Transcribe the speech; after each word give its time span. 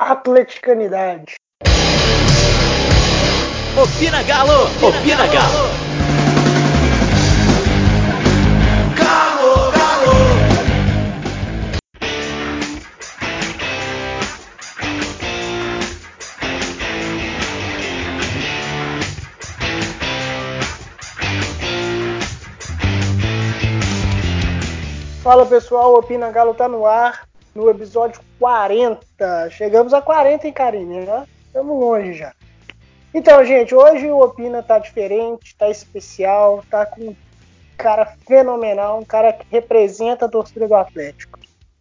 atleticanidade. 0.00 1.34
Opina 3.76 4.22
Galo! 4.22 4.64
Opina, 4.82 4.98
Opina 4.98 5.26
Galo! 5.26 5.68
Galo, 8.96 9.70
Galo! 9.72 10.14
Fala 25.22 25.44
pessoal, 25.44 25.94
Opina 25.94 26.30
Galo 26.30 26.54
tá 26.54 26.66
no 26.66 26.86
ar 26.86 27.29
no 27.54 27.68
episódio 27.70 28.20
40. 28.38 29.50
Chegamos 29.50 29.92
a 29.92 30.00
40, 30.00 30.46
hein, 30.46 30.52
Karine? 30.52 31.00
Né? 31.00 31.26
Estamos 31.46 31.78
longe 31.78 32.14
já. 32.14 32.32
Então, 33.12 33.44
gente, 33.44 33.74
hoje 33.74 34.06
o 34.06 34.22
Opina 34.22 34.62
tá 34.62 34.78
diferente, 34.78 35.56
tá 35.58 35.68
especial, 35.68 36.62
tá 36.70 36.86
com 36.86 37.08
um 37.08 37.16
cara 37.76 38.06
fenomenal, 38.26 39.00
um 39.00 39.04
cara 39.04 39.32
que 39.32 39.44
representa 39.50 40.26
a 40.26 40.28
torcida 40.28 40.68
do 40.68 40.74
Atlético. 40.74 41.38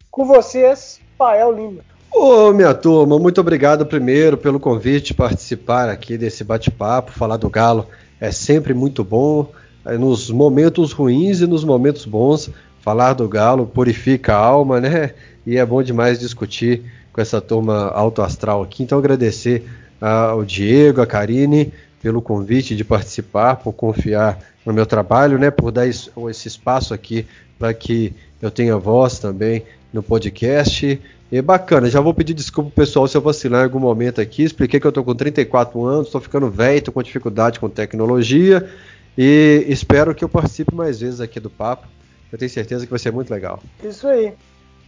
Com 0.10 0.26
vocês, 0.26 1.00
Pael 1.18 1.52
Lima. 1.52 1.82
Ô, 2.12 2.52
minha 2.52 2.74
turma, 2.74 3.20
muito 3.20 3.40
obrigado 3.40 3.86
primeiro 3.86 4.38
pelo 4.38 4.60
convite 4.60 5.14
participar 5.14 5.88
aqui 5.90 6.18
desse 6.18 6.44
bate-papo, 6.44 7.12
falar 7.12 7.38
do 7.38 7.50
Galo 7.50 7.88
é 8.20 8.32
sempre 8.32 8.74
muito 8.74 9.04
bom. 9.04 9.52
Nos 9.98 10.30
momentos 10.30 10.92
ruins 10.92 11.40
e 11.40 11.48
nos 11.48 11.64
momentos 11.64 12.06
bons, 12.06 12.50
falar 12.82 13.14
do 13.14 13.28
Galo 13.28 13.66
purifica 13.66 14.36
a 14.36 14.38
alma, 14.38 14.82
né? 14.82 15.14
E 15.50 15.58
é 15.58 15.66
bom 15.66 15.82
demais 15.82 16.20
discutir 16.20 16.84
com 17.12 17.20
essa 17.20 17.42
turma 17.42 17.88
alto 17.88 18.22
astral 18.22 18.62
aqui. 18.62 18.84
Então, 18.84 19.00
agradecer 19.00 19.68
ao 20.00 20.46
Diego, 20.46 21.02
a 21.02 21.08
Karine, 21.08 21.74
pelo 22.04 22.22
convite 22.22 22.76
de 22.76 22.84
participar, 22.84 23.56
por 23.56 23.74
confiar 23.74 24.38
no 24.64 24.72
meu 24.72 24.86
trabalho, 24.86 25.40
né, 25.40 25.50
por 25.50 25.72
dar 25.72 25.88
esse 25.88 26.48
espaço 26.48 26.94
aqui 26.94 27.26
para 27.58 27.74
que 27.74 28.14
eu 28.40 28.52
tenha 28.52 28.78
voz 28.78 29.18
também 29.18 29.64
no 29.92 30.04
podcast. 30.04 31.02
E 31.32 31.42
bacana, 31.42 31.90
já 31.90 32.00
vou 32.00 32.14
pedir 32.14 32.36
desculpa 32.36 32.70
pessoal 32.70 33.08
se 33.08 33.18
eu 33.18 33.22
vacilar 33.22 33.62
em 33.62 33.64
algum 33.64 33.80
momento 33.80 34.22
aqui. 34.22 34.44
Expliquei 34.44 34.80
que 34.80 34.86
eu 34.86 34.90
estou 34.90 35.04
com 35.04 35.16
34 35.16 35.84
anos, 35.84 36.06
estou 36.06 36.22
ficando 36.22 36.48
velho, 36.52 36.78
estou 36.78 36.94
com 36.94 37.02
dificuldade 37.02 37.60
com 37.60 37.68
tecnologia 37.68 38.70
e 39.18 39.66
espero 39.68 40.14
que 40.14 40.24
eu 40.24 40.30
participe 40.30 40.76
mais 40.76 41.00
vezes 41.00 41.20
aqui 41.20 41.40
do 41.40 41.50
papo. 41.50 41.88
Eu 42.32 42.38
tenho 42.38 42.52
certeza 42.52 42.86
que 42.86 42.92
vai 42.92 43.00
ser 43.00 43.12
muito 43.12 43.32
legal. 43.32 43.60
Isso 43.84 44.08
aí. 44.08 44.32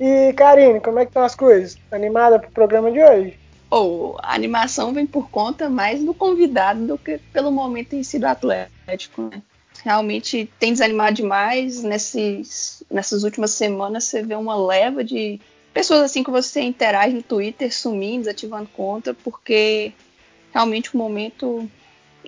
E 0.02 0.34
Karine, 0.34 0.82
como 0.82 1.00
é 1.00 1.06
que 1.06 1.12
estão 1.12 1.24
as 1.24 1.36
coisas? 1.36 1.78
Animada 1.92 2.40
para 2.40 2.50
o 2.50 2.52
programa 2.52 2.92
de 2.92 3.00
hoje? 3.00 3.40
ou 3.72 4.18
a 4.22 4.36
animação 4.36 4.94
vem 4.94 5.08
por 5.08 5.32
conta 5.32 5.70
mais 5.70 6.04
do 6.04 6.14
convidado 6.14 6.86
do 6.86 6.98
que 6.98 7.18
pelo 7.32 7.50
momento 7.50 7.94
em 7.94 8.04
si 8.04 8.20
do 8.20 8.26
Atlético, 8.26 9.22
né? 9.22 9.42
Realmente 9.82 10.52
tem 10.60 10.74
desanimado 10.74 11.16
demais. 11.16 11.82
Nesses, 11.82 12.84
nessas 12.92 13.24
últimas 13.24 13.52
semanas 13.52 14.04
você 14.04 14.22
vê 14.22 14.36
uma 14.36 14.56
leva 14.56 15.04
de 15.04 15.40
pessoas 15.74 16.02
assim 16.02 16.22
que 16.22 16.30
você 16.30 16.60
interage 16.62 17.16
no 17.16 17.24
Twitter 17.24 17.74
sumindo, 17.74 18.26
desativando 18.26 18.70
conta, 18.76 19.14
porque 19.14 19.94
realmente 20.54 20.94
o 20.94 20.98
momento 20.98 21.68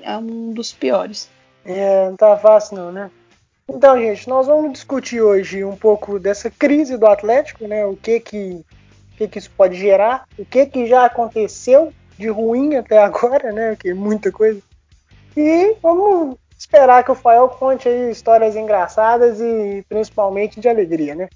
é 0.01 0.17
um 0.17 0.53
dos 0.53 0.71
piores. 0.71 1.29
É, 1.65 2.09
não 2.09 2.15
tá 2.15 2.37
fácil 2.37 2.77
não, 2.77 2.91
né? 2.91 3.11
Então, 3.69 3.97
gente, 3.97 4.27
nós 4.27 4.47
vamos 4.47 4.73
discutir 4.73 5.21
hoje 5.21 5.63
um 5.63 5.75
pouco 5.75 6.19
dessa 6.19 6.49
crise 6.49 6.97
do 6.97 7.07
Atlético, 7.07 7.67
né? 7.67 7.85
O 7.85 7.95
que 7.95 8.19
que 8.19 8.65
o 9.13 9.15
que, 9.15 9.27
que 9.27 9.39
isso 9.39 9.51
pode 9.55 9.75
gerar, 9.75 10.25
o 10.39 10.43
que, 10.43 10.65
que 10.65 10.87
já 10.87 11.05
aconteceu 11.05 11.93
de 12.17 12.27
ruim 12.29 12.75
até 12.75 12.97
agora, 12.97 13.51
né? 13.51 13.75
Que 13.79 13.89
é 13.89 13.93
muita 13.93 14.31
coisa. 14.31 14.59
E 15.37 15.75
vamos 15.81 16.35
esperar 16.57 17.03
que 17.03 17.11
o 17.11 17.15
Fael 17.15 17.47
conte 17.49 17.87
aí 17.87 18.11
histórias 18.11 18.55
engraçadas 18.55 19.39
e 19.39 19.85
principalmente 19.87 20.59
de 20.59 20.67
alegria, 20.67 21.15
né? 21.15 21.29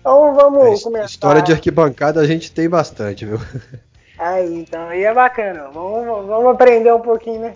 Então 0.00 0.34
vamos 0.34 0.80
é, 0.80 0.84
começar. 0.84 1.06
História 1.06 1.42
de 1.42 1.52
arquibancada 1.52 2.20
a 2.20 2.26
gente 2.26 2.52
tem 2.52 2.68
bastante, 2.68 3.26
viu? 3.26 3.38
Aí, 4.18 4.60
então 4.60 4.88
aí 4.88 5.04
é 5.04 5.12
bacana. 5.12 5.68
Vamos, 5.74 6.26
vamos 6.26 6.46
aprender 6.54 6.90
um 6.90 7.02
pouquinho, 7.02 7.38
né? 7.38 7.54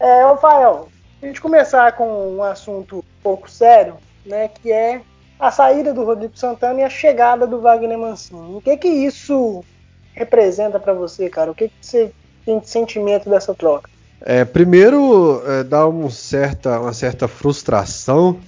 É, 0.00 0.24
ô 0.24 0.34
Fael, 0.38 0.88
a 1.24 1.26
gente 1.26 1.40
começar 1.40 1.92
com 1.92 2.36
um 2.36 2.42
assunto 2.42 2.98
um 2.98 3.22
pouco 3.22 3.50
sério, 3.50 3.96
né? 4.26 4.48
Que 4.48 4.70
é 4.70 5.00
a 5.40 5.50
saída 5.50 5.92
do 5.94 6.04
Rodrigo 6.04 6.36
Santana 6.36 6.80
e 6.80 6.84
a 6.84 6.90
chegada 6.90 7.46
do 7.46 7.60
Wagner 7.60 7.98
Mancini. 7.98 8.54
O 8.54 8.60
que 8.60 8.76
que 8.76 8.88
isso 8.88 9.64
representa 10.12 10.78
para 10.78 10.92
você, 10.92 11.30
cara? 11.30 11.50
O 11.50 11.54
que, 11.54 11.68
que 11.68 11.74
você 11.80 12.12
tem 12.44 12.58
de 12.58 12.68
sentimento 12.68 13.28
dessa 13.30 13.54
troca? 13.54 13.88
É, 14.20 14.44
primeiro, 14.44 15.42
é, 15.46 15.64
dá 15.64 15.88
um 15.88 16.10
certa, 16.10 16.78
uma 16.78 16.92
certa 16.92 17.26
frustração, 17.26 18.38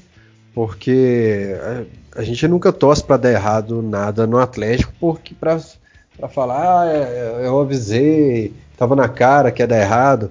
porque 0.54 1.56
a, 2.14 2.20
a 2.20 2.22
gente 2.22 2.46
nunca 2.46 2.72
torce 2.72 3.02
para 3.02 3.16
dar 3.16 3.32
errado 3.32 3.82
nada 3.82 4.26
no 4.26 4.38
Atlético, 4.38 4.92
porque 5.00 5.34
para 5.34 5.58
falar, 6.28 6.82
ah, 6.82 6.92
é, 6.92 7.46
eu 7.46 7.58
avisei, 7.58 8.52
tava 8.76 8.94
na 8.94 9.08
cara 9.08 9.50
que 9.50 9.62
ia 9.62 9.66
dar 9.66 9.80
errado. 9.80 10.30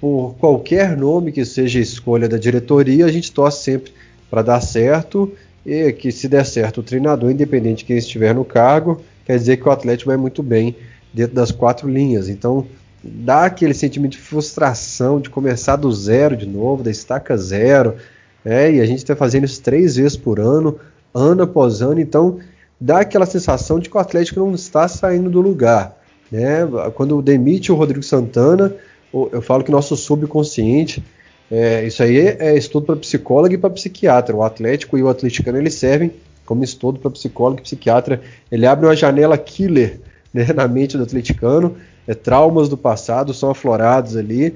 Por 0.00 0.34
qualquer 0.38 0.96
nome 0.96 1.30
que 1.30 1.44
seja 1.44 1.78
a 1.78 1.82
escolha 1.82 2.28
da 2.28 2.38
diretoria, 2.38 3.04
a 3.04 3.12
gente 3.12 3.30
torce 3.30 3.62
sempre 3.62 3.92
para 4.30 4.42
dar 4.42 4.60
certo 4.60 5.30
e 5.64 5.92
que 5.92 6.10
se 6.10 6.26
der 6.26 6.46
certo 6.46 6.78
o 6.78 6.82
treinador, 6.82 7.30
independente 7.30 7.78
de 7.78 7.84
quem 7.84 7.98
estiver 7.98 8.34
no 8.34 8.44
cargo, 8.44 9.02
quer 9.26 9.36
dizer 9.36 9.58
que 9.58 9.68
o 9.68 9.70
Atlético 9.70 10.08
vai 10.08 10.16
muito 10.16 10.42
bem 10.42 10.74
dentro 11.12 11.34
das 11.34 11.50
quatro 11.50 11.88
linhas. 11.88 12.28
Então 12.28 12.66
dá 13.02 13.44
aquele 13.44 13.74
sentimento 13.74 14.12
de 14.12 14.18
frustração 14.18 15.20
de 15.20 15.28
começar 15.28 15.76
do 15.76 15.92
zero 15.92 16.36
de 16.36 16.46
novo, 16.46 16.82
da 16.82 16.90
estaca 16.90 17.36
zero. 17.36 17.96
É, 18.42 18.72
e 18.72 18.80
a 18.80 18.86
gente 18.86 18.98
está 18.98 19.14
fazendo 19.14 19.44
isso 19.44 19.60
três 19.60 19.96
vezes 19.96 20.16
por 20.16 20.40
ano, 20.40 20.78
ano 21.14 21.42
após 21.42 21.82
ano, 21.82 22.00
então 22.00 22.38
dá 22.80 23.00
aquela 23.00 23.26
sensação 23.26 23.78
de 23.78 23.90
que 23.90 23.96
o 23.96 24.00
Atlético 24.00 24.40
não 24.40 24.54
está 24.54 24.88
saindo 24.88 25.28
do 25.28 25.42
lugar. 25.42 25.94
Né? 26.32 26.60
Quando 26.94 27.20
demite 27.20 27.70
o 27.70 27.74
Rodrigo 27.74 28.02
Santana, 28.02 28.74
eu 29.12 29.42
falo 29.42 29.64
que 29.64 29.70
nosso 29.70 29.96
subconsciente 29.96 31.02
é, 31.50 31.84
isso 31.84 32.02
aí 32.02 32.16
é 32.16 32.56
estudo 32.56 32.86
para 32.86 32.96
psicólogo 32.96 33.52
e 33.52 33.58
para 33.58 33.70
psiquiatra. 33.70 34.36
O 34.36 34.42
Atlético 34.42 34.96
e 34.96 35.02
o 35.02 35.08
atleticano 35.08 35.58
eles 35.58 35.74
servem 35.74 36.12
como 36.46 36.62
estudo 36.62 37.00
para 37.00 37.10
psicólogo 37.10 37.60
e 37.60 37.62
psiquiatra. 37.62 38.22
Ele 38.52 38.66
abre 38.66 38.86
uma 38.86 38.94
janela 38.94 39.36
killer 39.36 40.00
né, 40.32 40.46
na 40.54 40.68
mente 40.68 40.96
do 40.96 41.02
atleticano. 41.02 41.76
É, 42.06 42.14
traumas 42.14 42.68
do 42.68 42.76
passado 42.76 43.34
são 43.34 43.50
aflorados 43.50 44.16
ali. 44.16 44.54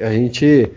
a 0.00 0.12
gente 0.12 0.68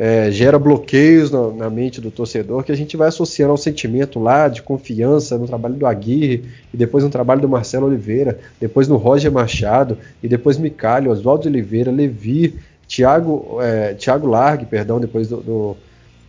é, 0.00 0.30
gera 0.30 0.60
bloqueios 0.60 1.28
na, 1.28 1.48
na, 1.50 1.68
mente 1.68 2.00
do 2.00 2.08
torcedor 2.08 2.62
que 2.62 2.70
a 2.70 2.76
gente 2.76 2.96
vai 2.96 3.08
associando 3.08 3.50
ao 3.50 3.56
sentimento 3.56 4.20
lá 4.20 4.46
de 4.46 4.62
confiança 4.62 5.36
no 5.36 5.44
trabalho 5.44 5.74
do 5.74 5.84
Aguirre, 5.84 6.44
e 6.72 6.76
depois 6.76 7.02
no 7.02 7.10
trabalho 7.10 7.40
do 7.40 7.48
Marcelo 7.48 7.88
Oliveira, 7.88 8.38
depois 8.60 8.86
no 8.86 8.96
Roger 8.96 9.32
Machado, 9.32 9.98
e 10.22 10.28
depois 10.28 10.56
Micalho, 10.56 11.10
Oswaldo 11.10 11.48
Oliveira, 11.48 11.90
Levi, 11.90 12.54
Thiago, 12.86 13.58
é, 13.60 13.94
Thiago 13.94 14.28
Largue, 14.28 14.66
perdão, 14.66 15.00
depois 15.00 15.26
do. 15.26 15.38
do, 15.38 15.76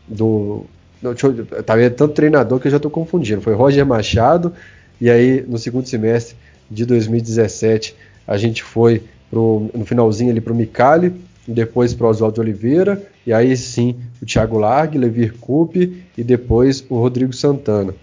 do, 0.07 0.66
do 1.00 1.46
tá 1.63 1.75
vendo 1.75 1.94
tanto 1.94 2.16
treinador 2.16 2.59
que 2.59 2.66
eu 2.66 2.72
já 2.72 2.78
estou 2.78 2.90
confundindo. 2.90 3.40
Foi 3.40 3.53
Roger 3.53 3.86
Machado, 3.86 4.51
e 5.00 5.12
aí 5.12 5.46
no 5.47 5.59
segundo 5.59 5.88
semestre 5.88 6.36
de 6.72 6.86
2017 6.88 7.96
a 8.28 8.36
gente 8.36 8.63
foi 8.63 9.03
pro, 9.30 9.69
no 9.75 9.86
finalzinho 9.86 10.31
ali 10.31 10.41
para 10.41 10.53
o 10.53 10.56
Micali, 10.56 11.13
depois 11.47 11.94
para 11.94 12.07
Oswaldo 12.07 12.41
Oliveira, 12.41 13.01
e 13.25 13.33
aí 13.33 13.55
sim 13.57 13.95
o 14.22 14.25
Thiago 14.25 14.57
Largue, 14.57 14.97
Levir 14.97 15.33
Coupe 15.39 16.03
e 16.17 16.23
depois 16.23 16.85
o 16.89 17.00
Rodrigo 17.00 17.33
Santana. 17.33 17.94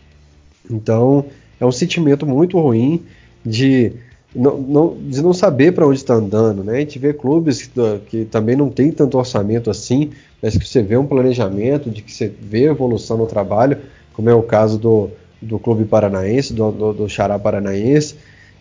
Então 0.71 1.25
é 1.61 1.65
um 1.65 1.73
sentimento 1.73 2.27
muito 2.27 2.59
ruim 2.59 3.05
de 3.45 3.93
não, 4.35 4.59
não, 4.59 4.97
de 5.01 5.23
não 5.23 5.33
saber 5.33 5.73
para 5.73 5.87
onde 5.87 5.99
está 5.99 6.15
andando, 6.15 6.63
né? 6.63 6.77
A 6.77 6.81
gente 6.81 6.99
vê 6.99 7.13
clubes 7.13 7.63
que, 7.63 7.99
que, 8.07 8.25
também 8.27 8.55
não 8.55 8.69
tem 8.69 8.91
tanto 8.91 9.17
orçamento 9.17 9.71
assim, 9.71 10.11
mas 10.43 10.57
que 10.59 10.67
você 10.67 10.83
vê 10.83 10.97
um 10.97 11.07
planejamento, 11.07 11.89
de 11.89 12.03
que 12.03 12.13
você 12.13 12.29
vê 12.29 12.65
evolução 12.65 13.17
no 13.17 13.27
trabalho, 13.27 13.79
como 14.13 14.29
é 14.29 14.35
o 14.35 14.43
caso 14.43 14.79
do, 14.79 15.11
do 15.41 15.59
Clube 15.59 15.85
Paranaense, 15.87 16.53
do, 16.53 16.71
do, 16.71 16.93
do 16.93 17.09
Xará 17.09 17.39
Paranaense, 17.39 18.17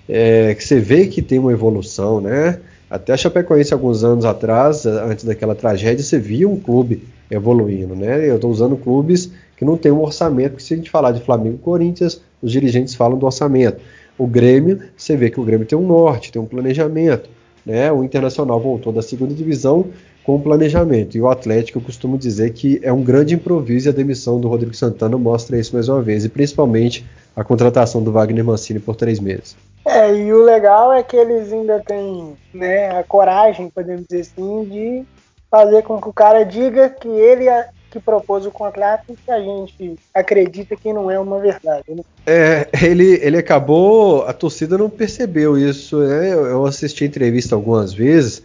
é, 0.08 0.56
que 0.56 0.64
você 0.64 0.80
vê 0.80 1.08
que 1.08 1.22
tem 1.22 1.40
uma 1.40 1.52
evolução, 1.52 2.22
né? 2.22 2.60
Até 2.90 3.14
a 3.14 3.18
Chapecoense, 3.18 3.74
alguns 3.74 4.04
anos 4.04 4.26
atrás, 4.26 4.86
antes 4.86 5.26
daquela 5.26 5.56
tragédia, 5.56 6.04
você 6.04 6.20
via 6.20 6.48
um 6.48 6.60
clube 6.60 7.04
evoluindo, 7.32 7.96
né? 7.96 8.30
Eu 8.30 8.36
estou 8.36 8.52
usando 8.52 8.78
clubes 8.78 9.32
que 9.58 9.66
não 9.66 9.76
tem 9.76 9.92
um 9.92 10.02
orçamento, 10.02 10.52
porque 10.52 10.64
se 10.64 10.74
a 10.74 10.78
gente 10.78 10.90
falar 10.90 11.12
de 11.12 11.22
Flamengo 11.22 11.56
e 11.56 11.64
Corinthians, 11.64 12.22
os 12.42 12.52
dirigentes 12.52 12.94
falam 12.94 13.18
do 13.18 13.26
orçamento. 13.26 13.82
O 14.18 14.28
Grêmio, 14.28 14.80
você 14.96 15.18
vê 15.18 15.30
que 15.30 15.40
o 15.40 15.44
Grêmio 15.44 15.66
tem 15.66 15.78
um 15.78 15.86
norte, 15.86 16.32
tem 16.32 16.42
um 16.42 16.46
planejamento. 16.46 17.30
Né? 17.66 17.92
O 17.92 18.04
Internacional 18.04 18.60
voltou 18.60 18.94
da 18.94 19.02
segunda 19.02 19.34
divisão 19.34 19.88
com 20.24 20.40
planejamento. 20.40 21.18
E 21.18 21.22
o 21.22 21.30
Atlético, 21.30 21.80
eu 21.80 21.82
costumo 21.82 22.18
dizer 22.18 22.52
que 22.54 22.80
é 22.84 22.94
um 22.94 23.04
grande 23.04 23.34
improviso 23.34 23.88
e 23.88 23.90
a 23.90 23.94
demissão 23.94 24.40
do 24.40 24.48
Rodrigo 24.48 24.76
Santana 24.76 25.18
mostra 25.18 25.60
isso 25.60 25.74
mais 25.74 25.90
uma 25.90 26.02
vez. 26.02 26.26
E 26.26 26.30
principalmente 26.30 27.06
a 27.36 27.44
contratação 27.44 28.02
do 28.04 28.12
Wagner 28.12 28.44
Mancini 28.44 28.80
por 28.80 28.96
três 28.96 29.20
meses. 29.20 29.56
É, 29.86 30.14
e 30.16 30.34
o 30.34 30.44
legal 30.44 30.92
é 30.92 31.04
que 31.04 31.16
eles 31.16 31.54
ainda 31.54 31.80
têm 31.80 32.36
né, 32.54 32.98
a 32.98 33.04
coragem, 33.04 33.70
podemos 33.70 34.06
dizer 34.08 34.22
assim, 34.22 34.66
de 34.66 35.04
fazer 35.50 35.84
com 35.84 36.02
que 36.02 36.10
o 36.10 36.14
cara 36.14 36.44
diga 36.44 36.90
que 36.90 37.08
ele 37.08 37.48
é 37.48 37.70
que 37.92 38.00
propôs 38.00 38.46
o 38.46 38.52
contrato 38.52 39.16
que 39.24 39.32
a 39.32 39.40
gente 39.40 39.96
acredita 40.14 40.76
que 40.76 40.92
não 40.92 41.10
é 41.10 41.18
uma 41.18 41.40
verdade. 41.40 41.86
Né? 41.88 42.04
É, 42.26 42.68
ele, 42.84 43.20
ele 43.22 43.38
acabou, 43.38 44.26
a 44.26 44.34
torcida 44.34 44.78
não 44.78 44.90
percebeu 44.90 45.58
isso. 45.58 46.00
Né? 46.00 46.34
Eu 46.34 46.66
assisti 46.66 47.06
a 47.06 47.08
entrevista 47.08 47.56
algumas 47.56 47.94
vezes, 47.94 48.44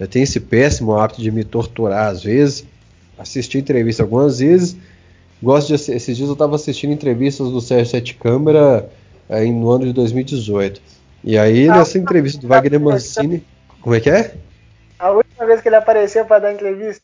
eu 0.00 0.08
tenho 0.08 0.22
esse 0.22 0.40
péssimo 0.40 0.96
hábito 0.96 1.20
de 1.20 1.30
me 1.30 1.44
torturar 1.44 2.06
às 2.06 2.22
vezes. 2.22 2.64
Assisti 3.18 3.58
a 3.58 3.60
entrevista 3.60 4.02
algumas 4.04 4.38
vezes. 4.38 4.76
Gosto 5.42 5.68
de 5.68 5.74
esses 5.74 6.16
dias 6.16 6.28
eu 6.28 6.32
estava 6.32 6.54
assistindo 6.54 6.92
entrevistas 6.92 7.50
do 7.50 7.60
Sérgio 7.60 7.90
Sete 7.90 8.14
Câmara 8.14 8.88
é, 9.28 9.44
no 9.44 9.70
ano 9.70 9.84
de 9.84 9.92
2018. 9.92 10.80
E 11.24 11.36
aí, 11.36 11.68
nessa 11.68 11.98
entrevista 11.98 12.40
do 12.40 12.48
Wagner 12.48 12.80
Mancini. 12.80 13.44
Como 13.80 13.94
é 13.94 14.00
que 14.00 14.10
é? 14.10 14.34
A 14.98 15.10
última 15.10 15.46
vez 15.46 15.60
que 15.60 15.68
ele 15.68 15.76
apareceu 15.76 16.24
para 16.24 16.40
dar 16.40 16.52
entrevista. 16.52 17.02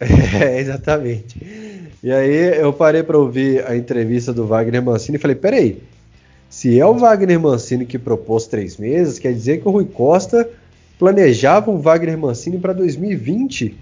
É, 0.40 0.58
exatamente. 0.58 1.36
E 2.02 2.10
aí 2.10 2.58
eu 2.58 2.72
parei 2.72 3.02
para 3.02 3.18
ouvir 3.18 3.62
a 3.66 3.76
entrevista 3.76 4.32
do 4.32 4.46
Wagner 4.46 4.82
Mancini 4.82 5.18
e 5.18 5.20
falei: 5.20 5.36
peraí, 5.36 5.82
se 6.48 6.80
é 6.80 6.86
o 6.86 6.94
Wagner 6.94 7.38
Mancini 7.38 7.84
que 7.84 7.98
propôs 7.98 8.46
três 8.46 8.78
meses, 8.78 9.18
quer 9.18 9.34
dizer 9.34 9.60
que 9.60 9.68
o 9.68 9.70
Rui 9.70 9.84
Costa 9.84 10.48
planejava 10.98 11.70
um 11.70 11.78
Wagner 11.78 12.16
Mancini 12.16 12.58
para 12.58 12.72
2020. 12.72 13.76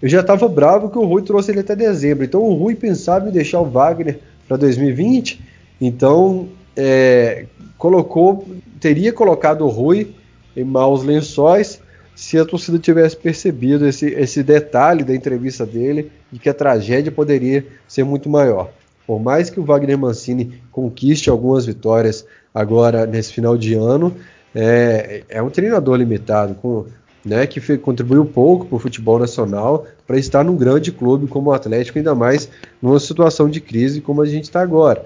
Eu 0.00 0.08
já 0.08 0.20
estava 0.20 0.48
bravo 0.48 0.88
que 0.88 0.98
o 0.98 1.04
Rui 1.04 1.22
trouxe 1.22 1.50
ele 1.50 1.60
até 1.60 1.76
dezembro. 1.76 2.24
Então 2.24 2.42
o 2.42 2.54
Rui 2.54 2.74
pensava 2.74 3.28
em 3.28 3.32
deixar 3.32 3.60
o 3.60 3.68
Wagner 3.68 4.18
para 4.46 4.56
2020. 4.56 5.40
Então 5.80 6.48
é, 6.80 7.46
colocou, 7.76 8.46
teria 8.78 9.12
colocado 9.12 9.64
o 9.64 9.68
Rui 9.68 10.14
em 10.56 10.62
maus 10.62 11.02
lençóis 11.02 11.80
se 12.14 12.38
a 12.38 12.44
torcida 12.44 12.78
tivesse 12.78 13.16
percebido 13.16 13.86
esse, 13.86 14.06
esse 14.06 14.44
detalhe 14.44 15.02
da 15.02 15.14
entrevista 15.14 15.66
dele 15.66 16.10
de 16.30 16.38
que 16.38 16.48
a 16.48 16.54
tragédia 16.54 17.10
poderia 17.10 17.66
ser 17.88 18.04
muito 18.04 18.28
maior. 18.28 18.70
Por 19.04 19.20
mais 19.20 19.50
que 19.50 19.58
o 19.58 19.64
Wagner 19.64 19.98
Mancini 19.98 20.60
conquiste 20.70 21.28
algumas 21.28 21.66
vitórias 21.66 22.24
agora 22.54 23.06
nesse 23.06 23.32
final 23.32 23.56
de 23.56 23.74
ano, 23.74 24.14
é, 24.54 25.24
é 25.28 25.42
um 25.42 25.50
treinador 25.50 25.96
limitado, 25.96 26.54
com, 26.54 26.86
né, 27.24 27.46
que 27.46 27.60
foi, 27.60 27.76
contribuiu 27.76 28.24
pouco 28.24 28.66
para 28.66 28.76
o 28.76 28.78
futebol 28.78 29.18
nacional 29.18 29.84
para 30.06 30.18
estar 30.18 30.44
num 30.44 30.56
grande 30.56 30.92
clube 30.92 31.26
como 31.26 31.50
o 31.50 31.52
Atlético, 31.52 31.98
ainda 31.98 32.14
mais 32.14 32.48
numa 32.80 33.00
situação 33.00 33.48
de 33.48 33.60
crise 33.60 34.00
como 34.00 34.22
a 34.22 34.26
gente 34.26 34.44
está 34.44 34.60
agora. 34.60 35.04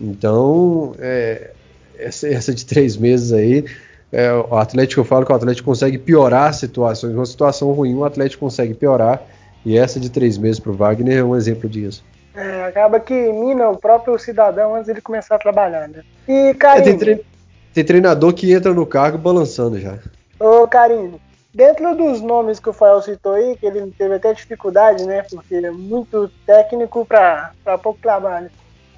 Então, 0.00 0.94
é, 0.98 1.50
essa, 1.98 2.28
essa, 2.28 2.54
de 2.54 2.64
três 2.66 2.96
meses 2.96 3.32
aí, 3.32 3.64
é, 4.12 4.32
o 4.32 4.56
Atlético, 4.56 5.00
eu 5.00 5.04
falo 5.04 5.24
que 5.24 5.32
o 5.32 5.34
Atlético 5.34 5.66
consegue 5.66 5.98
piorar 5.98 6.52
situações. 6.54 7.14
Uma 7.14 7.26
situação 7.26 7.72
ruim, 7.72 7.94
o 7.94 8.04
Atlético 8.04 8.44
consegue 8.44 8.74
piorar. 8.74 9.22
E 9.64 9.78
essa 9.78 9.98
de 9.98 10.10
três 10.10 10.36
meses 10.36 10.60
para 10.60 10.72
o 10.72 10.74
Wagner 10.74 11.18
é 11.18 11.24
um 11.24 11.34
exemplo 11.34 11.68
disso. 11.68 12.04
É, 12.34 12.64
acaba 12.64 13.00
que 13.00 13.14
mina 13.14 13.68
o 13.70 13.78
próprio 13.78 14.18
cidadão 14.18 14.74
antes 14.74 14.92
de 14.92 15.00
começar 15.00 15.36
a 15.36 15.38
trabalhar, 15.38 15.88
né? 15.88 16.02
E, 16.28 16.52
Karine... 16.54 16.80
É, 16.80 16.90
tem, 16.90 16.98
tre 16.98 17.24
tem, 17.72 17.84
treinador 17.84 18.34
que 18.34 18.52
entra 18.52 18.74
no 18.74 18.84
cargo 18.84 19.16
balançando 19.16 19.78
já. 19.78 19.98
Ô, 20.38 20.66
Karine, 20.66 21.20
dentro 21.54 21.96
dos 21.96 22.20
nomes 22.20 22.58
que 22.58 22.68
o 22.68 22.72
Fael 22.72 23.00
citou 23.00 23.34
aí, 23.34 23.56
que 23.56 23.64
ele 23.64 23.90
teve 23.96 24.16
até 24.16 24.32
dificuldade, 24.32 25.04
né? 25.06 25.24
Porque 25.30 25.54
ele 25.54 25.66
é 25.66 25.70
muito 25.70 26.28
técnico 26.44 27.06
para 27.06 27.52
pouco 27.80 28.00
trabalho. 28.02 28.50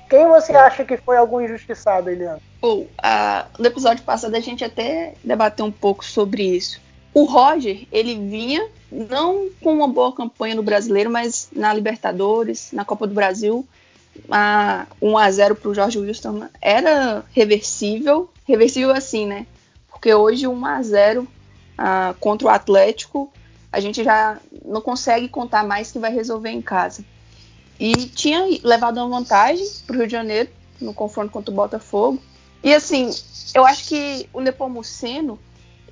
Quem 0.09 0.27
você 0.29 0.53
é. 0.53 0.57
acha 0.57 0.85
que 0.85 0.97
foi 0.97 1.17
algum 1.17 1.41
injustiçado, 1.41 2.11
Eliane? 2.11 2.41
Ou, 2.61 2.89
no 3.59 3.67
episódio 3.67 4.05
passado 4.05 4.35
a 4.35 4.41
gente 4.41 4.65
até 4.65 5.15
debateu 5.23 5.67
um 5.67 5.73
pouco 5.73 6.05
sobre 6.05 6.43
isso. 6.43 6.81
O 7.13 7.25
Roger, 7.25 7.87
ele 7.91 8.15
vinha 8.15 8.69
não 8.91 9.49
com 9.63 9.73
uma 9.73 9.89
boa 9.89 10.13
campanha 10.13 10.55
no 10.55 10.63
Brasileiro, 10.63 11.11
mas 11.11 11.49
na 11.53 11.73
Libertadores, 11.73 12.71
na 12.73 12.85
Copa 12.85 13.07
do 13.07 13.15
Brasil, 13.15 13.67
a 14.31 14.87
1 15.01 15.19
a 15.19 15.31
0 15.31 15.55
para 15.57 15.71
o 15.71 15.75
Jorge 15.75 15.99
Wilson 15.99 16.49
era 16.61 17.25
reversível, 17.33 18.31
reversível 18.47 18.91
assim, 18.91 19.27
né? 19.27 19.47
Porque 19.89 20.13
hoje 20.15 20.47
1 20.47 20.67
a 20.67 20.83
0 20.83 21.29
contra 22.21 22.47
o 22.47 22.51
Atlético, 22.51 23.33
a 23.73 23.81
gente 23.81 24.05
já 24.05 24.39
não 24.65 24.81
consegue 24.81 25.29
contar 25.29 25.65
mais 25.65 25.91
que 25.91 25.99
vai 25.99 26.13
resolver 26.13 26.51
em 26.51 26.63
casa. 26.63 27.05
E 27.79 27.93
tinha 28.07 28.47
levado 28.63 28.99
uma 28.99 29.19
vantagem 29.19 29.67
para 29.87 29.95
o 29.95 29.99
Rio 29.99 30.07
de 30.07 30.13
Janeiro 30.13 30.51
no 30.81 30.95
confronto 30.95 31.31
contra 31.31 31.51
o 31.51 31.55
Botafogo. 31.55 32.23
E 32.63 32.73
assim, 32.73 33.11
eu 33.55 33.67
acho 33.67 33.87
que 33.89 34.29
o 34.33 34.41
Nepomuceno, 34.41 35.39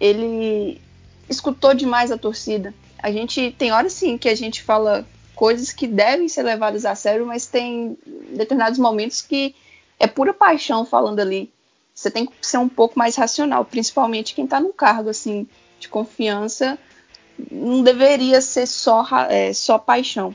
ele 0.01 0.81
escutou 1.29 1.75
demais 1.75 2.11
a 2.11 2.19
torcida. 2.19 2.75
A 2.99 3.13
gente 3.13 3.55
tem 3.59 3.73
horas 3.73 3.93
sim 3.93 4.17
que 4.17 4.29
a 4.29 4.35
gente 4.35 4.63
fala 4.63 5.07
coisas 5.35 5.73
que 5.73 5.87
devem 5.87 6.29
ser 6.29 6.43
levadas 6.43 6.85
a 6.85 6.95
sério, 6.95 7.27
mas 7.27 7.47
tem 7.47 7.99
determinados 8.31 8.79
momentos 8.79 9.21
que 9.21 9.55
é 9.99 10.07
pura 10.07 10.33
paixão 10.33 10.87
falando 10.87 11.21
ali. 11.21 11.53
Você 11.95 12.11
tem 12.11 12.27
que 12.27 12.33
ser 12.41 12.59
um 12.59 12.69
pouco 12.69 12.99
mais 12.99 13.15
racional, 13.15 13.65
principalmente 13.65 14.35
quem 14.35 14.45
está 14.45 14.59
num 14.59 14.73
cargo 14.73 15.11
assim 15.11 15.47
de 15.79 15.89
confiança, 15.89 16.79
não 17.51 17.83
deveria 17.83 18.41
ser 18.41 18.67
só, 18.67 19.07
é, 19.29 19.53
só 19.53 19.79
paixão. 19.79 20.35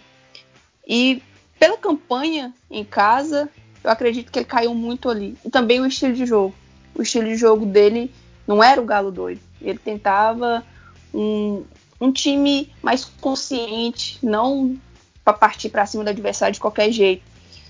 E 0.88 1.22
pela 1.60 1.78
campanha 1.78 2.54
em 2.72 2.86
casa, 2.86 3.50
eu 3.84 3.92
acredito 3.92 4.32
que 4.32 4.40
ele 4.40 4.46
caiu 4.46 4.74
muito 4.74 5.10
ali. 5.10 5.38
E 5.44 5.50
também 5.50 5.82
o 5.82 5.86
estilo 5.86 6.14
de 6.14 6.26
jogo. 6.26 6.56
O 6.96 7.02
estilo 7.02 7.26
de 7.26 7.36
jogo 7.36 7.66
dele 7.66 8.12
não 8.48 8.64
era 8.64 8.82
o 8.82 8.86
galo 8.86 9.12
doido. 9.12 9.42
Ele 9.62 9.78
tentava 9.78 10.66
um, 11.14 11.64
um 12.00 12.12
time 12.12 12.72
mais 12.82 13.06
consciente, 13.06 14.18
não 14.24 14.78
para 15.24 15.34
partir 15.34 15.70
para 15.70 15.86
cima 15.86 16.04
do 16.04 16.10
adversário 16.10 16.54
de 16.54 16.60
qualquer 16.60 16.92
jeito. 16.92 17.24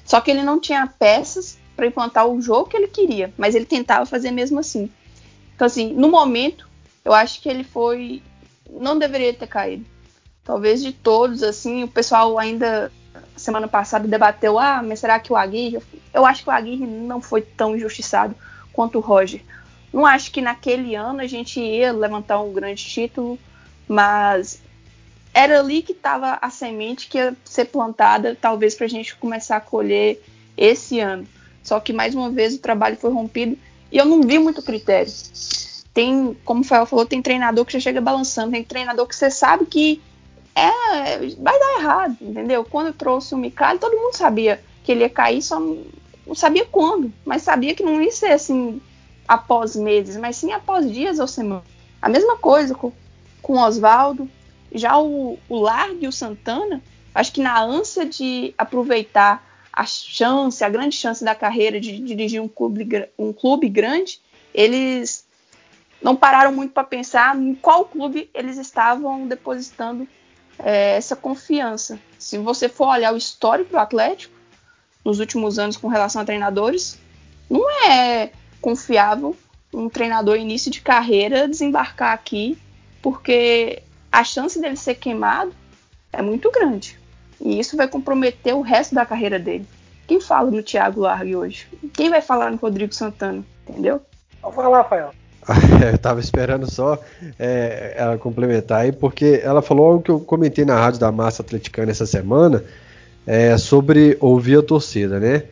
Só 0.06 0.22
que 0.22 0.32
ele 0.32 0.44
não 0.44 0.60
tinha 0.60 0.88
peças 0.88 1.58
para 1.76 1.88
implantar 1.88 2.28
o 2.28 2.42
jogo 2.42 2.70
que 2.70 2.78
ele 2.78 2.88
queria, 2.88 3.34
mas 3.38 3.56
ele 3.56 3.66
tentava 3.66 4.06
fazer 4.06 4.32
mesmo 4.32 4.60
assim. 4.60 4.90
Então, 5.56 5.66
assim, 5.66 5.94
no 5.94 6.10
momento, 6.10 6.70
eu 7.04 7.14
acho 7.14 7.42
que 7.42 7.50
ele 7.50 7.64
foi. 7.64 8.22
Não 8.70 8.98
deveria 8.98 9.34
ter 9.34 9.48
caído. 9.48 9.86
Talvez 10.44 10.82
de 10.82 10.92
todos, 10.92 11.44
assim, 11.44 11.84
o 11.84 11.88
pessoal 11.88 12.38
ainda 12.40 12.92
semana 13.36 13.68
passada 13.68 14.08
debateu, 14.08 14.60
ah, 14.60 14.82
mas 14.84 15.00
será 15.00 15.20
que 15.20 15.32
o 15.32 15.36
Aguirre... 15.36 15.80
Eu 16.14 16.26
acho 16.26 16.44
que 16.44 16.50
o 16.50 16.52
Aguirre 16.52 16.86
não 16.86 17.22
foi 17.22 17.42
tão 17.42 17.76
injustiçado 17.76 18.36
quanto 18.74 18.98
o 18.98 19.02
Roger. 19.02 19.42
Não 19.92 20.06
acho 20.06 20.32
que 20.32 20.42
naquele 20.42 20.96
ano 20.96 21.22
a 21.22 21.28
gente 21.28 21.60
ia 21.60 21.92
levantar 21.92 22.40
um 22.42 22.54
grande 22.54 22.84
título, 22.84 23.40
mas 23.88 24.62
era 25.34 25.60
ali 25.60 25.82
que 25.82 25.92
estava 25.92 26.38
a 26.42 26.50
semente 26.50 27.08
que 27.08 27.18
ia 27.18 27.36
ser 27.44 27.66
plantada, 27.66 28.38
talvez 28.40 28.76
para 28.76 28.86
a 28.86 28.90
gente 28.90 29.16
começar 29.16 29.58
a 29.58 29.62
colher 29.62 30.22
esse 30.58 31.00
ano. 31.00 31.28
Só 31.64 31.80
que 31.80 31.94
mais 31.94 32.16
uma 32.16 32.30
vez 32.30 32.56
o 32.56 32.60
trabalho 32.60 32.98
foi 32.98 33.12
rompido 33.12 33.58
e 33.92 33.98
eu 33.98 34.06
não 34.06 34.22
vi 34.22 34.40
muito 34.40 34.62
critério. 34.62 35.12
Tem, 35.94 36.38
como 36.46 36.62
o 36.62 36.64
Fael 36.64 36.86
falou, 36.86 37.06
tem 37.06 37.22
treinador 37.22 37.66
que 37.66 37.74
já 37.74 37.80
chega 37.80 38.00
balançando, 38.00 38.52
tem 38.52 38.64
treinador 38.64 39.08
que 39.08 39.16
você 39.16 39.30
sabe 39.32 39.66
que 39.66 40.02
é, 40.60 41.18
vai 41.38 41.58
dar 41.60 41.80
errado, 41.80 42.18
entendeu? 42.22 42.64
Quando 42.64 42.88
eu 42.88 42.94
trouxe 42.94 43.34
o 43.34 43.38
Micali, 43.38 43.80
todo 43.80 43.96
mundo 43.96 44.16
sabia 44.16 44.62
que 44.84 44.92
ele 44.92 45.02
ia 45.02 45.10
cair, 45.10 45.42
só 45.42 45.60
não 45.60 46.36
sabia 46.36 46.66
quando, 46.66 47.12
mas 47.26 47.42
sabia 47.42 47.74
que 47.74 47.84
não 47.84 48.02
ia 48.02 48.12
ser 48.12 48.32
assim 48.32 48.82
após 49.28 49.76
meses, 49.76 50.18
mas 50.18 50.36
sim 50.36 50.52
após 50.52 50.92
dias 50.92 51.20
ou 51.20 51.28
semanas. 51.28 51.64
A 52.02 52.10
mesma 52.10 52.38
coisa 52.38 52.76
com, 52.76 52.92
com 53.42 53.54
o 53.54 53.60
Oswaldo, 53.60 54.30
já 54.72 54.98
o, 55.00 55.40
o 55.48 55.60
Largue 55.60 56.06
e 56.06 56.08
o 56.08 56.12
Santana, 56.12 56.82
acho 57.14 57.32
que 57.32 57.42
na 57.42 57.62
ânsia 57.62 58.06
de 58.06 58.54
aproveitar 58.58 59.44
a 59.74 59.86
chance, 59.86 60.64
a 60.64 60.70
grande 60.70 60.96
chance 60.96 61.24
da 61.24 61.34
carreira 61.34 61.80
de 61.80 62.00
dirigir 62.00 62.42
um 62.42 62.48
clube, 62.48 63.08
um 63.18 63.34
clube 63.34 63.70
grande, 63.70 64.20
eles 64.54 65.26
não 66.02 66.16
pararam 66.16 66.52
muito 66.52 66.74
para 66.74 66.84
pensar 66.84 67.38
em 67.38 67.56
qual 67.56 67.86
clube 67.86 68.30
eles 68.34 68.58
estavam 68.58 69.28
depositando 69.28 70.08
é, 70.60 70.96
essa 70.96 71.16
confiança. 71.16 72.00
Se 72.18 72.38
você 72.38 72.70
for 72.70 72.88
olhar 72.88 73.14
o 73.14 73.18
histórico 73.18 73.72
do 73.72 73.78
Atlético 73.78 74.34
nos 75.04 75.20
últimos 75.20 75.58
anos 75.58 75.78
com 75.78 75.88
relação 75.88 76.22
a 76.22 76.26
treinadores, 76.26 77.00
não 77.50 77.70
é 77.90 78.32
confiável 78.62 79.36
um 79.74 79.88
treinador 79.90 80.38
início 80.38 80.72
de 80.72 80.82
carreira 80.82 81.48
desembarcar 81.48 82.14
aqui, 82.14 82.58
porque 83.02 83.82
a 84.12 84.24
chance 84.24 84.60
dele 84.60 84.76
ser 84.76 84.96
queimado 84.96 85.54
é 86.12 86.22
muito 86.22 86.52
grande. 86.52 87.00
E 87.40 87.60
isso 87.60 87.78
vai 87.78 87.88
comprometer 87.88 88.54
o 88.54 88.62
resto 88.62 88.94
da 88.94 89.06
carreira 89.06 89.40
dele. 89.40 89.66
Quem 90.08 90.20
fala 90.20 90.50
no 90.50 90.64
Thiago 90.64 91.02
Largue 91.02 91.36
hoje? 91.36 91.68
Quem 91.94 92.10
vai 92.10 92.22
falar 92.22 92.52
no 92.52 92.58
Rodrigo 92.58 92.94
Santana? 92.94 93.46
Entendeu? 93.68 94.02
Vou 94.42 94.52
falar, 94.52 94.78
Rafael. 94.78 95.14
eu 95.92 95.98
tava 95.98 96.20
esperando 96.20 96.70
só 96.70 97.02
é, 97.38 97.94
ela 97.98 98.18
complementar 98.18 98.82
aí, 98.82 98.92
porque 98.92 99.42
ela 99.44 99.62
falou 99.62 99.88
algo 99.88 100.04
que 100.04 100.12
eu 100.12 100.20
comentei 100.20 100.66
na 100.66 100.76
rádio 100.76 101.00
da 101.00 101.12
Massa 101.12 101.42
Atleticana 101.42 101.92
essa 101.92 102.06
semana 102.06 102.64
é, 103.26 103.58
sobre 103.58 104.18
ouvir 104.20 104.60
a 104.60 104.64
torcida, 104.64 105.20
né? 105.20 105.44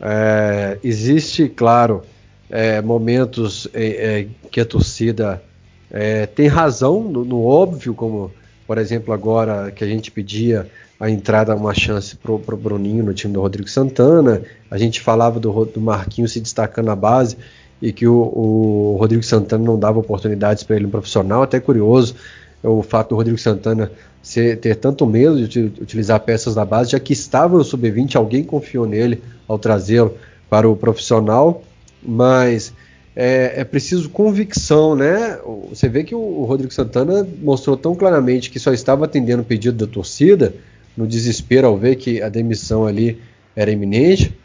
É, 0.00 0.78
existe, 0.82 1.48
claro, 1.48 2.02
é, 2.48 2.80
momentos 2.80 3.68
é, 3.74 4.20
é 4.20 4.26
que 4.50 4.60
a 4.60 4.64
torcida 4.64 5.42
é, 5.90 6.26
tem 6.26 6.46
razão 6.46 7.02
no, 7.02 7.24
no, 7.24 7.44
óbvio, 7.44 7.94
como 7.94 8.32
por 8.66 8.78
exemplo 8.78 9.12
agora 9.12 9.70
que 9.70 9.84
a 9.84 9.86
gente 9.86 10.10
pedia 10.10 10.66
a 10.98 11.10
entrada, 11.10 11.54
uma 11.54 11.74
chance 11.74 12.14
para 12.16 12.32
o 12.32 12.38
Bruninho 12.38 13.04
no 13.04 13.14
time 13.14 13.32
do 13.32 13.40
Rodrigo 13.40 13.68
Santana, 13.68 14.42
a 14.70 14.78
gente 14.78 15.00
falava 15.00 15.40
do, 15.40 15.64
do 15.64 15.80
Marquinhos 15.80 16.32
se 16.32 16.40
destacando 16.40 16.86
na 16.86 16.96
base 16.96 17.36
e 17.80 17.92
que 17.92 18.06
o, 18.06 18.14
o 18.14 18.96
Rodrigo 18.98 19.22
Santana 19.22 19.64
não 19.64 19.78
dava 19.78 19.98
oportunidades 19.98 20.62
para 20.62 20.76
ele 20.76 20.84
no 20.86 20.90
profissional, 20.90 21.42
até 21.42 21.58
curioso 21.58 22.14
o 22.62 22.82
fato 22.82 23.10
do 23.10 23.16
Rodrigo 23.16 23.38
Santana 23.38 23.90
ser, 24.22 24.58
ter 24.58 24.76
tanto 24.76 25.06
medo 25.06 25.48
de 25.48 25.60
utilizar 25.80 26.20
peças 26.20 26.54
da 26.54 26.64
base, 26.64 26.90
já 26.90 27.00
que 27.00 27.12
estava 27.12 27.56
no 27.56 27.64
sub-20, 27.64 28.16
alguém 28.16 28.44
confiou 28.44 28.86
nele 28.86 29.22
ao 29.48 29.58
trazê-lo 29.58 30.14
para 30.48 30.68
o 30.68 30.76
profissional, 30.76 31.62
mas 32.02 32.72
é, 33.16 33.54
é, 33.56 33.64
preciso 33.64 34.10
convicção, 34.10 34.94
né? 34.94 35.38
Você 35.68 35.88
vê 35.88 36.04
que 36.04 36.14
o, 36.14 36.44
Rodrigo 36.44 36.72
Santana 36.72 37.26
mostrou 37.42 37.76
tão 37.76 37.94
claramente 37.94 38.50
que 38.50 38.58
só 38.58 38.72
estava 38.72 39.04
atendendo 39.04 39.42
o 39.42 39.44
pedido 39.44 39.86
da 39.86 39.90
torcida, 39.90 40.54
no 40.96 41.06
desespero 41.06 41.66
ao 41.66 41.76
ver 41.76 41.96
que 41.96 42.20
a 42.20 42.28
demissão 42.28 42.86
ali 42.86 43.18
era 43.56 43.70
iminente, 43.70 44.36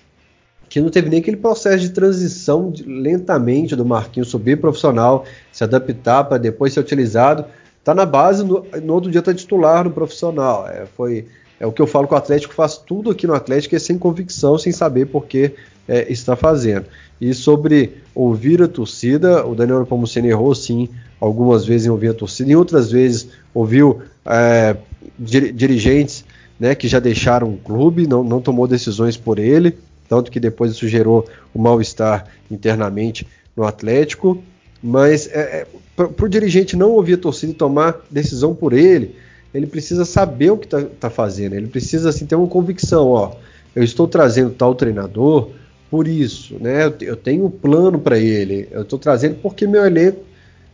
que 0.75 0.81
não 0.81 0.89
teve 0.89 1.09
nem 1.09 1.21
aquele 1.21 1.37
processo 1.37 1.79
de 1.79 1.89
transição 1.91 2.69
de, 2.69 2.83
lentamente 2.83 3.77
do 3.77 3.85
Marquinhos 3.85 4.27
subir 4.27 4.59
profissional, 4.59 5.23
se 5.49 5.63
adaptar 5.63 6.25
para 6.25 6.37
depois 6.37 6.73
ser 6.73 6.81
utilizado. 6.81 7.45
Tá 7.81 7.95
na 7.95 8.05
base, 8.05 8.43
no, 8.43 8.67
no 8.83 8.93
outro 8.93 9.09
dia 9.09 9.21
tá 9.21 9.33
titular 9.33 9.85
no 9.85 9.91
profissional. 9.91 10.67
É, 10.67 10.85
foi, 10.85 11.27
é 11.61 11.65
o 11.65 11.71
que 11.71 11.81
eu 11.81 11.87
falo 11.87 12.09
que 12.09 12.13
o 12.13 12.17
Atlético 12.17 12.53
faz 12.53 12.75
tudo 12.75 13.09
aqui 13.09 13.25
no 13.25 13.33
Atlético 13.33 13.73
é 13.73 13.79
sem 13.79 13.97
convicção, 13.97 14.57
sem 14.57 14.73
saber 14.73 15.05
por 15.05 15.27
que 15.27 15.53
é, 15.87 16.11
está 16.11 16.35
fazendo. 16.35 16.87
E 17.21 17.33
sobre 17.33 17.93
ouvir 18.13 18.61
a 18.61 18.67
torcida, 18.67 19.47
o 19.47 19.55
Daniel 19.55 19.85
Pomuceno 19.85 20.27
errou 20.27 20.53
sim 20.53 20.89
algumas 21.21 21.65
vezes 21.65 21.87
em 21.87 21.89
ouvir 21.89 22.09
a 22.09 22.13
torcida, 22.13 22.51
em 22.51 22.55
outras 22.55 22.91
vezes 22.91 23.29
ouviu 23.53 24.01
é, 24.25 24.75
dirigentes 25.17 26.25
né, 26.59 26.75
que 26.75 26.89
já 26.89 26.99
deixaram 26.99 27.53
o 27.53 27.57
clube, 27.57 28.05
não, 28.05 28.25
não 28.25 28.41
tomou 28.41 28.67
decisões 28.67 29.15
por 29.15 29.39
ele, 29.39 29.77
tanto 30.07 30.31
que 30.31 30.39
depois 30.39 30.71
isso 30.71 30.87
gerou 30.87 31.27
o 31.53 31.59
um 31.59 31.61
mal-estar 31.61 32.27
internamente 32.49 33.27
no 33.55 33.63
Atlético. 33.63 34.41
Mas 34.81 35.27
é, 35.27 35.39
é, 35.39 35.67
para 35.95 36.25
o 36.25 36.29
dirigente 36.29 36.75
não 36.75 36.91
ouvir 36.91 37.13
a 37.13 37.17
torcida 37.17 37.51
e 37.51 37.55
tomar 37.55 37.95
decisão 38.09 38.53
por 38.53 38.73
ele, 38.73 39.15
ele 39.53 39.65
precisa 39.65 40.05
saber 40.05 40.51
o 40.51 40.57
que 40.57 40.65
está 40.65 40.81
tá 40.83 41.09
fazendo, 41.09 41.55
ele 41.55 41.67
precisa 41.67 42.09
assim, 42.09 42.25
ter 42.25 42.35
uma 42.35 42.47
convicção, 42.47 43.07
ó, 43.07 43.35
eu 43.73 43.83
estou 43.83 44.07
trazendo 44.07 44.51
tal 44.51 44.75
treinador, 44.75 45.49
por 45.89 46.07
isso, 46.07 46.57
né? 46.59 46.93
Eu 47.01 47.15
tenho 47.15 47.45
um 47.45 47.49
plano 47.49 47.99
para 47.99 48.17
ele. 48.17 48.67
Eu 48.71 48.81
estou 48.81 48.99
trazendo 48.99 49.35
porque 49.35 49.65
meu 49.67 49.85
elenco 49.85 50.19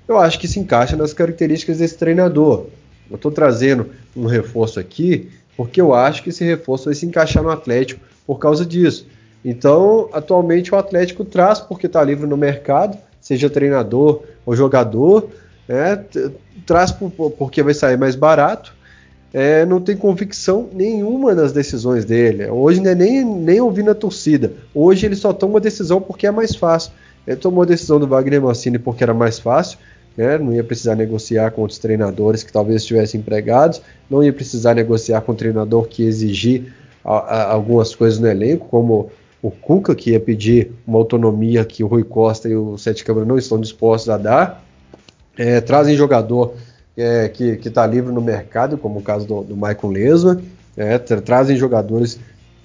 eu 0.07 0.17
acho 0.17 0.39
que 0.39 0.47
se 0.47 0.59
encaixa 0.59 0.97
nas 0.97 1.13
características 1.13 1.77
desse 1.77 1.97
treinador. 1.97 2.65
Eu 3.09 3.15
estou 3.15 3.31
trazendo 3.31 3.87
um 4.15 4.25
reforço 4.25 4.79
aqui 4.79 5.29
porque 5.55 5.79
eu 5.79 5.93
acho 5.93 6.23
que 6.23 6.29
esse 6.29 6.43
reforço 6.43 6.85
vai 6.85 6.95
se 6.95 7.05
encaixar 7.05 7.43
no 7.43 7.49
Atlético 7.49 8.01
por 8.25 8.39
causa 8.39 8.65
disso. 8.65 9.05
Então, 9.43 10.09
atualmente 10.13 10.73
o 10.73 10.77
Atlético 10.77 11.25
traz 11.25 11.59
porque 11.59 11.87
está 11.87 12.03
livre 12.03 12.27
no 12.27 12.37
mercado, 12.37 12.97
seja 13.19 13.49
treinador 13.49 14.23
ou 14.45 14.55
jogador, 14.55 15.29
né? 15.67 16.03
traz 16.65 16.91
por, 16.91 17.11
porque 17.31 17.63
vai 17.63 17.73
sair 17.73 17.97
mais 17.97 18.15
barato 18.15 18.73
é, 19.33 19.65
não 19.65 19.79
tem 19.79 19.95
convicção 19.95 20.69
nenhuma 20.73 21.33
nas 21.33 21.53
decisões 21.53 22.03
dele. 22.03 22.49
Hoje 22.49 22.81
não 22.81 22.91
é 22.91 22.95
nem, 22.95 23.23
nem 23.23 23.61
ouvindo 23.61 23.91
a 23.91 23.95
torcida. 23.95 24.51
Hoje 24.75 25.05
ele 25.05 25.15
só 25.15 25.31
toma 25.31 25.59
decisão 25.59 26.01
porque 26.01 26.27
é 26.27 26.31
mais 26.31 26.55
fácil. 26.55 26.91
Ele 27.25 27.37
tomou 27.37 27.63
a 27.63 27.65
decisão 27.65 27.99
do 27.99 28.07
Wagner 28.07 28.41
Mancini 28.41 28.77
porque 28.77 29.03
era 29.03 29.13
mais 29.13 29.39
fácil, 29.39 29.77
né? 30.17 30.37
não 30.37 30.53
ia 30.53 30.63
precisar 30.63 30.95
negociar 30.95 31.51
com 31.51 31.61
outros 31.61 31.79
treinadores 31.79 32.43
que 32.43 32.51
talvez 32.51 32.81
estivessem 32.81 33.21
empregados, 33.21 33.81
não 34.09 34.23
ia 34.23 34.33
precisar 34.33 34.73
negociar 34.73 35.21
com 35.21 35.31
um 35.31 35.35
treinador 35.35 35.87
que 35.87 36.03
exigir 36.03 36.73
a, 37.05 37.13
a, 37.13 37.51
algumas 37.51 37.95
coisas 37.95 38.19
no 38.19 38.27
elenco, 38.27 38.67
como 38.67 39.11
o 39.41 39.49
Cuca, 39.49 39.95
que 39.95 40.11
ia 40.11 40.19
pedir 40.19 40.71
uma 40.85 40.99
autonomia 40.99 41.65
que 41.65 41.83
o 41.83 41.87
Rui 41.87 42.03
Costa 42.03 42.47
e 42.47 42.55
o 42.55 42.77
Sete 42.77 43.03
Câmara 43.03 43.25
não 43.25 43.37
estão 43.37 43.59
dispostos 43.59 44.09
a 44.09 44.17
dar. 44.17 44.63
É, 45.37 45.59
trazem 45.59 45.95
jogador 45.95 46.53
é, 46.95 47.27
que 47.29 47.59
está 47.63 47.85
livre 47.87 48.13
no 48.13 48.21
mercado, 48.21 48.77
como 48.77 48.99
o 48.99 49.01
caso 49.01 49.25
do, 49.25 49.41
do 49.41 49.55
Michael 49.55 49.89
Lesma, 49.89 50.41
é, 50.77 50.97
tra 50.97 51.21
trazem 51.21 51.57
jogadores 51.57 52.19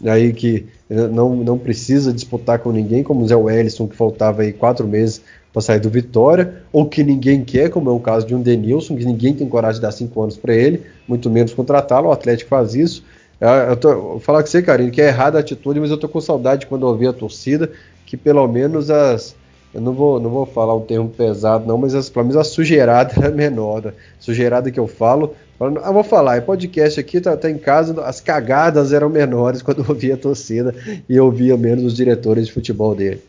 aí 0.05 0.33
que 0.33 0.67
não, 0.89 1.35
não 1.37 1.59
precisa 1.59 2.13
disputar 2.13 2.59
com 2.59 2.71
ninguém, 2.71 3.03
como 3.03 3.25
o 3.25 3.29
Zé 3.29 3.37
Wellison, 3.37 3.89
que 3.89 3.97
faltava 3.97 4.43
aí 4.43 4.53
quatro 4.53 4.87
meses 4.87 5.23
para 5.53 5.63
sair 5.63 5.81
do 5.81 5.89
Vitória, 5.89 6.63
ou 6.71 6.87
que 6.87 7.03
ninguém 7.03 7.43
quer, 7.43 7.71
como 7.71 7.89
é 7.89 7.93
o 7.93 7.99
caso 7.99 8.27
de 8.27 8.35
um 8.35 8.43
Denilson, 8.43 8.95
que 8.95 9.05
ninguém 9.05 9.33
tem 9.33 9.49
coragem 9.49 9.77
de 9.77 9.87
dar 9.87 9.93
cinco 9.93 10.23
anos 10.23 10.37
para 10.37 10.55
ele, 10.55 10.83
muito 11.09 11.31
menos 11.31 11.55
contratá-lo, 11.55 12.09
o 12.09 12.13
Atlético 12.13 12.51
faz 12.51 12.75
isso. 12.75 13.03
É, 13.41 13.71
eu, 13.71 13.77
tô, 13.77 13.95
vou 13.95 14.21
falar 14.21 14.43
com 14.43 14.49
você, 14.49 14.63
Karine, 14.63 14.91
que 14.91 15.03
é 15.03 15.09
errada 15.09 15.39
a 15.39 15.41
atitude, 15.41 15.81
mas 15.81 15.91
eu 15.91 15.99
tô 15.99 16.09
com 16.09 16.21
saudade 16.21 16.67
quando 16.67 16.83
eu 16.83 16.89
ouvi 16.89 17.07
a 17.07 17.13
torcida, 17.13 17.71
que 18.07 18.17
pelo 18.17 18.47
menos 18.49 18.91
as, 18.91 19.35
eu 19.75 19.81
não 19.81 19.93
vou, 19.93 20.19
não 20.19 20.31
vou 20.31 20.47
falar 20.47 20.75
um 20.75 20.81
termo 20.81 21.09
pesado, 21.11 21.67
não, 21.67 21.77
mas 21.77 21.95
as, 21.95 22.09
pelo 22.09 22.25
menos 22.25 22.37
a 22.39 22.45
sujeirada 22.45 23.13
era 23.17 23.31
menor. 23.35 23.89
A 23.89 23.93
sujeirada 24.19 24.71
que 24.71 24.81
eu 24.81 24.87
falo, 24.87 25.35
eu 25.61 25.81
ah, 25.85 25.93
vou 25.93 26.03
falar, 26.03 26.37
é 26.37 26.41
podcast 26.41 26.99
aqui, 26.99 27.21
tá, 27.21 27.37
tá, 27.37 27.51
em 27.51 27.59
casa, 27.59 28.03
as 28.03 28.21
cagadas 28.21 28.93
eram 28.93 29.11
menores 29.11 29.61
quando 29.63 29.81
eu 29.81 29.87
ouvia 29.87 30.15
a 30.15 30.19
torcida 30.19 30.75
e 31.07 31.15
eu 31.15 31.27
ouvia 31.27 31.59
menos 31.59 31.85
os 31.85 31.95
diretores 31.95 32.47
de 32.47 32.53
futebol 32.53 32.95
dele. 32.95 33.23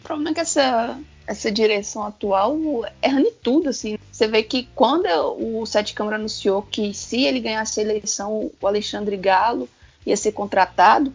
O 0.00 0.06
problema 0.06 0.30
é 0.30 0.34
que 0.34 0.40
essa, 0.40 0.98
essa 1.26 1.50
direção 1.50 2.04
atual 2.04 2.56
erra 3.00 3.20
em 3.20 3.32
tudo, 3.32 3.70
assim. 3.70 3.98
Você 4.10 4.28
vê 4.28 4.42
que 4.42 4.68
quando 4.74 5.06
o 5.38 5.64
Sete 5.64 5.94
Câmara 5.94 6.16
anunciou 6.16 6.62
que 6.62 6.92
se 6.92 7.24
ele 7.24 7.40
ganhasse 7.40 7.80
a 7.80 7.82
eleição, 7.82 8.50
o 8.60 8.66
Alexandre 8.66 9.16
Galo 9.16 9.68
ia 10.06 10.16
ser 10.16 10.32
contratado, 10.32 11.12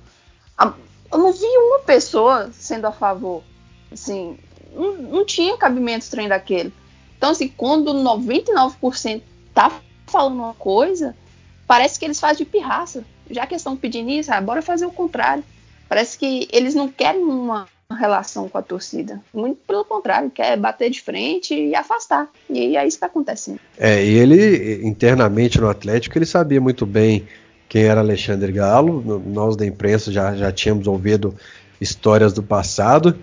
eu 1.12 1.18
não 1.18 1.32
vi 1.32 1.46
uma 1.46 1.80
pessoa 1.80 2.52
sendo 2.54 2.86
a 2.86 2.92
favor. 2.92 3.44
Assim, 3.92 4.38
não, 4.74 4.96
não 4.98 5.26
tinha 5.26 5.58
cabimento 5.58 6.04
estranho 6.04 6.30
daquele. 6.30 6.72
Então, 7.18 7.32
assim, 7.32 7.48
quando 7.48 7.94
99% 7.94 9.22
tá 9.54 9.82
falando 10.06 10.36
uma 10.36 10.54
coisa, 10.54 11.16
parece 11.68 12.00
que 12.00 12.06
eles 12.06 12.20
fazem 12.20 12.46
de 12.46 12.52
pirraça. 12.52 13.04
Já 13.30 13.46
que 13.46 13.56
estão 13.56 13.76
pedindo 13.76 14.10
isso, 14.10 14.32
ah, 14.32 14.42
bora 14.42 14.62
fazer 14.62 14.86
o 14.86 14.92
contrário. 14.92 15.44
Parece 15.88 16.18
que 16.18 16.48
eles 16.52 16.76
não 16.76 16.88
querem 16.88 17.24
uma 17.24 17.68
relação 17.96 18.48
com 18.48 18.58
a 18.58 18.62
torcida. 18.62 19.20
Muito 19.34 19.60
pelo 19.68 19.84
contrário, 19.84 20.30
quer 20.30 20.58
bater 20.58 20.90
de 20.90 21.02
frente 21.02 21.54
e 21.54 21.76
afastar. 21.76 22.30
E 22.50 22.78
é 22.78 22.86
isso 22.86 22.98
que 22.98 23.06
está 23.06 23.08
acontecendo. 23.08 23.60
É, 23.78 24.04
e 24.04 24.16
ele, 24.16 24.88
internamente 24.88 25.60
no 25.60 25.70
Atlético, 25.70 26.18
ele 26.18 26.26
sabia 26.26 26.62
muito 26.62 26.86
bem 26.86 27.28
quem 27.68 27.84
era 27.84 28.02
Alexandre 28.02 28.52
Galo. 28.52 29.22
Nós 29.26 29.56
da 29.56 29.66
imprensa 29.66 30.12
já, 30.12 30.36
já 30.36 30.52
tínhamos 30.52 30.88
ouvido 30.88 31.36
histórias 31.82 32.34
do 32.34 32.44
passado 32.44 33.16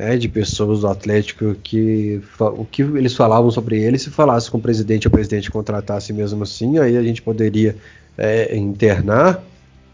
né, 0.00 0.16
de 0.16 0.28
pessoas 0.28 0.80
do 0.80 0.88
Atlético 0.88 1.54
que 1.54 2.22
o 2.38 2.64
que 2.64 2.82
eles 2.82 3.14
falavam 3.14 3.50
sobre 3.50 3.80
ele, 3.80 3.98
se 3.98 4.10
falasse 4.10 4.50
com 4.50 4.58
o 4.58 4.60
presidente, 4.60 5.06
o 5.06 5.10
presidente 5.10 5.50
contratasse 5.50 6.12
mesmo 6.12 6.42
assim, 6.42 6.78
aí 6.78 6.96
a 6.96 7.02
gente 7.02 7.20
poderia 7.20 7.76
é, 8.16 8.56
internar. 8.56 9.42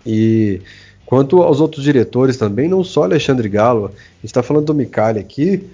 E 0.05 0.61
quanto 1.07 1.43
aos 1.43 1.61
outros 1.61 1.83
diretores 1.83 2.37
também, 2.37 2.69
não 2.69 2.85
só 2.85 3.05
Alexandre 3.05 3.49
Galo, 3.49 3.87
a 3.87 3.89
gente 3.89 4.27
está 4.27 4.43
falando 4.43 4.67
do 4.67 4.75
Micali 4.75 5.19
aqui. 5.19 5.65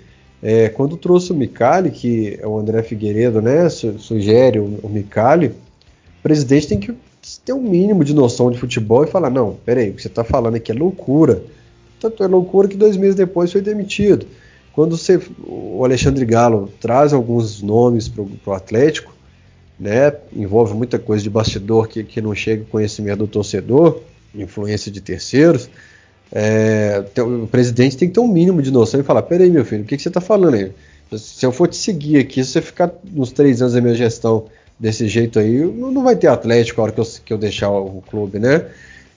É, 0.41 0.69
quando 0.69 0.97
trouxe 0.97 1.33
o 1.33 1.35
Micali, 1.35 1.91
que 1.91 2.39
é 2.41 2.47
o 2.47 2.59
André 2.59 2.83
Figueiredo, 2.83 3.43
né, 3.43 3.69
sugere 3.69 4.59
o, 4.59 4.79
o 4.83 4.89
Micali, 4.89 5.49
o 5.49 6.23
presidente 6.23 6.69
tem 6.69 6.79
que 6.79 6.95
ter 7.45 7.53
um 7.53 7.63
mínimo 7.63 8.05
de 8.05 8.15
noção 8.15 8.51
de 8.51 8.59
futebol 8.59 9.03
e 9.05 9.09
falar: 9.09 9.31
não, 9.31 9.57
peraí, 9.65 9.91
o 9.91 9.95
que 9.95 10.03
você 10.03 10.09
está 10.09 10.23
falando 10.23 10.57
aqui 10.57 10.71
é 10.71 10.75
loucura 10.75 11.43
tanto 12.03 12.25
é 12.25 12.27
loucura 12.27 12.67
que 12.67 12.77
dois 12.77 12.97
meses 12.97 13.15
depois 13.15 13.53
foi 13.53 13.61
demitido. 13.61 14.27
Quando 14.73 14.97
você, 14.97 15.21
o 15.45 15.85
Alexandre 15.85 16.25
Galo 16.25 16.69
traz 16.81 17.13
alguns 17.13 17.63
nomes 17.63 18.09
para 18.09 18.25
o 18.25 18.53
Atlético, 18.53 19.15
né, 19.79 20.13
envolve 20.35 20.75
muita 20.75 20.99
coisa 20.99 21.23
de 21.23 21.31
bastidor 21.31 21.87
que, 21.87 22.03
que 22.03 22.21
não 22.21 22.35
chega 22.35 22.63
ao 22.63 22.69
conhecimento 22.69 23.19
do 23.19 23.27
torcedor, 23.29 24.01
influência 24.35 24.91
de 24.91 25.01
terceiros, 25.01 25.69
é, 26.33 27.05
o 27.21 27.47
presidente 27.47 27.97
tem 27.97 28.09
que 28.09 28.15
ter 28.15 28.21
um 28.21 28.29
mínimo 28.29 28.63
de 28.63 28.71
noção 28.71 28.99
e 28.99 29.03
falar: 29.03 29.23
peraí, 29.23 29.51
meu 29.51 29.65
filho, 29.65 29.83
o 29.83 29.87
que, 29.87 29.97
que 29.97 30.03
você 30.03 30.09
está 30.09 30.21
falando 30.21 30.55
aí? 30.55 30.73
Se 31.19 31.45
eu 31.45 31.53
for 31.53 31.69
te 31.69 31.77
seguir 31.77 32.19
aqui, 32.19 32.43
se 32.43 32.53
você 32.53 32.63
ficar 32.63 32.91
nos 33.13 33.33
três 33.33 33.61
anos 33.61 33.75
da 33.75 33.81
minha 33.83 33.95
gestão 33.95 34.47
desse 34.81 35.07
jeito 35.09 35.39
aí, 35.39 35.59
não 35.59 36.03
vai 36.03 36.17
ter 36.17 36.29
Atlético 36.29 36.81
a 36.81 36.85
hora 36.85 36.93
que 36.93 37.01
eu, 37.01 37.07
que 37.25 37.33
eu 37.35 37.39
deixar 37.39 37.71
o 37.71 38.03
clube, 38.09 38.39
né? 38.39 38.67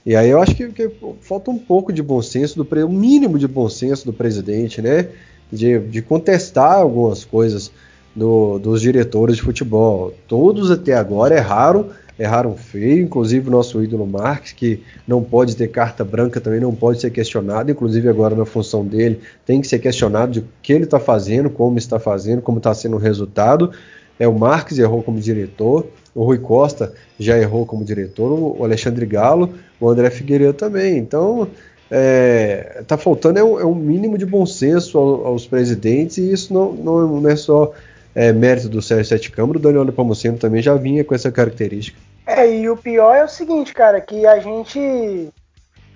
E 0.06 0.16
aí 0.16 0.30
eu 0.30 0.40
acho 0.40 0.54
que, 0.54 0.68
que 0.68 0.92
falta 1.22 1.50
um 1.50 1.58
pouco 1.58 1.92
de 1.92 2.04
bom 2.04 2.22
senso, 2.22 2.62
do 2.62 2.86
um 2.86 2.90
mínimo 2.90 3.40
de 3.40 3.48
bom 3.48 3.68
senso 3.70 4.06
do 4.06 4.14
presidente, 4.14 4.82
né? 4.82 5.08
De, 5.52 5.80
de 5.80 6.02
contestar 6.02 6.74
algumas 6.74 7.24
coisas 7.24 7.72
do, 8.14 8.60
dos 8.60 8.82
diretores 8.82 9.38
de 9.38 9.42
futebol. 9.42 10.14
Todos 10.28 10.70
até 10.70 10.94
agora 10.94 11.36
erraram 11.36 11.90
erraram 12.18 12.56
feio, 12.56 13.04
inclusive 13.04 13.48
o 13.48 13.52
nosso 13.52 13.84
ídolo 13.84 14.08
Marques, 14.08 14.54
que 14.54 14.82
não 15.08 15.22
pode 15.22 15.56
ter 15.56 15.68
carta 15.68 16.04
branca, 16.04 16.40
também 16.40 16.60
não 16.60 16.74
pode 16.74 17.02
ser 17.02 17.12
questionado, 17.12 17.70
inclusive 17.70 18.08
agora 18.08 18.36
na 18.36 18.46
função 18.46 18.86
dele, 18.86 19.20
tem 19.46 19.60
que 19.60 19.68
ser 19.68 19.80
questionado 19.80 20.32
de 20.32 20.40
o 20.40 20.46
que 20.62 20.74
ele 20.74 20.86
está 20.86 21.00
fazendo, 21.00 21.50
como 21.50 21.78
está 21.78 22.00
fazendo, 22.00 22.42
como 22.42 22.58
está 22.58 22.74
sendo 22.74 22.96
o 22.96 23.00
resultado. 23.00 23.72
É, 24.18 24.28
o 24.28 24.34
Marques 24.38 24.80
errou 24.80 25.04
como 25.04 25.20
diretor, 25.20 25.88
o 26.14 26.24
Rui 26.24 26.38
Costa 26.38 26.94
já 27.20 27.38
errou 27.38 27.66
como 27.66 27.84
diretor, 27.84 28.32
o 28.32 28.64
Alexandre 28.64 29.06
Galo, 29.06 29.54
o 29.80 29.90
André 29.90 30.10
Figueiredo 30.10 30.54
também. 30.54 30.98
Então, 30.98 31.50
é, 31.92 32.82
tá 32.88 32.98
faltando 32.98 33.40
é 33.40 33.44
um, 33.44 33.60
é 33.60 33.66
um, 33.66 33.76
mínimo 33.76 34.18
de 34.18 34.26
bom 34.26 34.46
senso 34.46 34.98
aos, 34.98 35.26
aos 35.26 35.48
presidentes, 35.48 36.18
e 36.18 36.32
isso 36.32 36.54
não, 36.54 36.72
não, 36.72 37.22
não 37.22 37.30
é 37.30 37.36
só 37.36 37.74
é, 38.16 38.32
mérito 38.32 38.70
do 38.70 38.82
Sérgio 38.82 39.06
Sete 39.06 39.30
Câmara, 39.30 39.60
o 39.60 39.62
Daniel 39.62 39.84
Nepomuceno 39.84 40.38
também 40.38 40.62
já 40.62 40.74
vinha 40.76 41.04
com 41.04 41.14
essa 41.14 41.30
característica. 41.30 42.00
É, 42.26 42.50
e 42.50 42.70
o 42.70 42.78
pior 42.78 43.14
é 43.14 43.26
o 43.26 43.28
seguinte, 43.28 43.74
cara, 43.74 44.00
que 44.00 44.26
a 44.26 44.40
gente 44.40 45.30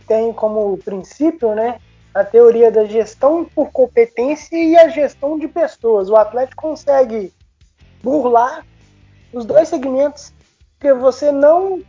tem 0.06 0.34
como 0.34 0.78
princípio, 0.80 1.56
né, 1.56 1.80
a 2.14 2.24
teoria 2.24 2.70
da 2.70 2.84
gestão 2.86 3.46
por 3.46 3.72
competência 3.72 4.56
e 4.58 4.76
a 4.76 4.90
gestão 4.90 5.40
de 5.40 5.48
pessoas. 5.48 6.10
O 6.10 6.16
Atlético 6.16 6.62
consegue 6.62 7.32
burlar 8.04 8.66
os 9.32 9.46
dois 9.46 9.70
segmentos, 9.70 10.34
porque 10.78 10.94
você 10.94 11.32
não 11.32 11.82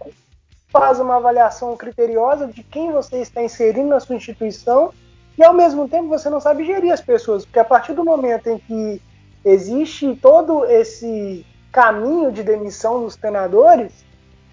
faz 0.68 1.00
uma 1.00 1.16
avaliação 1.16 1.76
criteriosa 1.76 2.46
de 2.46 2.62
quem 2.62 2.92
você 2.92 3.16
está 3.16 3.42
inserindo 3.42 3.88
na 3.88 3.98
sua 3.98 4.14
instituição 4.14 4.92
e 5.36 5.42
ao 5.42 5.52
mesmo 5.52 5.88
tempo 5.88 6.08
você 6.08 6.30
não 6.30 6.40
sabe 6.40 6.64
gerir 6.64 6.92
as 6.92 7.00
pessoas, 7.00 7.44
porque 7.44 7.58
a 7.58 7.64
partir 7.64 7.94
do 7.94 8.04
momento 8.04 8.48
em 8.48 8.58
que 8.58 9.02
existe 9.44 10.16
todo 10.16 10.64
esse 10.64 11.44
caminho 11.72 12.32
de 12.32 12.42
demissão 12.42 13.02
dos 13.02 13.16
treinadores, 13.16 13.92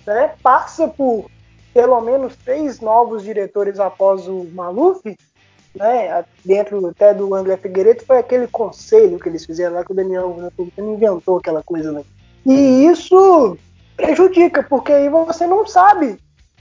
né, 0.06 0.34
passa 0.42 0.88
por 0.88 1.30
pelo 1.74 2.00
menos 2.02 2.36
três 2.38 2.80
novos 2.80 3.24
diretores 3.24 3.80
após 3.80 4.28
o 4.28 4.46
Maluf, 4.54 5.18
né, 5.76 6.26
dentro 6.44 6.86
até 6.88 7.14
do 7.14 7.34
André 7.36 7.58
Figueiredo, 7.58 8.04
foi 8.06 8.18
aquele 8.18 8.48
conselho 8.48 9.20
que 9.20 9.30
eles 9.30 9.46
fizeram 9.46 9.76
lá 9.76 9.86
que 9.86 9.92
o 9.92 9.96
Daniel 9.96 10.36
inventou 10.78 11.38
aquela 11.38 11.62
coisa, 11.62 11.92
né? 11.92 12.04
E 12.46 12.86
isso 12.86 13.58
prejudica, 13.96 14.64
porque 14.64 14.92
aí 14.92 15.10
você 15.10 15.46
não 15.46 15.68
sabe 15.68 16.18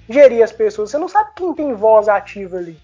gerir 0.08 0.42
as 0.42 0.52
pessoas, 0.52 0.90
você 0.90 0.98
não 0.98 1.08
sabe 1.08 1.30
quem 1.36 1.54
tem 1.54 1.74
voz 1.74 2.08
ativa 2.08 2.56
ali. 2.56 2.78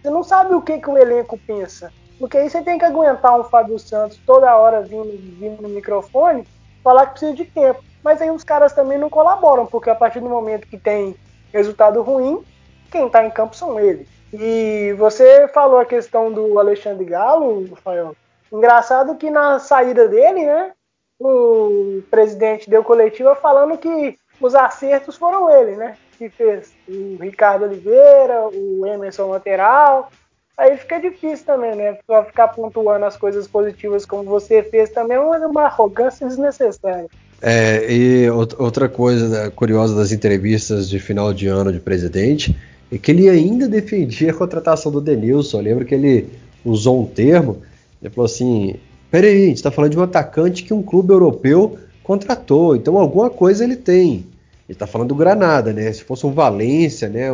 Você 0.00 0.10
não 0.10 0.22
sabe 0.22 0.54
o 0.54 0.62
que, 0.62 0.78
que 0.78 0.88
o 0.88 0.98
elenco 0.98 1.38
pensa. 1.46 1.92
Porque 2.24 2.38
aí 2.38 2.48
você 2.48 2.62
tem 2.62 2.78
que 2.78 2.86
aguentar 2.86 3.38
um 3.38 3.44
Fábio 3.44 3.78
Santos 3.78 4.18
toda 4.24 4.56
hora 4.56 4.80
vindo, 4.80 5.10
vindo 5.38 5.60
no 5.60 5.68
microfone, 5.68 6.48
falar 6.82 7.04
que 7.04 7.10
precisa 7.10 7.34
de 7.34 7.44
tempo. 7.44 7.84
Mas 8.02 8.22
aí 8.22 8.30
os 8.30 8.42
caras 8.42 8.72
também 8.72 8.96
não 8.96 9.10
colaboram, 9.10 9.66
porque 9.66 9.90
a 9.90 9.94
partir 9.94 10.20
do 10.20 10.28
momento 10.30 10.66
que 10.66 10.78
tem 10.78 11.14
resultado 11.52 12.00
ruim, 12.00 12.42
quem 12.90 13.08
está 13.08 13.22
em 13.26 13.30
campo 13.30 13.54
são 13.54 13.78
eles. 13.78 14.08
E 14.32 14.94
você 14.96 15.46
falou 15.48 15.78
a 15.78 15.84
questão 15.84 16.32
do 16.32 16.58
Alexandre 16.58 17.04
Galo, 17.04 17.68
Rafael. 17.68 18.16
Engraçado 18.50 19.16
que 19.16 19.28
na 19.28 19.58
saída 19.58 20.08
dele, 20.08 20.46
né, 20.46 20.72
o 21.20 22.00
presidente 22.10 22.70
deu 22.70 22.82
coletiva 22.82 23.34
falando 23.34 23.76
que 23.76 24.18
os 24.40 24.54
acertos 24.54 25.18
foram 25.18 25.50
ele, 25.50 25.76
né? 25.76 25.94
Que 26.16 26.30
fez 26.30 26.72
o 26.88 27.18
Ricardo 27.20 27.66
Oliveira, 27.66 28.48
o 28.50 28.86
Emerson 28.86 29.26
lateral, 29.26 30.08
Aí 30.56 30.76
fica 30.76 31.00
difícil 31.00 31.44
também, 31.44 31.74
né? 31.74 31.98
Só 32.06 32.24
ficar 32.24 32.48
pontuando 32.48 33.04
as 33.04 33.16
coisas 33.16 33.48
positivas 33.48 34.06
como 34.06 34.22
você 34.24 34.62
fez 34.62 34.90
também 34.90 35.16
é 35.16 35.20
uma 35.20 35.62
arrogância 35.62 36.26
desnecessária. 36.26 37.08
É, 37.42 37.92
e 37.92 38.30
outra 38.30 38.88
coisa 38.88 39.50
curiosa 39.50 39.94
das 39.94 40.12
entrevistas 40.12 40.88
de 40.88 40.98
final 40.98 41.32
de 41.34 41.48
ano 41.48 41.72
de 41.72 41.80
presidente 41.80 42.56
é 42.90 42.96
que 42.96 43.10
ele 43.10 43.28
ainda 43.28 43.68
defendia 43.68 44.30
a 44.30 44.34
contratação 44.34 44.92
do 44.92 45.00
Denilson. 45.00 45.58
Eu 45.58 45.64
lembro 45.64 45.84
que 45.84 45.94
ele 45.94 46.28
usou 46.64 47.02
um 47.02 47.06
termo, 47.06 47.60
ele 48.00 48.14
falou 48.14 48.26
assim: 48.26 48.76
peraí, 49.10 49.42
a 49.42 49.46
gente 49.46 49.56
está 49.56 49.70
falando 49.70 49.90
de 49.90 49.98
um 49.98 50.02
atacante 50.02 50.62
que 50.62 50.72
um 50.72 50.82
clube 50.82 51.12
europeu 51.12 51.76
contratou, 52.04 52.76
então 52.76 52.96
alguma 52.96 53.28
coisa 53.28 53.64
ele 53.64 53.76
tem. 53.76 54.26
Ele 54.66 54.76
está 54.76 54.86
falando 54.86 55.08
do 55.08 55.14
Granada, 55.14 55.72
né? 55.72 55.92
Se 55.92 56.04
fosse 56.04 56.24
um 56.24 56.32
Valência, 56.32 57.08
né? 57.08 57.30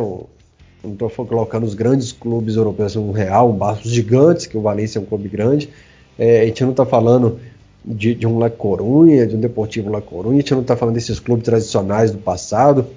Não 0.83 0.93
estou 0.93 1.09
colocando 1.25 1.63
os 1.63 1.73
grandes 1.73 2.11
clubes 2.11 2.55
europeus, 2.55 2.95
um 2.95 3.11
Real, 3.11 3.49
um 3.49 3.53
Barça, 3.53 3.83
os 3.85 3.91
gigantes, 3.91 4.45
que 4.45 4.57
o 4.57 4.61
Valência 4.61 4.99
é 4.99 5.01
um 5.01 5.05
clube 5.05 5.29
grande. 5.29 5.69
É, 6.17 6.41
a 6.41 6.45
gente 6.45 6.63
não 6.63 6.71
está 6.71 6.85
falando 6.85 7.39
de, 7.83 8.15
de, 8.15 8.27
um 8.27 8.37
La 8.37 8.49
Corunha, 8.49 9.25
de 9.25 9.35
um 9.35 9.39
Deportivo 9.39 9.89
La 9.89 10.01
Corunha, 10.01 10.37
a 10.37 10.41
gente 10.41 10.53
não 10.53 10.61
está 10.61 10.75
falando 10.75 10.95
desses 10.95 11.19
clubes 11.19 11.45
tradicionais 11.45 12.11
do 12.11 12.17
passado, 12.17 12.87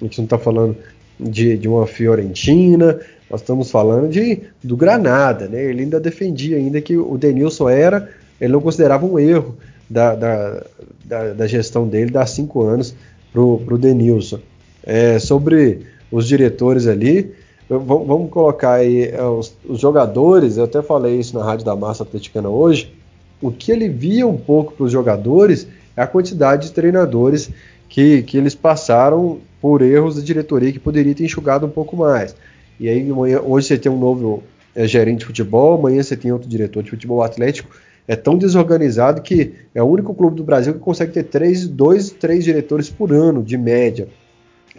a 0.00 0.04
gente 0.04 0.18
não 0.18 0.24
está 0.24 0.38
falando 0.38 0.76
de, 1.18 1.56
de, 1.56 1.68
uma 1.68 1.86
Fiorentina, 1.86 3.00
nós 3.30 3.40
estamos 3.40 3.70
falando 3.70 4.08
de, 4.08 4.42
do 4.62 4.76
Granada, 4.76 5.48
né? 5.48 5.64
Ele 5.64 5.82
ainda 5.82 6.00
defendia 6.00 6.56
ainda 6.56 6.80
que 6.80 6.96
o 6.96 7.16
Denilson 7.16 7.68
era, 7.68 8.08
ele 8.40 8.52
não 8.52 8.60
considerava 8.60 9.06
um 9.06 9.18
erro 9.18 9.56
da, 9.88 10.14
da, 10.14 10.62
da, 11.04 11.32
da 11.32 11.46
gestão 11.46 11.86
dele, 11.86 12.10
dar 12.10 12.26
cinco 12.26 12.62
anos 12.62 12.94
para 13.32 13.42
o 13.42 13.78
Denilson. 13.78 14.40
É, 14.84 15.18
sobre 15.18 15.82
os 16.12 16.28
diretores 16.28 16.86
ali. 16.86 17.32
Vamos 17.68 18.30
colocar 18.30 18.74
aí 18.74 19.04
é, 19.04 19.22
os, 19.22 19.56
os, 19.66 19.80
jogadores, 19.80 20.58
eu 20.58 20.64
até 20.64 20.82
falei 20.82 21.18
isso 21.18 21.36
na 21.36 21.42
Rádio 21.42 21.64
da 21.64 21.74
Massa 21.74 22.02
Atleticana 22.02 22.50
hoje. 22.50 22.92
O 23.40 23.50
que 23.50 23.72
ele 23.72 23.88
via 23.88 24.26
um 24.26 24.36
pouco 24.36 24.74
para 24.74 24.84
os 24.84 24.92
jogadores 24.92 25.66
é 25.96 26.02
a 26.02 26.06
quantidade 26.06 26.68
de 26.68 26.72
treinadores 26.74 27.50
que, 27.88 28.22
que 28.22 28.36
eles 28.36 28.54
passaram 28.54 29.38
por 29.60 29.80
erros 29.80 30.16
da 30.16 30.22
diretoria 30.22 30.70
que 30.70 30.78
poderia 30.78 31.14
ter 31.14 31.24
enxugado 31.24 31.64
um 31.64 31.70
pouco 31.70 31.96
mais. 31.96 32.36
E 32.78 32.88
aí 32.88 33.10
hoje 33.10 33.68
você 33.68 33.78
tem 33.78 33.90
um 33.90 33.98
novo 33.98 34.42
é, 34.74 34.86
gerente 34.86 35.20
de 35.20 35.26
futebol, 35.26 35.78
amanhã 35.78 36.02
você 36.02 36.16
tem 36.16 36.30
outro 36.30 36.48
diretor 36.48 36.82
de 36.82 36.90
futebol 36.90 37.22
Atlético. 37.22 37.70
É 38.06 38.16
tão 38.16 38.36
desorganizado 38.36 39.22
que 39.22 39.52
é 39.74 39.82
o 39.82 39.86
único 39.86 40.12
clube 40.12 40.36
do 40.36 40.44
Brasil 40.44 40.74
que 40.74 40.80
consegue 40.80 41.12
ter 41.12 41.22
três, 41.22 41.66
dois, 41.66 42.10
três 42.10 42.44
diretores 42.44 42.90
por 42.90 43.12
ano, 43.12 43.42
de 43.42 43.56
média. 43.56 44.08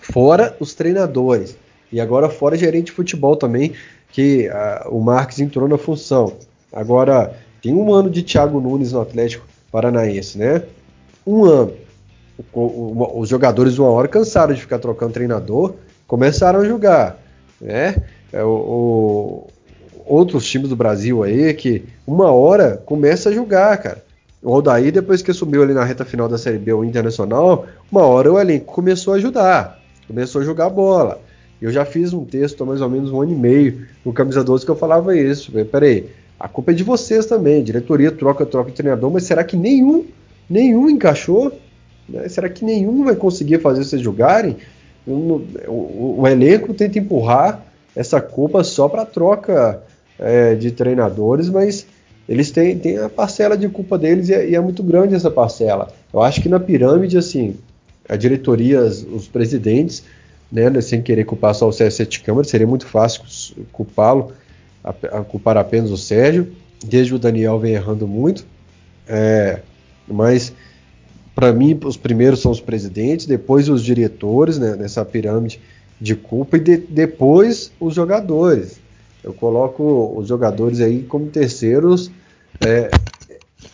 Fora 0.03 0.55
os 0.59 0.73
treinadores. 0.73 1.55
E 1.89 2.01
agora 2.01 2.27
fora 2.27 2.57
gerente 2.57 2.87
de 2.87 2.91
futebol 2.91 3.37
também, 3.37 3.73
que 4.11 4.49
uh, 4.49 4.89
o 4.89 4.99
Marques 4.99 5.39
entrou 5.39 5.67
na 5.67 5.77
função. 5.77 6.33
Agora, 6.71 7.33
tem 7.61 7.73
um 7.73 7.93
ano 7.93 8.09
de 8.09 8.21
Thiago 8.21 8.59
Nunes 8.59 8.91
no 8.91 8.99
Atlético 8.99 9.45
Paranaense, 9.71 10.37
né? 10.37 10.63
Um 11.25 11.45
ano. 11.45 11.73
O, 12.51 12.59
o, 12.59 13.19
os 13.19 13.29
jogadores 13.29 13.77
uma 13.77 13.89
hora 13.89 14.07
cansaram 14.07 14.53
de 14.53 14.59
ficar 14.59 14.79
trocando 14.79 15.13
treinador, 15.13 15.75
começaram 16.05 16.59
a 16.59 16.65
jogar, 16.65 17.17
né? 17.61 17.95
É, 18.33 18.43
o, 18.43 19.47
outros 20.05 20.45
times 20.45 20.67
do 20.67 20.75
Brasil 20.75 21.23
aí 21.23 21.53
que 21.53 21.85
uma 22.05 22.31
hora 22.31 22.81
começa 22.85 23.29
a 23.29 23.31
jogar, 23.31 23.77
cara. 23.77 24.03
O 24.41 24.53
Aldair, 24.53 24.91
depois 24.91 25.21
que 25.21 25.31
subiu 25.31 25.63
ali 25.63 25.73
na 25.73 25.85
reta 25.85 26.03
final 26.03 26.27
da 26.27 26.37
Série 26.37 26.57
B, 26.57 26.73
o 26.73 26.83
Internacional, 26.83 27.65
uma 27.89 28.01
hora 28.01 28.33
o 28.33 28.39
elenco 28.39 28.73
começou 28.73 29.13
a 29.13 29.17
ajudar 29.17 29.82
começou 30.07 30.41
a 30.41 30.45
jogar 30.45 30.69
bola. 30.69 31.21
Eu 31.61 31.71
já 31.71 31.85
fiz 31.85 32.13
um 32.13 32.25
texto 32.25 32.61
há 32.63 32.65
mais 32.65 32.81
ou 32.81 32.89
menos 32.89 33.11
um 33.11 33.21
ano 33.21 33.31
e 33.31 33.35
meio 33.35 33.87
no 34.03 34.11
Camisa 34.11 34.43
12 34.43 34.65
que 34.65 34.71
eu 34.71 34.75
falava 34.75 35.17
isso. 35.17 35.51
Peraí, 35.65 36.09
a 36.39 36.47
culpa 36.47 36.71
é 36.71 36.73
de 36.73 36.83
vocês 36.83 37.25
também. 37.25 37.63
Diretoria 37.63 38.11
troca, 38.11 38.45
troca 38.45 38.71
treinador, 38.71 39.09
mas 39.09 39.23
será 39.23 39.43
que 39.43 39.55
nenhum, 39.55 40.05
nenhum 40.49 40.89
encaixou? 40.89 41.53
Né? 42.07 42.27
Será 42.27 42.49
que 42.49 42.65
nenhum 42.65 43.05
vai 43.05 43.15
conseguir 43.15 43.59
fazer 43.59 43.83
vocês 43.83 44.01
jogarem? 44.01 44.57
O, 45.07 45.41
o, 45.67 46.15
o 46.19 46.27
elenco 46.27 46.73
tenta 46.73 46.99
empurrar 46.99 47.63
essa 47.95 48.19
culpa 48.19 48.63
só 48.63 48.89
para 48.89 49.05
troca 49.05 49.81
é, 50.19 50.55
de 50.55 50.71
treinadores, 50.71 51.49
mas 51.49 51.85
eles 52.27 52.51
têm, 52.51 52.77
têm 52.77 52.97
a 52.97 53.09
parcela 53.09 53.57
de 53.57 53.67
culpa 53.69 53.97
deles 53.97 54.29
e 54.29 54.33
é, 54.33 54.49
e 54.49 54.55
é 54.55 54.59
muito 54.59 54.81
grande 54.81 55.15
essa 55.15 55.29
parcela. 55.29 55.89
Eu 56.13 56.21
acho 56.21 56.41
que 56.41 56.49
na 56.49 56.59
pirâmide, 56.59 57.17
assim, 57.17 57.55
a 58.07 58.15
diretoria, 58.15 58.81
os 58.81 59.27
presidentes, 59.27 60.03
né, 60.51 60.69
né, 60.69 60.81
sem 60.81 61.01
querer 61.01 61.25
culpar 61.25 61.55
só 61.55 61.67
o 61.67 61.71
Sérgio 61.71 61.97
Sete 61.97 62.21
Câmara, 62.21 62.47
seria 62.47 62.67
muito 62.67 62.85
fácil 62.85 63.23
culpá-lo, 63.71 64.31
culpar 65.29 65.57
apenas 65.57 65.89
o 65.89 65.97
Sérgio, 65.97 66.53
desde 66.85 67.15
o 67.15 67.19
Daniel 67.19 67.59
vem 67.59 67.73
errando 67.73 68.07
muito, 68.07 68.45
é, 69.07 69.61
mas 70.07 70.53
para 71.33 71.51
mim 71.51 71.79
os 71.83 71.97
primeiros 71.97 72.41
são 72.41 72.51
os 72.51 72.59
presidentes, 72.61 73.25
depois 73.25 73.69
os 73.69 73.83
diretores, 73.83 74.59
né, 74.59 74.75
nessa 74.75 75.03
pirâmide 75.03 75.59
de 75.99 76.15
culpa, 76.15 76.57
e 76.57 76.59
de, 76.59 76.77
depois 76.77 77.71
os 77.79 77.95
jogadores. 77.95 78.79
Eu 79.23 79.33
coloco 79.33 80.13
os 80.17 80.27
jogadores 80.27 80.81
aí 80.81 81.03
como 81.03 81.27
terceiros, 81.27 82.11
é, 82.59 82.91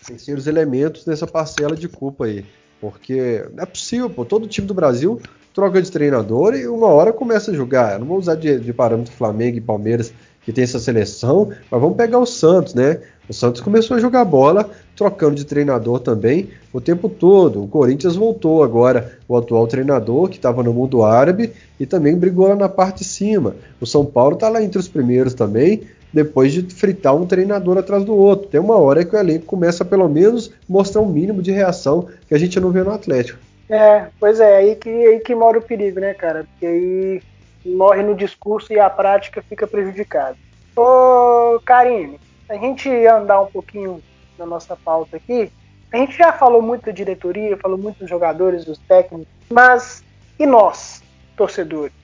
terceiros 0.06 0.46
elementos 0.46 1.04
dessa 1.04 1.26
parcela 1.26 1.76
de 1.76 1.88
culpa 1.90 2.26
aí. 2.26 2.46
Porque 2.80 3.46
não 3.54 3.64
é 3.64 3.66
possível, 3.66 4.10
pô, 4.10 4.24
todo 4.24 4.48
time 4.48 4.68
do 4.68 4.74
Brasil 4.74 5.22
troca 5.54 5.82
de 5.82 5.92
treinador 5.92 6.56
e 6.56 6.68
uma 6.68 6.88
hora 6.88 7.12
começa 7.12 7.52
a 7.52 7.54
jogar. 7.54 7.94
Eu 7.94 8.00
não 8.00 8.08
vou 8.08 8.18
usar 8.18 8.36
de, 8.36 8.60
de 8.60 8.72
parâmetro 8.72 9.12
Flamengo 9.12 9.58
e 9.58 9.62
Palmeiras, 9.62 10.14
que 10.42 10.54
tem 10.54 10.64
essa 10.64 10.80
seleção, 10.80 11.50
mas 11.70 11.82
vamos 11.82 11.98
pegar 11.98 12.18
o 12.18 12.26
Santos, 12.26 12.74
né? 12.74 13.02
O 13.28 13.34
Santos 13.34 13.62
começou 13.62 13.98
a 13.98 14.00
jogar 14.00 14.26
bola, 14.26 14.70
trocando 14.96 15.36
de 15.36 15.46
treinador 15.46 16.00
também 16.00 16.50
o 16.74 16.82
tempo 16.82 17.08
todo. 17.08 17.64
O 17.64 17.68
Corinthians 17.68 18.16
voltou 18.16 18.64
agora, 18.64 19.20
o 19.28 19.38
atual 19.38 19.68
treinador, 19.68 20.30
que 20.30 20.38
estava 20.38 20.64
no 20.64 20.74
mundo 20.74 21.04
árabe, 21.04 21.52
e 21.80 21.86
também 21.86 22.18
brigou 22.18 22.48
lá 22.48 22.56
na 22.56 22.70
parte 22.70 23.00
de 23.00 23.04
cima. 23.04 23.56
O 23.80 23.86
São 23.86 24.04
Paulo 24.04 24.34
está 24.34 24.50
lá 24.50 24.64
entre 24.64 24.80
os 24.80 24.88
primeiros 24.88 25.36
também, 25.36 25.82
depois 26.12 26.54
de 26.54 26.74
fritar 26.74 27.16
um 27.16 27.26
treinador 27.26 27.78
atrás 27.78 28.04
do 28.04 28.16
outro. 28.16 28.48
Tem 28.48 28.60
uma 28.60 28.78
hora 28.78 29.06
que 29.06 29.16
o 29.16 29.20
elenco 29.20 29.46
começa 29.46 29.86
pelo 29.86 30.08
menos 30.08 30.52
mostrar 30.68 31.02
um 31.02 31.10
mínimo 31.10 31.42
de 31.42 31.52
reação 31.52 32.08
que 32.28 32.34
a 32.34 32.38
gente 32.38 32.60
não 32.60 32.72
vê 32.72 32.84
no 32.84 32.92
Atlético. 32.92 33.40
É, 33.70 34.08
pois 34.20 34.40
é, 34.40 34.58
aí 34.58 34.76
que, 34.76 34.90
aí 34.90 35.20
que 35.20 35.36
mora 35.36 35.60
o 35.60 35.62
perigo, 35.62 36.00
né, 36.00 36.14
cara? 36.14 36.46
Porque 36.46 36.66
aí 36.66 37.22
morre 37.64 38.02
no 38.02 38.16
discurso 38.16 38.74
e 38.74 38.80
a 38.80 38.90
prática 38.90 39.44
fica 39.48 39.68
prejudicada. 39.68 40.36
Ô, 40.76 41.60
Karine, 41.64 42.20
a 42.50 42.56
gente 42.56 42.90
andar 43.06 43.42
um 43.42 43.48
pouquinho 43.48 44.02
na 44.38 44.46
nossa 44.46 44.76
pauta 44.76 45.18
aqui, 45.18 45.52
a 45.92 45.98
gente 45.98 46.18
já 46.18 46.32
falou 46.32 46.62
muito 46.62 46.86
da 46.86 46.92
diretoria, 46.92 47.58
falou 47.58 47.78
muito 47.78 48.00
dos 48.00 48.10
jogadores, 48.10 48.66
dos 48.66 48.78
técnicos, 48.80 49.28
mas 49.50 50.04
e 50.40 50.46
nós, 50.46 51.04
torcedores? 51.36 51.99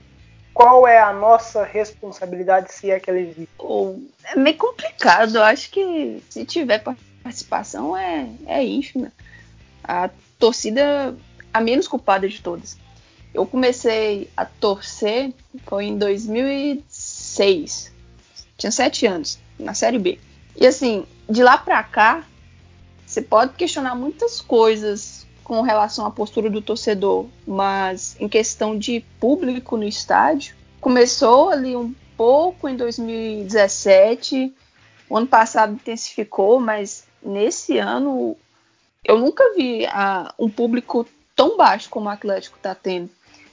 Qual 0.56 0.88
é 0.88 0.98
a 0.98 1.12
nossa 1.12 1.64
responsabilidade 1.64 2.72
se 2.72 2.90
é 2.90 2.98
que 2.98 3.10
ela 3.10 3.20
existe? 3.20 3.46
É 4.24 4.34
meio 4.38 4.56
complicado. 4.56 5.36
Eu 5.36 5.42
acho 5.42 5.70
que 5.70 6.22
se 6.30 6.46
tiver 6.46 6.82
participação 7.22 7.94
é, 7.94 8.26
é 8.46 8.64
ínfima. 8.64 9.12
A 9.84 10.08
torcida 10.38 11.14
a 11.52 11.60
menos 11.60 11.86
culpada 11.86 12.26
de 12.26 12.40
todas. 12.40 12.78
Eu 13.34 13.44
comecei 13.44 14.30
a 14.34 14.46
torcer 14.46 15.34
foi 15.66 15.84
em 15.84 15.98
2006. 15.98 17.92
Tinha 18.56 18.72
sete 18.72 19.04
anos, 19.04 19.38
na 19.58 19.74
Série 19.74 19.98
B. 19.98 20.18
E 20.56 20.66
assim, 20.66 21.04
de 21.28 21.42
lá 21.42 21.58
pra 21.58 21.82
cá, 21.82 22.24
você 23.06 23.20
pode 23.20 23.52
questionar 23.52 23.94
muitas 23.94 24.40
coisas 24.40 25.26
com 25.46 25.60
relação 25.60 26.04
à 26.04 26.10
postura 26.10 26.50
do 26.50 26.60
torcedor, 26.60 27.24
mas 27.46 28.16
em 28.18 28.28
questão 28.28 28.76
de 28.76 29.04
público 29.20 29.76
no 29.76 29.84
estádio, 29.84 30.56
começou 30.80 31.50
ali 31.50 31.76
um 31.76 31.94
pouco 32.16 32.68
em 32.68 32.74
2017. 32.74 34.52
O 35.08 35.16
ano 35.16 35.28
passado 35.28 35.74
intensificou, 35.74 36.58
mas 36.58 37.04
nesse 37.22 37.78
ano 37.78 38.36
eu 39.04 39.20
nunca 39.20 39.54
vi 39.54 39.86
um 40.36 40.50
público 40.50 41.06
tão 41.36 41.56
baixo 41.56 41.88
como 41.90 42.06
o 42.06 42.10
Atlético 42.10 42.56
está 42.56 42.74
tendo. 42.74 43.08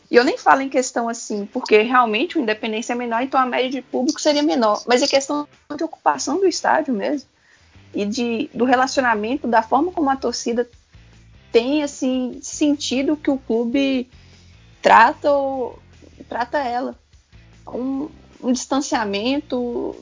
E 0.09 0.15
eu 0.15 0.23
nem 0.23 0.35
falo 0.35 0.61
em 0.61 0.69
questão 0.69 1.07
assim, 1.07 1.45
porque 1.45 1.83
realmente 1.83 2.39
o 2.39 2.41
Independência 2.41 2.93
é 2.93 2.95
menor, 2.95 3.21
então 3.21 3.39
a 3.39 3.45
média 3.45 3.69
de 3.69 3.83
público 3.83 4.19
seria 4.19 4.41
menor. 4.41 4.81
Mas 4.87 5.03
é 5.03 5.07
questão 5.07 5.47
de 5.77 5.83
ocupação 5.83 6.39
do 6.39 6.47
estádio 6.47 6.91
mesmo. 6.91 7.29
E 7.93 8.03
de, 8.03 8.49
do 8.51 8.65
relacionamento, 8.65 9.47
da 9.47 9.61
forma 9.61 9.91
como 9.91 10.09
a 10.09 10.15
torcida 10.15 10.67
tem 11.53 11.83
assim 11.83 12.39
sentido 12.41 13.15
que 13.15 13.29
o 13.29 13.37
clube 13.37 14.09
trata, 14.81 15.29
trata 16.27 16.57
ela. 16.57 16.99
Um, 17.67 18.09
um 18.41 18.51
distanciamento. 18.51 19.95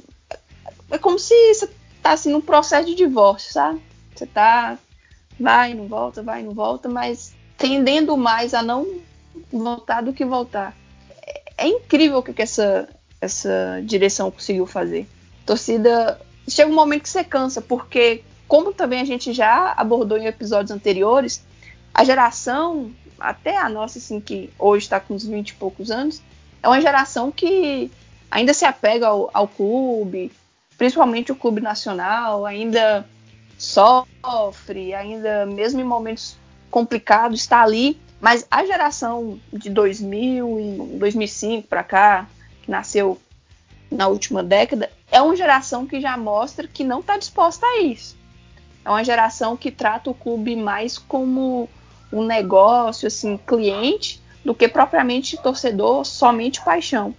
É 0.89 0.97
como 0.97 1.19
se 1.19 1.53
você 1.53 1.69
tá 2.01 2.13
assim 2.13 2.31
num 2.31 2.41
processo 2.41 2.87
de 2.87 2.95
divórcio, 2.95 3.51
sabe? 3.51 3.81
Você 4.15 4.25
tá. 4.25 4.79
Vai, 5.39 5.73
não 5.73 5.87
volta, 5.87 6.23
vai, 6.23 6.41
não 6.41 6.53
volta, 6.53 6.87
mas 6.87 7.33
tendendo 7.57 8.15
mais 8.15 8.53
a 8.53 8.63
não 8.63 8.99
voltar 9.51 10.01
do 10.01 10.13
que 10.13 10.23
voltar. 10.23 10.75
É, 11.21 11.65
é 11.65 11.67
incrível 11.67 12.19
o 12.19 12.23
que, 12.23 12.33
que 12.33 12.41
essa, 12.41 12.87
essa 13.19 13.81
direção 13.83 14.31
conseguiu 14.31 14.65
fazer. 14.65 15.07
torcida 15.45 16.19
chega 16.47 16.69
um 16.69 16.75
momento 16.75 17.03
que 17.03 17.09
você 17.09 17.23
cansa, 17.23 17.61
porque, 17.61 18.23
como 18.51 18.73
também 18.73 18.99
a 18.99 19.05
gente 19.05 19.31
já 19.31 19.73
abordou 19.77 20.17
em 20.17 20.25
episódios 20.25 20.71
anteriores, 20.71 21.41
a 21.93 22.03
geração, 22.03 22.91
até 23.17 23.55
a 23.55 23.69
nossa, 23.69 23.97
assim, 23.97 24.19
que 24.19 24.49
hoje 24.59 24.83
está 24.83 24.99
com 24.99 25.13
uns 25.13 25.25
20 25.25 25.51
e 25.51 25.53
poucos 25.53 25.89
anos, 25.89 26.21
é 26.61 26.67
uma 26.67 26.81
geração 26.81 27.31
que 27.31 27.89
ainda 28.29 28.53
se 28.53 28.65
apega 28.65 29.07
ao, 29.07 29.31
ao 29.33 29.47
clube, 29.47 30.33
principalmente 30.77 31.31
o 31.31 31.35
clube 31.35 31.61
nacional, 31.61 32.45
ainda 32.45 33.07
sofre, 33.57 34.93
ainda 34.93 35.45
mesmo 35.45 35.79
em 35.79 35.85
momentos 35.85 36.35
complicado, 36.69 37.33
está 37.33 37.61
ali, 37.61 37.97
mas 38.19 38.45
a 38.51 38.65
geração 38.65 39.39
de 39.53 39.69
2000 39.69 40.59
e 40.59 40.97
2005 40.97 41.69
para 41.69 41.85
cá, 41.85 42.27
que 42.61 42.69
nasceu 42.69 43.17
na 43.89 44.09
última 44.09 44.43
década, 44.43 44.91
é 45.09 45.21
uma 45.21 45.37
geração 45.37 45.87
que 45.87 46.01
já 46.01 46.17
mostra 46.17 46.67
que 46.67 46.83
não 46.83 46.99
está 46.99 47.17
disposta 47.17 47.65
a 47.65 47.79
isso. 47.79 48.19
É 48.83 48.89
uma 48.89 49.03
geração 49.03 49.55
que 49.55 49.71
trata 49.71 50.09
o 50.09 50.13
clube 50.13 50.55
mais 50.55 50.97
como 50.97 51.69
um 52.11 52.23
negócio, 52.23 53.07
assim, 53.07 53.37
cliente, 53.37 54.21
do 54.43 54.55
que 54.55 54.67
propriamente 54.67 55.37
torcedor, 55.37 56.03
somente 56.05 56.63
paixão. 56.63 57.15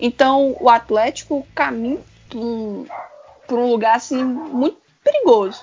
Então, 0.00 0.56
o 0.60 0.68
Atlético 0.68 1.46
caminha 1.54 1.98
para 2.28 2.38
um, 2.38 3.70
lugar 3.70 3.96
assim 3.96 4.22
muito 4.24 4.78
perigoso 5.04 5.62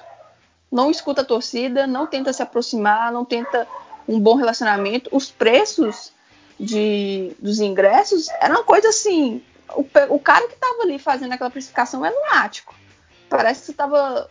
não 0.74 0.90
escuta 0.90 1.22
a 1.22 1.26
torcida, 1.26 1.86
não 1.86 2.08
tenta 2.08 2.34
se 2.34 2.42
aproximar, 2.42 3.12
não 3.12 3.24
tenta 3.24 3.68
um 4.08 4.20
bom 4.20 4.34
relacionamento. 4.34 5.08
Os 5.16 5.30
preços 5.30 6.12
de, 6.60 7.36
dos 7.38 7.60
ingressos 7.60 8.28
eram 8.42 8.56
uma 8.56 8.64
coisa 8.64 8.90
assim. 8.90 9.44
O, 9.76 9.86
o 10.10 10.20
cara 10.20 10.48
que 10.48 10.56
estava 10.56 10.82
ali 10.82 10.98
fazendo 10.98 11.32
aquela 11.32 11.52
precificação 11.52 12.04
é 12.04 12.10
lunático. 12.10 12.74
Parece 13.30 13.68
que 13.68 13.78
tava, 13.78 14.28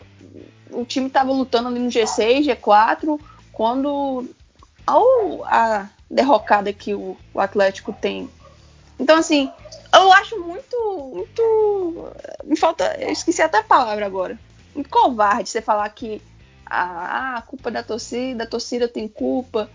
o 0.73 0.85
time 0.85 1.07
estava 1.07 1.33
lutando 1.33 1.69
ali 1.69 1.79
no 1.79 1.89
G6, 1.89 2.47
G4, 2.47 3.21
quando 3.53 4.27
ao, 4.87 5.45
a 5.45 5.89
derrocada 6.11 6.73
que 6.73 6.95
o, 6.95 7.17
o 7.33 7.41
Atlético 7.41 7.93
tem. 7.93 8.29
Então, 8.99 9.17
assim, 9.17 9.51
eu 9.93 10.13
acho 10.13 10.39
muito. 10.41 11.11
muito. 11.15 12.13
Me 12.45 12.57
falta. 12.57 12.97
Eu 13.01 13.11
esqueci 13.11 13.43
até 13.43 13.59
a 13.59 13.65
palavra 13.65 14.07
agora. 14.07 14.39
Muito 14.75 14.89
covarde 14.89 15.49
você 15.49 15.61
falar 15.61 15.89
que 15.91 16.23
ah, 16.67 17.37
a 17.37 17.43
culpa 17.43 17.71
da 17.71 17.83
torcida, 17.83 18.45
a 18.45 18.47
torcida 18.47 18.89
tem 18.89 19.07
culpa. 19.09 19.69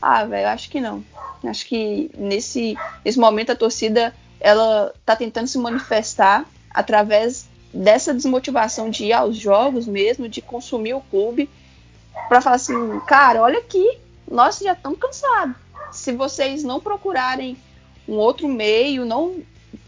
Ah, 0.00 0.24
velho, 0.24 0.48
acho 0.48 0.70
que 0.70 0.80
não. 0.80 1.04
Acho 1.44 1.66
que 1.66 2.10
nesse, 2.16 2.76
nesse 3.04 3.18
momento 3.18 3.50
a 3.52 3.56
torcida 3.56 4.14
ela 4.40 4.94
tá 5.04 5.16
tentando 5.16 5.48
se 5.48 5.58
manifestar 5.58 6.46
através 6.70 7.48
dessa 7.78 8.12
desmotivação 8.12 8.90
de 8.90 9.04
ir 9.04 9.12
aos 9.12 9.36
jogos 9.36 9.86
mesmo, 9.86 10.28
de 10.28 10.42
consumir 10.42 10.94
o 10.94 11.00
clube, 11.00 11.48
para 12.28 12.40
falar 12.40 12.56
assim, 12.56 12.74
cara, 13.06 13.40
olha 13.40 13.60
aqui, 13.60 13.98
nós 14.28 14.58
já 14.58 14.72
estamos 14.72 14.98
cansados. 14.98 15.56
Se 15.92 16.12
vocês 16.12 16.64
não 16.64 16.80
procurarem 16.80 17.56
um 18.08 18.14
outro 18.14 18.48
meio, 18.48 19.04
não 19.04 19.36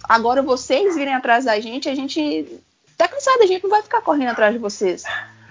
agora 0.04 0.40
vocês 0.40 0.94
virem 0.94 1.14
atrás 1.14 1.44
da 1.44 1.58
gente, 1.58 1.88
a 1.88 1.94
gente 1.94 2.46
tá 2.96 3.08
cansado, 3.08 3.42
a 3.42 3.46
gente 3.46 3.62
não 3.64 3.70
vai 3.70 3.82
ficar 3.82 4.00
correndo 4.02 4.30
atrás 4.30 4.52
de 4.52 4.60
vocês. 4.60 5.02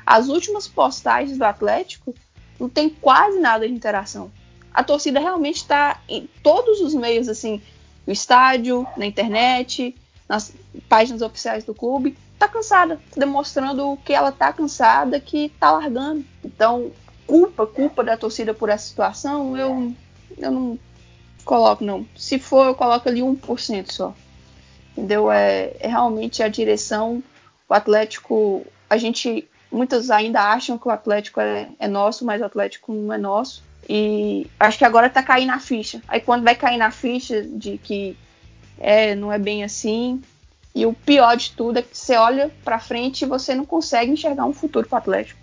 As 0.05 0.29
últimas 0.29 0.65
postagens 0.65 1.37
do 1.37 1.43
Atlético 1.43 2.15
não 2.57 2.69
tem 2.69 2.89
quase 2.89 3.37
nada 3.39 3.67
de 3.67 3.73
interação. 3.73 4.31
A 4.73 4.81
torcida 4.81 5.19
realmente 5.19 5.57
está 5.57 6.01
em 6.07 6.29
todos 6.41 6.79
os 6.79 6.93
meios, 6.93 7.27
assim, 7.27 7.61
no 8.07 8.13
estádio, 8.13 8.87
na 8.95 9.05
internet, 9.05 9.95
nas 10.27 10.53
páginas 10.87 11.21
oficiais 11.21 11.63
do 11.63 11.73
clube, 11.73 12.17
tá 12.39 12.47
cansada, 12.47 12.99
demonstrando 13.15 13.99
que 14.03 14.13
ela 14.13 14.31
tá 14.31 14.51
cansada, 14.51 15.19
que 15.19 15.49
tá 15.59 15.71
largando. 15.71 16.25
Então, 16.43 16.91
culpa, 17.27 17.67
culpa 17.67 18.03
da 18.03 18.17
torcida 18.17 18.53
por 18.53 18.69
essa 18.69 18.87
situação, 18.87 19.55
eu, 19.55 19.93
eu 20.37 20.51
não 20.51 20.79
coloco, 21.45 21.83
não. 21.83 22.07
Se 22.15 22.39
for, 22.39 22.65
eu 22.65 22.75
coloco 22.75 23.07
ali 23.07 23.21
1% 23.21 23.91
só. 23.91 24.15
Entendeu? 24.91 25.31
É, 25.31 25.75
é 25.79 25.87
realmente 25.87 26.41
a 26.41 26.47
direção, 26.47 27.21
o 27.67 27.73
Atlético, 27.73 28.65
a 28.89 28.97
gente 28.97 29.47
Muitas 29.71 30.09
ainda 30.09 30.41
acham 30.41 30.77
que 30.77 30.87
o 30.87 30.91
Atlético 30.91 31.39
é, 31.39 31.69
é 31.77 31.87
nosso, 31.87 32.25
mas 32.25 32.41
o 32.41 32.45
Atlético 32.45 32.91
não 32.91 33.13
é 33.13 33.17
nosso. 33.17 33.63
E 33.87 34.47
acho 34.59 34.77
que 34.77 34.85
agora 34.85 35.09
tá 35.09 35.21
caindo 35.21 35.51
a 35.51 35.59
ficha. 35.59 36.01
Aí 36.07 36.19
quando 36.19 36.43
vai 36.43 36.55
cair 36.55 36.77
na 36.77 36.89
ficha 36.89 37.43
de 37.43 37.77
que 37.77 38.17
é, 38.79 39.13
não 39.13 39.31
é 39.31 39.37
bem 39.37 39.63
assim. 39.63 40.21
E 40.79 40.85
o 40.85 40.93
pior 40.93 41.35
de 41.35 41.51
tudo 41.51 41.77
é 41.77 41.81
que 41.81 41.97
você 41.97 42.15
olha 42.15 42.49
para 42.63 42.79
frente 42.79 43.23
e 43.23 43.27
você 43.27 43.53
não 43.53 43.65
consegue 43.65 44.13
enxergar 44.13 44.45
um 44.45 44.53
futuro 44.53 44.87
para 44.87 44.95
o 44.95 44.99
Atlético. 44.99 45.37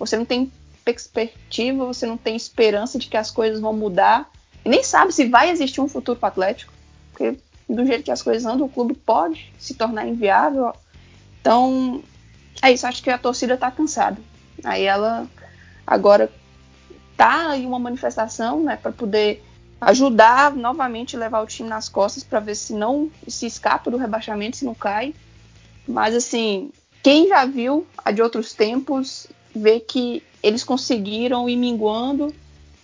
Você 0.00 0.16
não 0.16 0.24
tem 0.24 0.50
perspectiva, 0.84 1.86
você 1.86 2.06
não 2.06 2.16
tem 2.16 2.34
esperança 2.34 2.98
de 2.98 3.06
que 3.06 3.16
as 3.16 3.30
coisas 3.30 3.60
vão 3.60 3.72
mudar. 3.72 4.28
E 4.64 4.68
nem 4.68 4.82
sabe 4.82 5.12
se 5.12 5.28
vai 5.28 5.48
existir 5.48 5.80
um 5.80 5.86
futuro 5.86 6.18
para 6.18 6.26
o 6.26 6.30
Atlético. 6.30 6.72
Porque 7.12 7.38
do 7.68 7.86
jeito 7.86 8.02
que 8.02 8.10
as 8.10 8.20
coisas 8.20 8.44
andam, 8.44 8.66
o 8.66 8.68
clube 8.68 8.94
pode 8.94 9.52
se 9.60 9.74
tornar 9.74 10.08
inviável. 10.08 10.72
Então, 11.40 12.02
é 12.60 12.72
isso, 12.72 12.84
acho 12.84 13.00
que 13.00 13.10
a 13.10 13.16
torcida 13.16 13.56
tá 13.56 13.70
cansada. 13.70 14.20
Aí 14.64 14.82
ela 14.82 15.24
agora 15.86 16.32
tá 17.16 17.56
em 17.56 17.64
uma 17.64 17.78
manifestação, 17.78 18.60
né, 18.64 18.74
para 18.74 18.90
poder 18.90 19.40
ajudar 19.80 20.54
novamente 20.54 21.16
levar 21.16 21.40
o 21.40 21.46
time 21.46 21.68
nas 21.68 21.88
costas 21.88 22.22
para 22.22 22.40
ver 22.40 22.54
se 22.54 22.72
não 22.72 23.10
se 23.26 23.46
escapa 23.46 23.90
do 23.90 23.96
rebaixamento, 23.96 24.56
se 24.56 24.64
não 24.64 24.74
cai. 24.74 25.14
Mas 25.88 26.14
assim, 26.14 26.70
quem 27.02 27.28
já 27.28 27.46
viu 27.46 27.86
a 27.96 28.12
de 28.12 28.20
outros 28.20 28.52
tempos 28.52 29.26
vê 29.54 29.80
que 29.80 30.22
eles 30.42 30.62
conseguiram 30.62 31.48
ir 31.48 31.56
minguando 31.56 32.32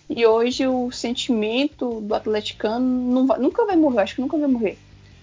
e 0.09 0.25
hoje 0.25 0.65
o 0.65 0.91
sentimento 0.91 2.01
do 2.01 2.15
atleticano 2.15 3.25
vai, 3.27 3.39
nunca 3.39 3.65
vai 3.65 3.75
morrer, 3.75 4.01
acho 4.01 4.15
que 4.15 4.21
nunca 4.21 4.37
vai 4.37 4.47
morrer, 4.47 4.77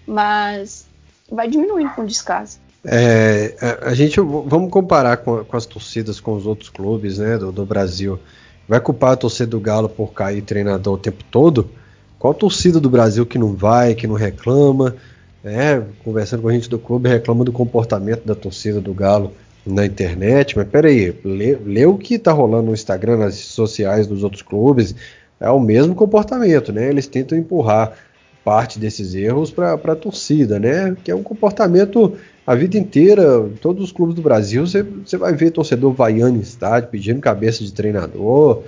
mas 0.05 0.87
vai 1.29 1.49
diminuindo 1.49 1.89
com 1.91 2.05
descaso. 2.05 2.59
É, 2.87 3.55
a, 3.59 3.89
a, 3.89 3.93
gente 3.95 4.19
vamos 4.19 4.69
comparar 4.69 5.17
com, 5.17 5.43
com, 5.43 5.57
as 5.57 5.65
torcidas 5.65 6.19
com 6.19 6.35
os 6.35 6.45
outros 6.45 6.69
clubes, 6.69 7.17
né, 7.17 7.35
do, 7.35 7.51
do, 7.51 7.65
Brasil. 7.65 8.19
Vai 8.67 8.79
culpar 8.79 9.13
a 9.13 9.17
torcida 9.17 9.47
do 9.47 9.59
Galo 9.59 9.87
por 9.87 10.13
cair 10.13 10.41
treinador 10.41 10.95
o 10.95 10.97
tempo 10.97 11.23
todo? 11.29 11.69
Qual 12.17 12.33
torcida 12.33 12.79
do 12.79 12.89
Brasil 12.89 13.25
que 13.25 13.37
não 13.37 13.53
vai, 13.53 13.93
que 13.93 14.07
não 14.07 14.15
reclama? 14.15 14.95
É, 15.43 15.81
conversando 16.03 16.41
com 16.41 16.49
a 16.49 16.53
gente 16.53 16.69
do 16.69 16.79
clube, 16.79 17.07
reclama 17.07 17.45
do 17.45 17.51
comportamento 17.51 18.25
da 18.25 18.33
torcida 18.33 18.81
do 18.81 18.93
Galo 18.93 19.31
na 19.65 19.85
internet, 19.85 20.57
mas 20.57 20.67
peraí, 20.67 21.15
lê, 21.23 21.55
lê 21.55 21.85
o 21.85 21.97
que 21.97 22.17
tá 22.17 22.31
rolando 22.31 22.67
no 22.67 22.73
Instagram, 22.73 23.17
nas 23.17 23.35
sociais 23.35 24.07
dos 24.07 24.23
outros 24.23 24.41
clubes, 24.41 24.95
é 25.39 25.49
o 25.49 25.59
mesmo 25.59 25.93
comportamento, 25.93 26.71
né? 26.71 26.87
Eles 26.87 27.07
tentam 27.07 27.37
empurrar 27.37 27.93
parte 28.45 28.77
desses 28.77 29.15
erros 29.15 29.49
para 29.49 29.73
a 29.73 29.95
torcida, 29.95 30.59
né? 30.59 30.95
Que 31.03 31.09
é 31.09 31.15
um 31.15 31.23
comportamento 31.23 32.15
a 32.45 32.53
vida 32.53 32.77
inteira, 32.77 33.49
todos 33.59 33.83
os 33.83 33.91
clubes 33.91 34.13
do 34.13 34.21
Brasil, 34.21 34.67
você 34.67 35.17
vai 35.17 35.33
ver 35.33 35.49
torcedor 35.49 35.91
vaiando 35.91 36.37
em 36.37 36.41
estádio, 36.41 36.89
pedindo 36.89 37.19
cabeça 37.19 37.63
de 37.63 37.73
treinador. 37.73 38.61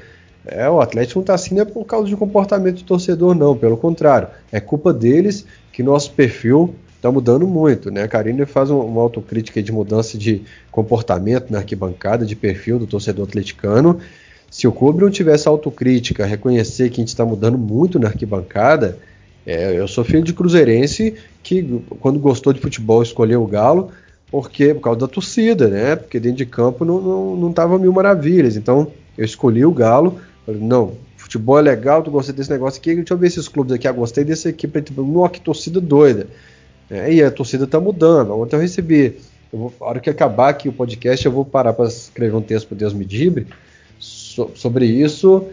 É, 0.48 0.68
o 0.68 0.82
Atlético 0.82 1.20
não 1.20 1.22
está 1.24 1.36
assim 1.36 1.54
não 1.54 1.62
é 1.62 1.66
por 1.66 1.86
causa 1.86 2.08
de 2.08 2.16
comportamento 2.16 2.78
de 2.78 2.84
torcedor, 2.84 3.36
não. 3.36 3.56
Pelo 3.56 3.78
contrário, 3.78 4.30
é 4.52 4.60
culpa 4.60 4.92
deles 4.92 5.46
que 5.72 5.84
nosso 5.84 6.12
perfil 6.13 6.74
está 6.96 7.12
mudando 7.12 7.46
muito, 7.46 7.92
né? 7.92 8.02
A 8.02 8.08
Karine 8.08 8.48
faz 8.48 8.72
uma 8.72 9.00
autocrítica 9.00 9.62
de 9.62 9.72
mudança 9.72 10.18
de 10.18 10.42
comportamento 10.72 11.52
na 11.52 11.60
arquibancada, 11.60 12.26
de 12.26 12.36
perfil 12.36 12.80
do 12.80 12.88
torcedor 12.88 13.28
atleticano. 13.28 14.00
Se 14.50 14.68
o 14.68 14.72
clube 14.72 15.04
não 15.04 15.12
tivesse 15.12 15.48
autocrítica, 15.48 16.26
reconhecer 16.26 16.90
que 16.90 16.96
a 16.96 17.04
gente 17.04 17.10
está 17.10 17.24
mudando 17.24 17.60
muito 17.60 18.00
na 18.00 18.08
arquibancada, 18.08 18.98
é, 19.48 19.80
eu 19.80 19.88
sou 19.88 20.04
filho 20.04 20.24
de 20.24 20.34
cruzeirense 20.34 21.16
que, 21.42 21.82
quando 22.02 22.20
gostou 22.20 22.52
de 22.52 22.60
futebol, 22.60 23.02
escolheu 23.02 23.42
o 23.42 23.48
Galo, 23.48 23.92
porque 24.30 24.74
por 24.74 24.82
causa 24.82 25.00
da 25.00 25.08
torcida, 25.08 25.70
né? 25.70 25.96
Porque 25.96 26.20
dentro 26.20 26.40
de 26.40 26.46
campo 26.46 26.84
não, 26.84 27.00
não, 27.00 27.36
não 27.38 27.54
tava 27.54 27.80
mil 27.80 27.94
maravilhas. 27.94 28.58
Então 28.58 28.92
eu 29.18 29.24
escolhi 29.24 29.66
o 29.66 29.72
Galo. 29.72 30.20
Falei, 30.46 30.60
não, 30.60 30.96
futebol 31.16 31.58
é 31.58 31.62
legal, 31.62 32.04
tu 32.04 32.12
gostei 32.12 32.36
desse 32.36 32.50
negócio 32.50 32.78
aqui, 32.80 32.94
deixa 32.94 33.14
eu 33.14 33.18
ver 33.18 33.28
esses 33.28 33.48
clubes 33.48 33.72
aqui. 33.72 33.88
Ah, 33.88 33.94
gostei 33.94 34.26
desse 34.26 34.50
aqui, 34.50 34.68
tipo, 34.68 35.02
nossa, 35.02 35.32
que 35.32 35.40
torcida 35.40 35.80
doida. 35.80 36.28
É, 36.90 37.14
e 37.14 37.24
a 37.24 37.32
torcida 37.32 37.64
está 37.64 37.80
mudando. 37.80 38.38
Ontem 38.38 38.58
eu 38.58 38.60
recebi, 38.60 39.16
eu 39.52 39.60
vou, 39.60 39.74
a 39.80 39.86
hora 39.86 40.00
que 40.02 40.10
acabar 40.10 40.50
aqui 40.50 40.68
o 40.68 40.74
podcast, 40.74 41.26
eu 41.26 41.32
vou 41.32 41.46
parar 41.46 41.72
para 41.72 41.88
escrever 41.88 42.36
um 42.36 42.42
texto 42.42 42.68
para 42.68 42.78
Deus 42.78 42.94
me 42.94 43.06
dibre 43.06 43.48
so, 43.98 44.52
sobre 44.56 44.86
isso. 44.86 45.46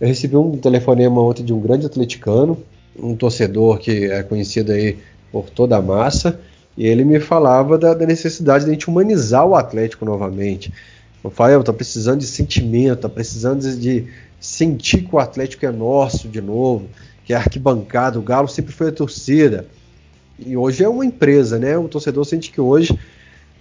Eu 0.00 0.08
recebi 0.08 0.36
um 0.36 0.56
telefonema 0.56 1.22
ontem 1.22 1.44
de 1.44 1.52
um 1.52 1.60
grande 1.60 1.84
atleticano, 1.84 2.58
um 2.98 3.14
torcedor 3.14 3.78
que 3.78 4.10
é 4.10 4.22
conhecido 4.22 4.72
aí 4.72 4.98
por 5.30 5.48
toda 5.50 5.76
a 5.76 5.82
massa, 5.82 6.38
e 6.76 6.86
ele 6.86 7.04
me 7.04 7.20
falava 7.20 7.76
da, 7.78 7.94
da 7.94 8.06
necessidade 8.06 8.64
de 8.64 8.70
a 8.70 8.72
gente 8.72 8.88
humanizar 8.88 9.46
o 9.46 9.54
Atlético 9.54 10.04
novamente. 10.04 10.72
Rafael, 11.22 11.62
tá 11.62 11.72
precisando 11.72 12.20
de 12.20 12.26
sentimento, 12.26 13.00
tá 13.00 13.08
precisando 13.08 13.60
de 13.76 14.06
sentir 14.40 15.04
que 15.04 15.14
o 15.14 15.18
Atlético 15.18 15.64
é 15.64 15.70
nosso 15.70 16.28
de 16.28 16.40
novo, 16.40 16.88
que 17.24 17.32
é 17.32 17.36
arquibancada, 17.36 18.18
o 18.18 18.22
Galo 18.22 18.48
sempre 18.48 18.72
foi 18.72 18.88
a 18.88 18.92
torcida. 18.92 19.66
E 20.38 20.56
hoje 20.56 20.82
é 20.82 20.88
uma 20.88 21.06
empresa, 21.06 21.58
né? 21.58 21.78
O 21.78 21.88
torcedor 21.88 22.24
sente 22.24 22.50
que 22.50 22.60
hoje 22.60 22.98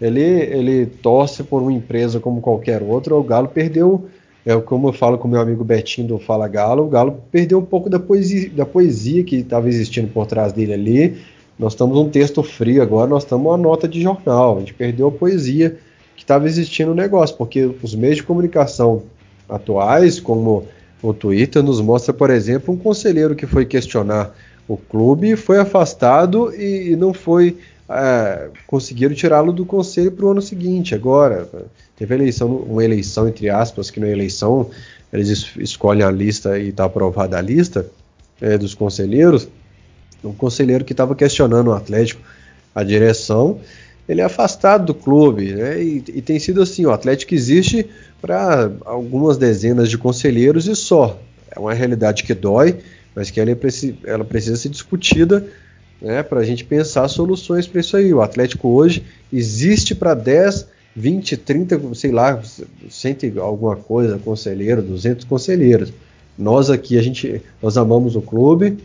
ele, 0.02 0.22
ele 0.22 0.86
torce 0.88 1.44
por 1.44 1.62
uma 1.62 1.72
empresa 1.72 2.20
como 2.20 2.42
qualquer 2.42 2.82
outra. 2.82 3.16
O 3.16 3.24
Galo 3.24 3.48
perdeu, 3.48 4.10
é 4.46 4.56
como 4.60 4.90
eu 4.90 4.94
falo 4.94 5.18
com 5.18 5.28
meu 5.28 5.40
amigo 5.40 5.64
Betinho 5.64 6.08
do 6.08 6.20
Fala 6.20 6.48
Galo, 6.48 6.86
o 6.86 6.90
Galo 6.90 7.22
perdeu 7.32 7.60
um 7.60 7.66
pouco 7.66 7.90
da 7.90 8.00
poesia, 8.00 8.50
da 8.50 8.66
poesia 8.66 9.24
que 9.24 9.38
estava 9.38 9.70
existindo 9.70 10.08
por 10.08 10.26
trás 10.26 10.52
dele 10.52 10.74
ali. 10.74 11.18
Nós 11.60 11.74
estamos 11.74 11.96
um 11.98 12.10
texto 12.10 12.42
frio 12.42 12.82
agora, 12.82 13.08
nós 13.08 13.24
estamos 13.24 13.46
uma 13.46 13.58
nota 13.58 13.88
de 13.88 14.02
jornal. 14.02 14.58
A 14.58 14.60
gente 14.62 14.74
perdeu 14.74 15.08
a 15.08 15.12
poesia 15.12 15.78
que 16.16 16.24
estava 16.24 16.48
existindo 16.48 16.90
no 16.90 16.96
negócio, 16.96 17.38
porque 17.38 17.70
os 17.84 17.94
meios 17.94 18.18
de 18.18 18.24
comunicação 18.24 19.04
atuais, 19.48 20.20
como 20.20 20.66
o 21.04 21.14
Twitter, 21.14 21.62
nos 21.62 21.80
mostra, 21.80 22.12
por 22.14 22.32
exemplo, 22.32 22.74
um 22.74 22.78
conselheiro 22.78 23.36
que 23.36 23.46
foi 23.46 23.66
questionar 23.66 24.36
o 24.68 24.78
clube 24.78 25.36
foi 25.36 25.60
afastado 25.60 26.54
e, 26.56 26.92
e 26.92 26.96
não 26.96 27.14
foi 27.14 27.58
é, 27.94 28.50
conseguiram 28.68 29.14
tirá-lo 29.14 29.52
do 29.52 29.66
conselho 29.66 30.12
para 30.12 30.26
o 30.26 30.32
ano 30.32 30.42
seguinte. 30.42 30.96
Agora 30.96 31.48
teve 31.96 32.16
eleição, 32.16 32.56
uma 32.56 32.84
eleição 32.84 33.28
entre 33.28 33.50
aspas 33.50 33.90
que 33.92 34.00
na 34.00 34.08
eleição 34.08 34.70
eles 35.12 35.30
es 35.30 35.56
escolhem 35.58 36.04
a 36.04 36.12
lista 36.12 36.58
e 36.58 36.70
está 36.70 36.86
aprovada 36.86 37.38
a 37.38 37.42
lista 37.42 37.86
é, 38.40 38.58
dos 38.58 38.74
conselheiros. 38.74 39.48
Um 40.24 40.34
conselheiro 40.34 40.86
que 40.86 40.94
estava 40.94 41.16
questionando 41.16 41.70
o 41.70 41.74
Atlético, 41.74 42.22
a 42.74 42.84
direção, 42.84 43.60
ele 44.08 44.22
é 44.22 44.24
afastado 44.24 44.86
do 44.86 44.94
clube, 44.94 45.54
né? 45.54 45.82
E, 45.82 46.04
e 46.08 46.22
tem 46.22 46.40
sido 46.40 46.62
assim: 46.62 46.86
o 46.86 46.92
Atlético 46.92 47.34
existe 47.34 47.88
para 48.22 48.72
algumas 48.86 49.38
dezenas 49.38 49.90
de 49.90 49.98
conselheiros 49.98 50.68
e 50.68 50.76
só. 50.76 51.20
É 51.54 51.60
uma 51.60 51.74
realidade 51.74 52.24
que 52.24 52.34
dói 52.34 52.78
mas 53.16 53.30
que 53.30 53.40
ela, 53.40 53.52
é 53.52 53.58
ela 54.06 54.24
precisa 54.24 54.56
ser 54.56 54.70
discutida 54.70 55.46
né, 56.02 56.24
para 56.24 56.40
a 56.40 56.44
gente 56.44 56.64
pensar 56.64 57.08
soluções 57.08 57.68
para 57.68 57.80
isso 57.80 57.96
aí. 57.96 58.14
O 58.14 58.22
Atlético 58.22 58.70
hoje 58.70 59.04
existe 59.32 59.94
para 59.94 60.14
10, 60.14 60.68
20, 60.96 61.38
30, 61.38 61.80
sei 61.94 62.12
lá, 62.12 62.42
cento 62.90 63.40
alguma 63.40 63.76
coisa, 63.76 64.18
conselheiro, 64.18 64.82
200 64.82 65.26
conselheiros. 65.26 65.94
Nós 66.38 66.70
aqui, 66.70 66.98
a 66.98 67.02
gente, 67.02 67.42
nós 67.62 67.78
amamos 67.78 68.16
o 68.16 68.22
clube, 68.22 68.80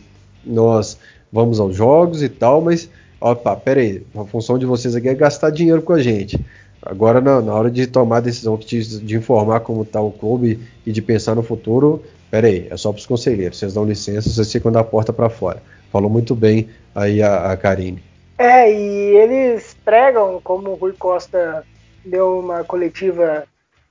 nós 0.45 0.97
vamos 1.31 1.59
aos 1.59 1.75
jogos 1.75 2.21
e 2.21 2.29
tal, 2.29 2.61
mas, 2.61 2.89
opa, 3.19 3.55
pera 3.55 3.81
aí, 3.81 4.03
a 4.15 4.23
função 4.25 4.59
de 4.59 4.65
vocês 4.65 4.95
aqui 4.95 5.09
é 5.09 5.15
gastar 5.15 5.49
dinheiro 5.49 5.81
com 5.81 5.93
a 5.93 6.01
gente. 6.01 6.39
Agora, 6.81 7.19
na, 7.19 7.41
na 7.41 7.53
hora 7.53 7.71
de 7.71 7.87
tomar 7.87 8.17
a 8.17 8.21
decisão 8.21 8.57
de, 8.57 8.99
de 8.99 9.15
informar 9.17 9.61
como 9.61 9.81
está 9.81 9.99
o 9.99 10.11
clube 10.11 10.59
e 10.85 10.91
de 10.91 11.01
pensar 11.01 11.35
no 11.35 11.41
futuro, 11.41 12.03
Pera 12.29 12.47
aí, 12.47 12.67
é 12.69 12.75
só 12.75 12.91
para 12.91 12.99
os 12.99 13.05
conselheiros. 13.05 13.57
Vocês 13.57 13.73
dão 13.73 13.85
licença, 13.85 14.29
vocês 14.29 14.51
ficam 14.51 14.71
da 14.71 14.83
porta 14.83 15.13
para 15.13 15.29
fora. 15.29 15.61
Falou 15.91 16.09
muito 16.09 16.35
bem 16.35 16.69
aí 16.93 17.21
a, 17.21 17.51
a 17.51 17.57
Karine. 17.57 18.03
É, 18.37 18.71
e 18.71 19.15
eles 19.15 19.75
pregam, 19.83 20.39
como 20.43 20.71
o 20.71 20.75
Rui 20.75 20.93
Costa 20.93 21.65
deu 22.05 22.39
uma 22.39 22.63
coletiva 22.63 23.45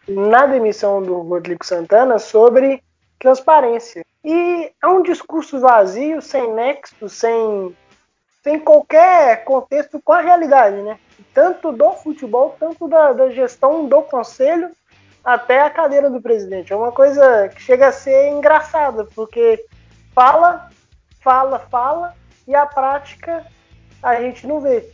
na 0.07 0.47
demissão 0.47 1.03
do 1.03 1.21
Rodrigo 1.23 1.65
Santana, 1.67 2.19
sobre 2.19 2.81
transparência. 3.19 4.05
E 4.25 4.71
é 4.83 4.87
um 4.87 5.03
discurso 5.03 5.59
vazio, 5.59 6.23
sem 6.23 6.53
nexo, 6.53 7.09
sem, 7.09 7.75
sem 8.43 8.59
qualquer 8.61 9.45
contexto 9.45 10.01
com 10.03 10.13
a 10.13 10.21
realidade, 10.21 10.77
né? 10.83 10.99
Tanto 11.35 11.73
do 11.73 11.93
futebol, 11.93 12.57
tanto 12.59 12.89
da, 12.89 13.13
da 13.13 13.31
gestão 13.31 13.87
do 13.87 14.03
conselho 14.03 14.71
até 15.25 15.61
a 15.61 15.71
cadeira 15.71 16.09
do 16.09 16.21
presidente. 16.21 16.73
É 16.73 16.77
uma 16.77 16.93
coisa 16.93 17.49
que 17.49 17.61
chega 17.61 17.89
a 17.89 17.93
ser 17.93 18.29
engraçada, 18.29 19.05
porque 19.15 19.65
fala, 20.15 20.71
fala, 21.27 21.59
fala, 21.59 22.15
e 22.47 22.55
a 22.55 22.65
prática 22.65 23.45
a 24.01 24.15
gente 24.21 24.47
não 24.47 24.61
vê. 24.61 24.89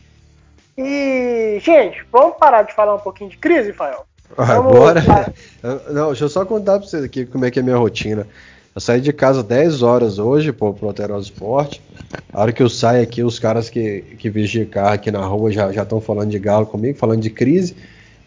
E, 0.75 1.59
gente, 1.61 2.03
vamos 2.11 2.37
parar 2.37 2.63
de 2.63 2.73
falar 2.73 2.95
um 2.95 2.99
pouquinho 2.99 3.29
de 3.29 3.37
crise, 3.37 3.71
Fael? 3.71 4.03
Agora? 4.35 5.31
Não, 5.91 6.07
deixa 6.07 6.23
eu 6.23 6.29
só 6.29 6.43
contar 6.43 6.79
pra 6.79 6.87
vocês 6.87 7.03
aqui 7.03 7.27
como 7.27 7.45
é 7.45 7.51
que 7.51 7.59
é 7.59 7.61
a 7.61 7.63
minha 7.63 7.77
rotina. 7.77 8.27
Eu 8.73 8.81
saí 8.81 8.99
de 8.99 9.13
casa 9.13 9.43
10 9.43 9.83
horas 9.83 10.17
hoje 10.17 10.51
pro, 10.51 10.73
pro 10.73 10.87
Alterosa 10.87 11.25
Esporte. 11.25 11.79
A 12.33 12.41
hora 12.41 12.51
que 12.51 12.63
eu 12.63 12.69
saio 12.69 13.03
aqui, 13.03 13.21
os 13.21 13.37
caras 13.37 13.69
que, 13.69 14.01
que 14.17 14.31
vigiam 14.31 14.65
carro 14.65 14.95
aqui 14.95 15.11
na 15.11 15.23
rua 15.23 15.51
já 15.51 15.69
estão 15.69 16.01
falando 16.01 16.31
de 16.31 16.39
galo 16.39 16.65
comigo, 16.65 16.97
falando 16.97 17.21
de 17.21 17.29
crise. 17.29 17.75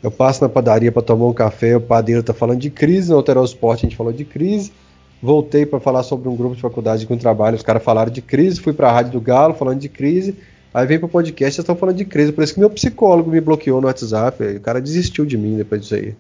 Eu 0.00 0.12
passo 0.12 0.44
na 0.44 0.48
padaria 0.48 0.92
para 0.92 1.02
tomar 1.02 1.26
um 1.26 1.32
café, 1.32 1.76
o 1.76 1.80
padeiro 1.80 2.20
está 2.20 2.32
falando 2.32 2.60
de 2.60 2.70
crise, 2.70 3.10
no 3.10 3.16
Alterar 3.16 3.42
Esporte 3.42 3.84
a 3.84 3.88
gente 3.88 3.96
falou 3.96 4.12
de 4.12 4.24
crise. 4.24 4.72
Voltei 5.22 5.64
para 5.64 5.80
falar 5.80 6.02
sobre 6.02 6.28
um 6.28 6.36
grupo 6.36 6.54
de 6.54 6.60
faculdade 6.60 7.06
com 7.06 7.16
trabalho, 7.16 7.56
os 7.56 7.62
caras 7.62 7.82
falaram 7.82 8.12
de 8.12 8.20
crise, 8.20 8.60
fui 8.60 8.72
para 8.72 8.88
a 8.88 8.92
Rádio 8.92 9.12
do 9.12 9.20
Galo 9.20 9.54
falando 9.54 9.80
de 9.80 9.88
crise. 9.88 10.36
Aí 10.72 10.86
vem 10.86 10.98
para 10.98 11.06
o 11.06 11.08
podcast, 11.08 11.54
vocês 11.54 11.62
estão 11.62 11.74
falando 11.74 11.96
de 11.96 12.04
crise. 12.04 12.32
Por 12.32 12.44
isso 12.44 12.52
que 12.52 12.60
meu 12.60 12.68
psicólogo 12.68 13.30
me 13.30 13.40
bloqueou 13.40 13.80
no 13.80 13.86
WhatsApp. 13.86 14.42
o 14.44 14.60
cara 14.60 14.80
desistiu 14.80 15.24
de 15.24 15.38
mim 15.38 15.56
depois 15.56 15.80
disso 15.80 15.94
aí. 15.94 16.14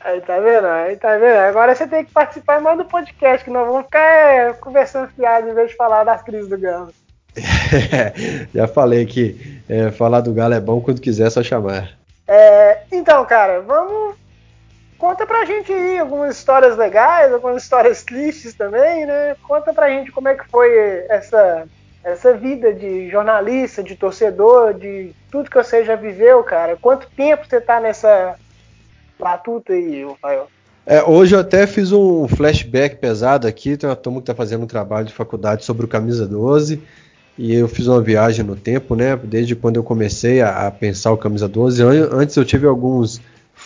Aí 0.00 0.20
tá 0.20 0.38
vendo? 0.38 0.66
Aí 0.66 0.96
tá 0.96 1.16
vendo? 1.16 1.38
Agora 1.38 1.74
você 1.74 1.86
tem 1.86 2.04
que 2.04 2.12
participar 2.12 2.60
mais 2.60 2.78
do 2.78 2.84
podcast, 2.84 3.44
que 3.44 3.50
nós 3.50 3.66
vamos 3.66 3.86
ficar 3.86 4.00
é, 4.00 4.52
conversando 4.52 5.08
fiado 5.08 5.48
em 5.48 5.54
vez 5.54 5.70
de 5.70 5.76
falar 5.76 6.04
das 6.04 6.22
crises 6.22 6.48
do 6.48 6.58
Galo. 6.58 6.92
já 8.54 8.68
falei 8.68 9.06
que 9.06 9.60
é, 9.68 9.90
falar 9.90 10.20
do 10.20 10.32
Galo 10.32 10.54
é 10.54 10.60
bom 10.60 10.80
quando 10.80 11.00
quiser, 11.00 11.26
é 11.26 11.30
só 11.30 11.42
chamar. 11.42 11.98
É, 12.28 12.82
então, 12.92 13.24
cara, 13.24 13.60
vamos. 13.60 14.14
Conta 14.98 15.26
pra 15.26 15.44
gente 15.44 15.72
aí 15.72 15.98
algumas 15.98 16.36
histórias 16.36 16.76
legais, 16.76 17.32
algumas 17.32 17.62
histórias 17.62 18.02
tristes 18.02 18.54
também, 18.54 19.04
né? 19.06 19.36
Conta 19.42 19.72
pra 19.72 19.88
gente 19.88 20.12
como 20.12 20.28
é 20.28 20.34
que 20.34 20.48
foi 20.48 20.70
essa, 21.08 21.66
essa 22.02 22.32
vida 22.32 22.72
de 22.72 23.10
jornalista, 23.10 23.82
de 23.82 23.96
torcedor, 23.96 24.74
de 24.74 25.12
tudo 25.30 25.50
que 25.50 25.56
você 25.56 25.84
já 25.84 25.96
viveu, 25.96 26.42
cara. 26.44 26.76
Quanto 26.80 27.08
tempo 27.16 27.44
você 27.46 27.60
tá 27.60 27.80
nessa 27.80 28.36
batuta 29.18 29.72
aí, 29.72 30.04
Rafael? 30.04 30.48
É, 30.86 31.02
hoje 31.02 31.34
eu 31.34 31.40
até 31.40 31.66
fiz 31.66 31.92
um 31.92 32.28
flashback 32.28 32.96
pesado 32.96 33.46
aqui. 33.46 33.76
Tem 33.76 33.88
uma 33.88 33.96
turma 33.96 34.20
que 34.20 34.24
está 34.24 34.34
fazendo 34.34 34.64
um 34.64 34.66
trabalho 34.66 35.06
de 35.06 35.14
faculdade 35.14 35.64
sobre 35.64 35.86
o 35.86 35.88
Camisa 35.88 36.26
12. 36.26 36.80
E 37.36 37.54
eu 37.54 37.66
fiz 37.66 37.88
uma 37.88 38.00
viagem 38.00 38.44
no 38.44 38.54
tempo, 38.54 38.94
né? 38.94 39.16
Desde 39.16 39.56
quando 39.56 39.76
eu 39.76 39.82
comecei 39.82 40.40
a, 40.40 40.66
a 40.66 40.70
pensar 40.70 41.10
o 41.10 41.16
Camisa 41.16 41.48
12. 41.48 41.82
Antes 41.82 42.36
eu 42.36 42.44
tive 42.44 42.66
alguns 42.66 43.20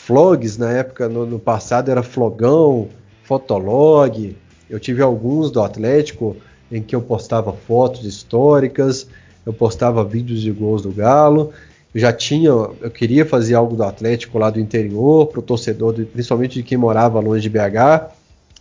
vlogs, 0.08 0.56
na 0.56 0.72
época, 0.72 1.08
no, 1.08 1.26
no 1.26 1.38
passado 1.38 1.90
era 1.90 2.02
Flogão, 2.02 2.88
Fotolog. 3.24 4.34
Eu 4.68 4.80
tive 4.80 5.02
alguns 5.02 5.50
do 5.50 5.62
Atlético 5.62 6.34
em 6.72 6.82
que 6.82 6.96
eu 6.96 7.02
postava 7.02 7.52
fotos 7.52 8.04
históricas, 8.04 9.06
eu 9.44 9.52
postava 9.52 10.02
vídeos 10.02 10.40
de 10.40 10.50
gols 10.50 10.82
do 10.82 10.90
Galo. 10.90 11.52
Eu 11.94 12.00
já 12.00 12.12
tinha, 12.12 12.48
eu 12.48 12.90
queria 12.90 13.24
fazer 13.24 13.54
algo 13.54 13.76
do 13.76 13.82
Atlético 13.82 14.38
lá 14.38 14.50
do 14.50 14.60
interior, 14.60 15.26
para 15.26 15.40
o 15.40 15.42
torcedor, 15.42 15.94
principalmente 16.12 16.54
de 16.54 16.62
quem 16.62 16.78
morava 16.78 17.20
longe 17.20 17.42
de 17.42 17.50
BH. 17.50 18.10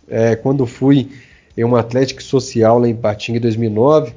É, 0.08 0.36
quando 0.36 0.66
fui 0.66 1.10
em 1.56 1.64
um 1.64 1.76
Atlético 1.76 2.22
Social 2.22 2.78
lá 2.78 2.88
em 2.88 2.96
Patinga 2.96 3.38
em 3.38 3.42
2009, 3.42 4.12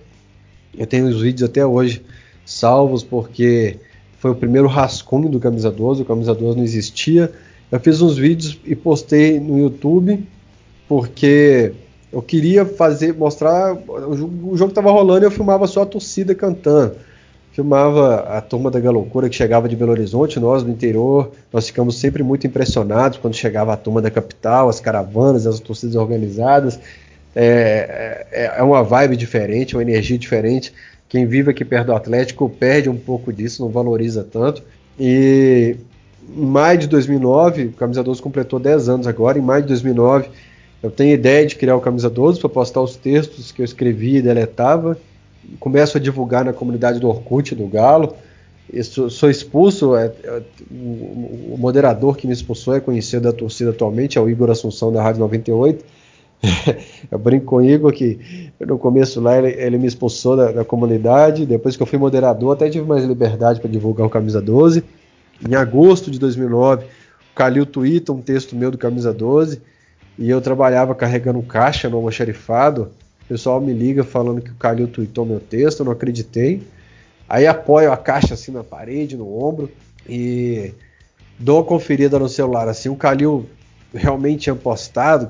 eu 0.78 0.88
tenho 0.88 1.08
os 1.08 1.22
vídeos 1.22 1.50
até 1.50 1.66
hoje 1.66 2.02
salvos, 2.46 3.04
porque 3.04 3.78
foi 4.22 4.30
o 4.30 4.36
primeiro 4.36 4.68
rascunho 4.68 5.28
do 5.28 5.40
Camisa 5.40 5.72
12, 5.72 6.04
o 6.04 6.06
Camisa 6.06 6.36
12 6.36 6.56
não 6.56 6.64
existia. 6.64 7.32
Eu 7.72 7.80
fiz 7.80 8.04
uns 8.04 8.16
vídeos 8.16 8.60
e 8.64 8.76
postei 8.76 9.40
no 9.40 9.58
YouTube, 9.58 10.24
porque 10.88 11.74
eu 12.14 12.22
queria 12.22 12.64
fazer, 12.64 13.16
mostrar. 13.16 13.74
O 13.74 14.56
jogo 14.56 14.70
estava 14.70 14.92
rolando 14.92 15.26
e 15.26 15.28
eu 15.28 15.32
filmava 15.32 15.66
só 15.66 15.82
a 15.82 15.86
torcida 15.88 16.36
cantando. 16.36 16.98
Filmava 17.52 18.18
a 18.18 18.40
turma 18.42 18.70
da 18.70 18.80
Galocura 18.80 19.28
que 19.28 19.36
chegava 19.36 19.68
de 19.68 19.76
Belo 19.76 19.90
Horizonte, 19.92 20.40
nós 20.40 20.62
do 20.62 20.70
interior, 20.70 21.32
nós 21.52 21.66
ficamos 21.66 22.00
sempre 22.00 22.22
muito 22.22 22.46
impressionados 22.46 23.18
quando 23.18 23.34
chegava 23.34 23.74
a 23.74 23.78
turma 23.78 24.04
da 24.04 24.12
capital, 24.12 24.70
as 24.70 24.80
caravanas, 24.80 25.48
as 25.48 25.60
torcidas 25.60 25.96
organizadas. 25.96 26.80
É, 27.36 28.28
é, 28.32 28.54
é 28.60 28.62
uma 28.62 28.84
vibe 28.84 29.18
diferente, 29.18 29.76
uma 29.76 29.82
energia 29.82 30.18
diferente. 30.20 30.72
Quem 31.12 31.26
vive 31.26 31.52
aqui 31.52 31.66
perto 31.66 31.88
do 31.88 31.94
Atlético 31.94 32.50
perde 32.50 32.90
um 32.90 32.96
pouco 32.96 33.34
disso, 33.34 33.62
não 33.62 33.70
valoriza 33.70 34.24
tanto. 34.24 34.64
E 34.98 35.76
em 36.34 36.46
maio 36.46 36.78
de 36.78 36.88
2009, 36.88 37.66
o 37.66 37.72
Camisa 37.74 38.02
12 38.02 38.22
completou 38.22 38.60
10 38.60 38.88
anos 38.88 39.08
agora, 39.08 39.38
em 39.38 39.42
maio 39.42 39.62
de 39.62 39.68
2009 39.68 40.30
eu 40.82 40.90
tenho 40.90 41.14
ideia 41.14 41.46
de 41.46 41.56
criar 41.56 41.76
o 41.76 41.82
Camisa 41.82 42.10
12 42.10 42.40
para 42.40 42.50
postar 42.50 42.82
os 42.82 42.96
textos 42.96 43.52
que 43.52 43.62
eu 43.62 43.66
escrevi 43.66 44.16
e 44.16 44.22
deletava. 44.22 44.98
Começo 45.60 45.98
a 45.98 46.00
divulgar 46.00 46.44
na 46.44 46.54
comunidade 46.54 47.00
do 47.00 47.08
Orkut, 47.08 47.54
do 47.54 47.68
Galo. 47.68 48.16
Sou, 48.86 49.10
sou, 49.10 49.30
expulso, 49.30 49.98
é, 49.98 50.14
é, 50.24 50.42
o, 50.72 51.54
o, 51.54 51.56
moderador 51.60 52.16
que 52.16 52.26
me 52.26 52.32
expulsou 52.32 52.74
é 52.74 52.80
conhecido 52.80 53.24
da 53.24 53.34
torcida 53.34 53.72
atualmente, 53.72 54.18
é 54.18 54.22
o 54.22 54.30
Igor 54.30 54.50
Assunção 54.50 54.94
da 54.94 55.04
Rádio 55.04 55.20
98. 55.20 55.84
Eu 57.12 57.20
brinco 57.20 57.46
com 57.46 57.56
o 57.58 57.62
Igor 57.62 57.92
que 57.92 58.52
no 58.60 58.78
começo 58.78 59.22
lá 59.22 59.38
ele, 59.38 59.50
ele 59.50 59.78
me 59.78 59.88
expulsou 59.88 60.36
da, 60.36 60.52
da, 60.52 60.66
comunidade, 60.66 61.46
depois 61.46 61.76
que 61.76 61.84
eu 61.84 61.88
fui 61.88 62.00
moderador 62.00 62.54
até 62.54 62.70
tive 62.70 62.88
mais 62.88 63.04
liberdade 63.06 63.60
para 63.60 63.70
divulgar 63.70 64.08
o 64.08 64.10
Camisa 64.10 64.42
12. 64.42 64.84
Em 65.48 65.56
agosto 65.56 66.10
de 66.10 66.20
2009, 66.20 66.86
o 66.86 67.36
Calil 67.36 67.66
twitta 67.66 68.12
um 68.12 68.22
texto 68.22 68.56
meu 68.56 68.72
do 68.72 68.78
Camisa 68.78 69.14
12, 69.14 69.62
e 70.18 70.30
eu 70.30 70.42
trabalhava 70.42 70.94
carregando 70.94 71.42
caixa 71.42 71.90
no 71.90 71.98
almoxarifado, 71.98 72.92
o 73.24 73.28
pessoal 73.28 73.62
me 73.62 73.74
liga 73.74 74.04
falando 74.04 74.42
que 74.42 74.52
o 74.52 74.56
Calil 74.56 74.88
tweetou 74.88 75.26
meu 75.26 75.40
texto, 75.40 75.80
eu 75.80 75.86
não 75.86 75.94
acreditei. 75.94 76.62
Aí 77.30 77.48
apoio 77.48 77.92
a 77.92 77.98
caixa 77.98 78.34
assim 78.34 78.52
na 78.52 78.64
parede, 78.64 79.16
no 79.16 79.42
ombro 79.42 79.72
e 80.08 80.74
dou 81.40 81.60
uma 81.60 81.64
conferida 81.64 82.20
no 82.20 82.28
celular 82.28 82.68
assim, 82.68 82.90
o 82.90 82.96
Calil 82.96 83.46
realmente 83.94 84.44
tinha 84.44 84.56
postado, 84.56 85.30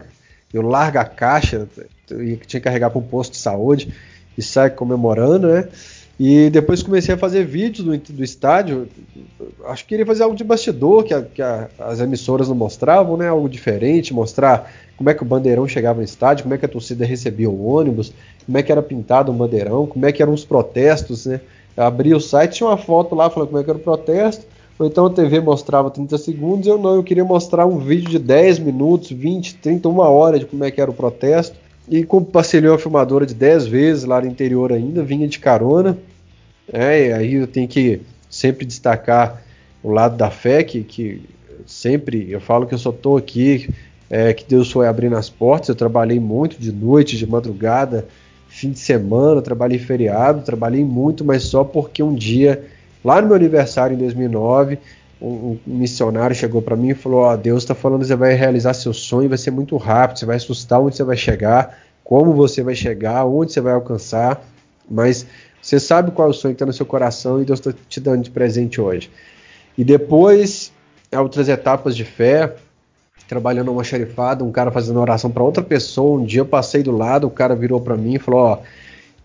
eu 0.54 0.62
largo 0.62 1.00
a 1.00 1.06
caixa, 1.06 1.68
e 2.12 2.36
tinha 2.38 2.60
que 2.60 2.62
carregar 2.62 2.90
para 2.90 3.00
um 3.00 3.04
posto 3.04 3.32
de 3.32 3.38
saúde 3.38 3.94
e 4.38 4.42
sai 4.42 4.70
comemorando, 4.70 5.48
né? 5.48 5.68
E 6.20 6.52
depois 6.52 6.84
comecei 6.84 7.16
a 7.16 7.18
fazer 7.18 7.44
vídeos 7.46 7.84
do, 7.84 7.98
do 8.14 8.24
estádio. 8.24 8.88
Acho 9.66 9.84
que 9.84 9.90
queria 9.90 10.06
fazer 10.06 10.22
algo 10.22 10.36
de 10.36 10.44
bastidor 10.44 11.04
que, 11.04 11.14
a, 11.14 11.22
que 11.24 11.42
a, 11.42 11.68
as 11.80 12.00
emissoras 12.00 12.48
não 12.48 12.56
mostravam, 12.56 13.18
né? 13.18 13.28
Algo 13.28 13.50
diferente, 13.50 14.14
mostrar 14.14 14.72
como 14.96 15.10
é 15.10 15.16
que 15.16 15.24
o 15.24 15.26
bandeirão 15.26 15.68
chegava 15.68 15.98
no 15.98 16.04
estádio, 16.06 16.44
como 16.44 16.54
é 16.54 16.60
que 16.60 16.66
a 16.66 16.70
torcida 16.70 17.06
recebia 17.06 17.50
o 17.50 17.66
ônibus, 17.66 18.14
como 18.46 18.56
é 18.56 18.62
que 18.62 18.72
era 18.72 18.84
pintado 18.84 19.32
o 19.32 19.36
bandeirão, 19.36 19.88
como 19.88 20.06
é 20.06 20.12
que 20.12 20.22
eram 20.22 20.34
os 20.34 20.46
protestos, 20.46 21.26
né? 21.26 21.42
Eu 21.76 21.86
abri 21.86 22.14
o 22.14 22.20
site, 22.20 22.58
tinha 22.58 22.70
uma 22.70 22.78
foto 22.78 23.16
lá 23.16 23.30
falando 23.30 23.50
como 23.50 23.60
é 23.60 23.64
que 23.64 23.70
era 23.70 23.80
o 23.80 23.82
protesto, 23.82 24.46
ou 24.82 24.88
então 24.88 25.06
a 25.06 25.10
TV 25.12 25.40
mostrava 25.40 25.92
30 25.92 26.18
segundos, 26.18 26.66
eu 26.66 26.76
não, 26.76 26.96
eu 26.96 27.04
queria 27.04 27.24
mostrar 27.24 27.68
um 27.68 27.78
vídeo 27.78 28.10
de 28.10 28.18
10 28.18 28.58
minutos, 28.58 29.12
20, 29.12 29.58
30, 29.58 29.88
uma 29.88 30.10
hora 30.10 30.40
de 30.40 30.46
como 30.48 30.64
é 30.64 30.72
que 30.72 30.82
era 30.82 30.90
o 30.90 30.94
protesto. 30.94 31.56
E 31.88 32.04
parcelhei 32.32 32.68
uma 32.68 32.80
filmadora 32.80 33.24
de 33.24 33.36
10 33.36 33.68
vezes 33.68 34.04
lá 34.06 34.20
no 34.20 34.26
interior 34.26 34.74
ainda, 34.74 35.04
vinha 35.04 35.28
de 35.28 35.38
carona. 35.38 36.00
É, 36.74 37.14
aí 37.14 37.36
eu 37.36 37.46
tenho 37.46 37.68
que 37.68 38.02
sempre 38.28 38.66
destacar 38.66 39.44
o 39.84 39.92
lado 39.92 40.18
da 40.18 40.32
fé, 40.32 40.64
que, 40.64 40.84
que 40.84 41.22
sempre 41.64 42.32
eu 42.32 42.42
falo 42.42 42.66
que 42.66 42.74
eu 42.74 42.80
só 42.80 42.90
estou 42.90 43.18
aqui, 43.18 43.70
é, 44.10 44.34
que 44.34 44.44
Deus 44.50 44.72
foi 44.72 44.88
abrindo 44.88 45.16
as 45.16 45.30
portas. 45.30 45.70
Eu 45.70 45.76
trabalhei 45.76 46.20
muito 46.20 46.58
de 46.60 46.72
noite, 46.72 47.18
de 47.18 47.28
madrugada, 47.28 48.08
fim 48.48 48.72
de 48.72 48.80
semana, 48.80 49.44
trabalhei 49.44 49.78
feriado, 49.78 50.42
trabalhei 50.42 50.84
muito, 50.84 51.24
mas 51.24 51.44
só 51.44 51.64
porque 51.64 52.02
um 52.02 52.16
dia, 52.16 52.66
lá 53.04 53.22
no 53.22 53.28
meu 53.28 53.36
aniversário 53.36 53.96
em 53.96 53.98
2009, 53.98 54.80
um, 55.22 55.28
um 55.28 55.60
missionário 55.66 56.36
chegou 56.36 56.62
para 56.62 56.76
mim 56.76 56.90
e 56.90 56.96
falou: 56.96 57.22
Ó, 57.22 57.34
oh, 57.34 57.38
Deus 57.38 57.64
está 57.64 57.76
falando 57.76 58.02
que 58.02 58.08
você 58.08 58.16
vai 58.16 58.34
realizar 58.34 58.74
seu 58.74 58.94
sonho, 58.94 59.30
vai 59.30 59.38
ser 59.38 59.52
muito 59.52 59.78
rápido, 59.78 60.20
você 60.20 60.26
vai 60.26 60.38
assustar 60.38 60.82
onde 60.82 60.96
você 60.96 61.04
vai 61.04 61.16
chegar, 61.16 61.78
como 62.04 62.34
você 62.34 62.64
vai 62.64 62.76
chegar, 62.76 63.26
onde 63.26 63.54
você 63.54 63.62
vai 63.62 63.74
alcançar, 63.74 64.42
mas 64.90 65.26
você 65.62 65.80
sabe 65.80 66.12
qual 66.12 66.28
é 66.28 66.32
o 66.32 66.34
sonho 66.34 66.54
que 66.54 66.56
está 66.56 66.66
no 66.66 66.74
seu 66.74 66.86
coração 66.86 67.42
e 67.42 67.46
Deus 67.46 67.60
está 67.60 67.74
te 67.88 68.00
dando 68.00 68.24
de 68.24 68.32
presente 68.32 68.82
hoje. 68.82 69.12
E 69.78 69.84
depois, 69.84 70.72
outras 71.16 71.48
etapas 71.48 71.96
de 71.96 72.04
fé, 72.04 72.56
trabalhando 73.28 73.72
uma 73.72 73.84
xerifada, 73.84 74.44
um 74.44 74.52
cara 74.52 74.72
fazendo 74.72 75.00
oração 75.00 75.30
para 75.30 75.44
outra 75.44 75.64
pessoa. 75.64 76.20
Um 76.20 76.26
dia 76.26 76.42
eu 76.42 76.46
passei 76.46 76.82
do 76.82 76.92
lado, 76.92 77.28
o 77.28 77.32
cara 77.32 77.56
virou 77.56 77.80
para 77.80 77.96
mim 77.96 78.16
e 78.16 78.20
falou: 78.20 78.42
Ó, 78.42 78.60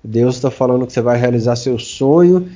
Deus 0.05 0.37
está 0.37 0.51
falando 0.51 0.87
que 0.87 0.93
você 0.93 1.01
vai 1.01 1.19
realizar 1.19 1.57
seu 1.57 1.79
sonho 1.79 2.49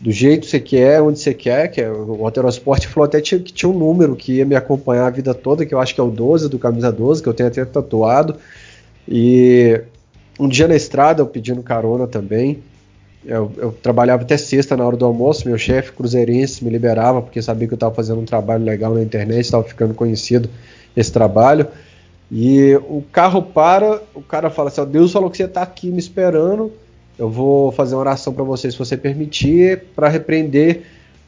do 0.00 0.12
jeito 0.12 0.42
que 0.42 0.50
você 0.50 0.60
quer, 0.60 1.02
onde 1.02 1.18
você 1.18 1.34
quer. 1.34 1.68
Que 1.68 1.80
é, 1.80 1.90
o 1.90 2.24
Alterosport 2.24 2.86
falou 2.86 3.06
até 3.06 3.20
que 3.20 3.40
tinha 3.40 3.68
um 3.68 3.78
número 3.78 4.14
que 4.14 4.34
ia 4.34 4.44
me 4.44 4.54
acompanhar 4.54 5.06
a 5.06 5.10
vida 5.10 5.34
toda, 5.34 5.66
que 5.66 5.74
eu 5.74 5.80
acho 5.80 5.94
que 5.94 6.00
é 6.00 6.04
o 6.04 6.10
12 6.10 6.48
do 6.48 6.58
camisa 6.58 6.92
12, 6.92 7.22
que 7.22 7.28
eu 7.28 7.34
tenho 7.34 7.48
até 7.48 7.64
tatuado. 7.64 8.36
E 9.06 9.80
um 10.38 10.48
dia 10.48 10.68
na 10.68 10.76
estrada, 10.76 11.22
eu 11.22 11.26
pedindo 11.26 11.62
carona 11.62 12.06
também. 12.06 12.62
Eu, 13.24 13.50
eu, 13.56 13.72
trabalhava 13.72 14.22
até 14.22 14.36
sexta 14.36 14.76
na 14.76 14.86
hora 14.86 14.96
do 14.96 15.04
almoço, 15.04 15.46
meu 15.48 15.58
chefe 15.58 15.92
cruzeirense 15.92 16.64
me 16.64 16.70
liberava 16.70 17.20
porque 17.20 17.42
sabia 17.42 17.66
que 17.66 17.74
eu 17.74 17.76
estava 17.76 17.94
fazendo 17.94 18.20
um 18.20 18.24
trabalho 18.24 18.64
legal 18.64 18.94
na 18.94 19.02
internet, 19.02 19.40
estava 19.44 19.64
ficando 19.64 19.92
conhecido 19.92 20.48
esse 20.96 21.12
trabalho. 21.12 21.66
E 22.30 22.74
o 22.88 23.02
carro 23.10 23.42
para, 23.42 24.00
o 24.14 24.22
cara 24.22 24.50
fala 24.50 24.68
assim: 24.68 24.84
Deus 24.86 25.12
falou 25.12 25.30
que 25.30 25.36
você 25.36 25.44
está 25.44 25.62
aqui 25.62 25.90
me 25.90 25.98
esperando, 25.98 26.72
eu 27.18 27.28
vou 27.28 27.72
fazer 27.72 27.94
uma 27.94 28.00
oração 28.00 28.32
para 28.32 28.44
você, 28.44 28.70
se 28.70 28.78
você 28.78 28.96
permitir, 28.96 29.82
para 29.96 30.08
repreender 30.08 30.82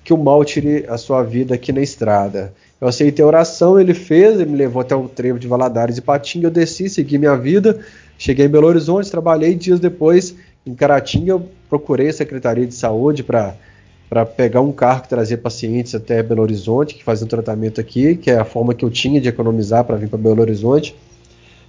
que 0.04 0.12
o 0.12 0.18
mal 0.18 0.44
tire 0.44 0.86
a 0.88 0.96
sua 0.96 1.22
vida 1.22 1.54
aqui 1.54 1.72
na 1.72 1.82
estrada. 1.82 2.52
Eu 2.80 2.88
aceitei 2.88 3.22
a 3.22 3.28
oração, 3.28 3.78
ele 3.78 3.92
fez, 3.92 4.40
ele 4.40 4.50
me 4.50 4.56
levou 4.56 4.80
até 4.80 4.94
o 4.94 5.08
trevo 5.08 5.38
de 5.38 5.46
Valadares 5.46 5.98
e 5.98 6.00
Patinga, 6.00 6.46
eu 6.46 6.50
desci, 6.50 6.88
segui 6.88 7.18
minha 7.18 7.36
vida, 7.36 7.78
cheguei 8.16 8.46
em 8.46 8.48
Belo 8.48 8.66
Horizonte, 8.66 9.10
trabalhei 9.10 9.54
dias 9.54 9.80
depois 9.80 10.34
em 10.64 10.74
Caratinga, 10.74 11.32
eu 11.32 11.48
procurei 11.68 12.08
a 12.08 12.12
Secretaria 12.12 12.66
de 12.66 12.74
Saúde 12.74 13.22
para 13.22 13.54
para 14.10 14.26
pegar 14.26 14.60
um 14.60 14.72
carro 14.72 15.02
que 15.02 15.08
trazia 15.08 15.38
pacientes 15.38 15.94
até 15.94 16.20
Belo 16.20 16.42
Horizonte, 16.42 16.96
que 16.96 17.04
fazia 17.04 17.24
um 17.24 17.28
tratamento 17.28 17.80
aqui, 17.80 18.16
que 18.16 18.28
é 18.28 18.40
a 18.40 18.44
forma 18.44 18.74
que 18.74 18.84
eu 18.84 18.90
tinha 18.90 19.20
de 19.20 19.28
economizar 19.28 19.84
para 19.84 19.94
vir 19.94 20.08
para 20.08 20.18
Belo 20.18 20.40
Horizonte. 20.40 20.96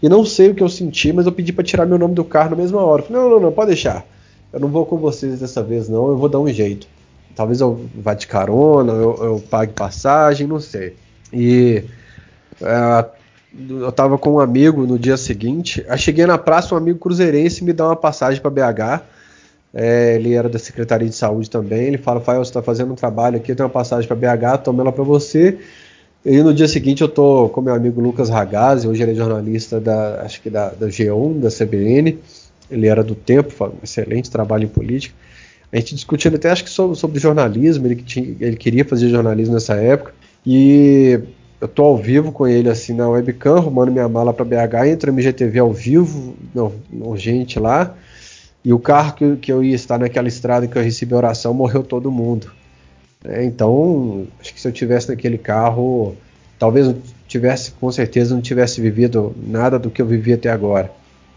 E 0.01 0.09
não 0.09 0.25
sei 0.25 0.49
o 0.49 0.55
que 0.55 0.63
eu 0.63 0.69
senti, 0.69 1.13
mas 1.13 1.25
eu 1.25 1.31
pedi 1.31 1.53
para 1.53 1.63
tirar 1.63 1.85
meu 1.85 1.99
nome 1.99 2.15
do 2.15 2.23
carro 2.23 2.51
na 2.51 2.55
mesma 2.55 2.81
hora. 2.81 3.03
Falei, 3.03 3.21
não, 3.21 3.29
não, 3.29 3.39
não, 3.39 3.51
pode 3.51 3.67
deixar. 3.67 4.05
Eu 4.51 4.59
não 4.59 4.67
vou 4.67 4.85
com 4.85 4.97
vocês 4.97 5.39
dessa 5.39 5.61
vez, 5.61 5.87
não, 5.87 6.09
eu 6.09 6.17
vou 6.17 6.27
dar 6.27 6.39
um 6.39 6.47
jeito. 6.47 6.87
Talvez 7.35 7.61
eu 7.61 7.85
vá 7.95 8.13
de 8.13 8.27
carona, 8.27 8.91
eu, 8.93 9.15
eu 9.21 9.43
pague 9.49 9.73
passagem, 9.73 10.47
não 10.47 10.59
sei. 10.59 10.95
E 11.31 11.83
é, 12.61 13.05
eu 13.69 13.91
tava 13.91 14.17
com 14.17 14.33
um 14.33 14.39
amigo 14.39 14.85
no 14.85 14.97
dia 14.97 15.17
seguinte. 15.17 15.85
Aí 15.87 15.97
cheguei 15.97 16.25
na 16.25 16.37
praça, 16.37 16.73
um 16.73 16.77
amigo 16.77 16.99
cruzeirense 16.99 17.63
me 17.63 17.71
dá 17.71 17.87
uma 17.87 17.95
passagem 17.95 18.41
para 18.41 18.49
BH. 18.49 19.03
É, 19.73 20.15
ele 20.15 20.33
era 20.33 20.49
da 20.49 20.59
Secretaria 20.59 21.07
de 21.07 21.15
Saúde 21.15 21.49
também. 21.49 21.83
Ele 21.83 21.97
fala: 21.97 22.19
Fael, 22.19 22.43
você 22.43 22.49
está 22.49 22.61
fazendo 22.61 22.91
um 22.91 22.95
trabalho 22.95 23.37
aqui, 23.37 23.51
eu 23.51 23.55
tenho 23.55 23.67
uma 23.67 23.73
passagem 23.73 24.07
para 24.07 24.15
BH, 24.15 24.63
toma 24.63 24.83
ela 24.83 24.91
para 24.91 25.03
você. 25.03 25.59
E 26.23 26.43
no 26.43 26.53
dia 26.53 26.67
seguinte 26.67 27.01
eu 27.01 27.09
tô 27.09 27.49
com 27.49 27.61
meu 27.61 27.73
amigo 27.73 27.99
Lucas 27.99 28.29
Ragazzi, 28.29 28.87
hoje 28.87 29.01
ele 29.01 29.11
é 29.11 29.15
jornalista 29.15 29.79
da, 29.79 30.21
acho 30.21 30.39
que 30.39 30.51
da, 30.51 30.69
da 30.69 30.87
G1, 30.87 31.39
da 31.39 31.49
CBN. 31.49 32.19
ele 32.69 32.87
era 32.87 33.03
do 33.03 33.15
tempo, 33.15 33.51
um 33.65 33.83
excelente 33.83 34.29
trabalho 34.29 34.65
em 34.65 34.67
política. 34.67 35.15
A 35.71 35.77
gente 35.77 35.95
discutindo 35.95 36.35
até 36.35 36.51
acho 36.51 36.63
que 36.63 36.69
sobre, 36.69 36.95
sobre 36.95 37.19
jornalismo, 37.19 37.87
ele, 37.87 37.95
tinha, 37.95 38.35
ele 38.39 38.55
queria 38.55 38.85
fazer 38.85 39.09
jornalismo 39.09 39.55
nessa 39.55 39.75
época. 39.75 40.13
E 40.45 41.19
eu 41.59 41.67
tô 41.67 41.83
ao 41.83 41.97
vivo 41.97 42.31
com 42.31 42.47
ele 42.47 42.69
assim 42.69 42.93
na 42.93 43.09
webcam, 43.09 43.57
arrumando 43.57 43.91
minha 43.91 44.07
mala 44.07 44.31
para 44.31 44.45
BH, 44.45 44.87
entra 44.89 45.11
no 45.11 45.17
MGTV 45.17 45.59
ao 45.59 45.73
vivo, 45.73 46.35
não, 46.53 46.71
não, 46.91 47.17
gente 47.17 47.57
lá. 47.59 47.95
E 48.63 48.71
o 48.71 48.77
carro 48.77 49.13
que, 49.15 49.35
que 49.37 49.51
eu 49.51 49.63
ia 49.63 49.73
estar 49.73 49.97
naquela 49.97 50.27
estrada 50.27 50.67
que 50.67 50.77
eu 50.77 50.83
recebi 50.83 51.15
a 51.15 51.17
oração, 51.17 51.51
morreu 51.51 51.81
todo 51.81 52.11
mundo. 52.11 52.51
É, 53.23 53.43
então, 53.43 54.27
acho 54.39 54.53
que 54.53 54.59
se 54.59 54.67
eu 54.67 54.71
tivesse 54.71 55.09
naquele 55.09 55.37
carro, 55.37 56.15
talvez 56.57 56.93
tivesse, 57.27 57.71
com 57.71 57.91
certeza, 57.91 58.33
não 58.33 58.41
tivesse 58.41 58.81
vivido 58.81 59.35
nada 59.37 59.79
do 59.79 59.89
que 59.89 60.01
eu 60.01 60.05
vivi 60.05 60.33
até 60.33 60.49
agora. 60.49 60.91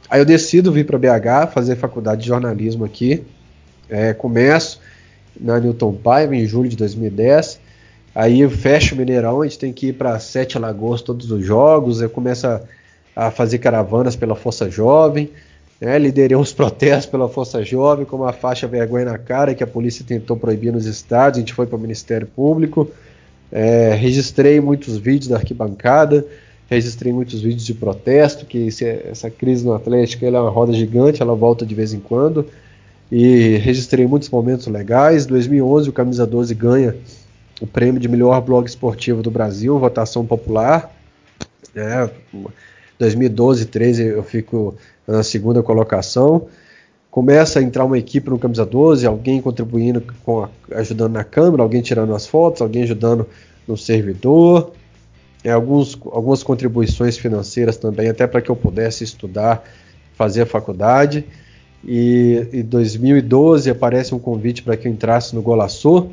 Aí 0.08 0.20
eu 0.20 0.24
decido 0.24 0.72
vir 0.72 0.86
para 0.86 0.98
BH, 0.98 1.52
fazer 1.52 1.76
faculdade 1.76 2.22
de 2.22 2.28
jornalismo 2.28 2.84
aqui. 2.84 3.22
É, 3.88 4.12
começo 4.12 4.80
na 5.38 5.58
Newton 5.58 5.92
Paiva 5.94 6.34
em 6.34 6.46
julho 6.46 6.68
de 6.68 6.76
2010. 6.76 7.60
Aí 8.14 8.48
fecho 8.48 8.94
o 8.94 8.98
Mineirão, 8.98 9.42
a 9.42 9.44
gente 9.44 9.58
tem 9.58 9.72
que 9.72 9.88
ir 9.88 9.92
para 9.94 10.18
Sete 10.20 10.58
Lagoas 10.58 11.02
todos 11.02 11.30
os 11.30 11.44
jogos. 11.44 12.00
Eu 12.00 12.08
começo 12.08 12.46
a, 12.46 12.60
a 13.14 13.30
fazer 13.30 13.58
caravanas 13.58 14.14
pela 14.14 14.36
Força 14.36 14.70
Jovem. 14.70 15.30
Né, 15.80 15.98
liderei 15.98 16.36
uns 16.36 16.52
protestos 16.54 17.06
pela 17.06 17.28
Força 17.28 17.62
Jovem, 17.64 18.04
com 18.04 18.16
uma 18.16 18.32
faixa 18.32 18.66
vergonha 18.66 19.04
na 19.04 19.18
cara 19.18 19.54
que 19.54 19.64
a 19.64 19.66
polícia 19.66 20.04
tentou 20.06 20.36
proibir 20.36 20.72
nos 20.72 20.86
estados. 20.86 21.38
A 21.38 21.40
gente 21.40 21.54
foi 21.54 21.66
para 21.66 21.76
o 21.76 21.80
Ministério 21.80 22.26
Público. 22.26 22.90
É, 23.50 23.94
registrei 23.94 24.60
muitos 24.60 24.96
vídeos 24.96 25.28
da 25.28 25.36
arquibancada, 25.36 26.26
registrei 26.68 27.12
muitos 27.12 27.40
vídeos 27.40 27.64
de 27.64 27.74
protesto, 27.74 28.46
que 28.46 28.68
essa 29.08 29.30
crise 29.30 29.64
no 29.64 29.74
Atlético 29.74 30.24
é 30.24 30.30
uma 30.30 30.50
roda 30.50 30.72
gigante, 30.72 31.22
ela 31.22 31.34
volta 31.34 31.64
de 31.64 31.74
vez 31.74 31.92
em 31.92 32.00
quando. 32.00 32.46
E 33.12 33.58
registrei 33.58 34.06
muitos 34.06 34.28
momentos 34.28 34.66
legais. 34.66 35.26
2011 35.26 35.88
o 35.88 35.92
Camisa 35.92 36.26
12 36.26 36.54
ganha 36.54 36.96
o 37.60 37.66
prêmio 37.66 38.00
de 38.00 38.08
melhor 38.08 38.40
blog 38.40 38.66
esportivo 38.66 39.22
do 39.22 39.30
Brasil, 39.30 39.78
votação 39.78 40.26
popular. 40.26 40.92
É, 41.76 42.08
2012, 42.98 43.66
13 43.66 44.02
eu 44.04 44.22
fico 44.22 44.76
na 45.06 45.22
segunda 45.22 45.62
colocação. 45.62 46.46
Começa 47.10 47.60
a 47.60 47.62
entrar 47.62 47.84
uma 47.84 47.98
equipe 47.98 48.28
no 48.28 48.38
Camisa 48.38 48.66
12, 48.66 49.06
alguém 49.06 49.40
contribuindo, 49.40 50.02
com 50.24 50.44
a, 50.44 50.48
ajudando 50.72 51.12
na 51.12 51.24
câmera, 51.24 51.62
alguém 51.62 51.80
tirando 51.80 52.14
as 52.14 52.26
fotos, 52.26 52.60
alguém 52.60 52.82
ajudando 52.82 53.26
no 53.66 53.76
servidor. 53.76 54.72
É, 55.44 55.50
alguns, 55.52 55.98
algumas 56.06 56.42
contribuições 56.42 57.18
financeiras 57.18 57.76
também, 57.76 58.08
até 58.08 58.26
para 58.26 58.40
que 58.40 58.50
eu 58.50 58.56
pudesse 58.56 59.04
estudar, 59.04 59.62
fazer 60.14 60.42
a 60.42 60.46
faculdade. 60.46 61.24
E 61.86 62.48
em 62.50 62.62
2012 62.62 63.68
aparece 63.68 64.14
um 64.14 64.18
convite 64.18 64.62
para 64.62 64.76
que 64.76 64.88
eu 64.88 64.92
entrasse 64.92 65.34
no 65.34 65.42
Golaçô, 65.42 66.08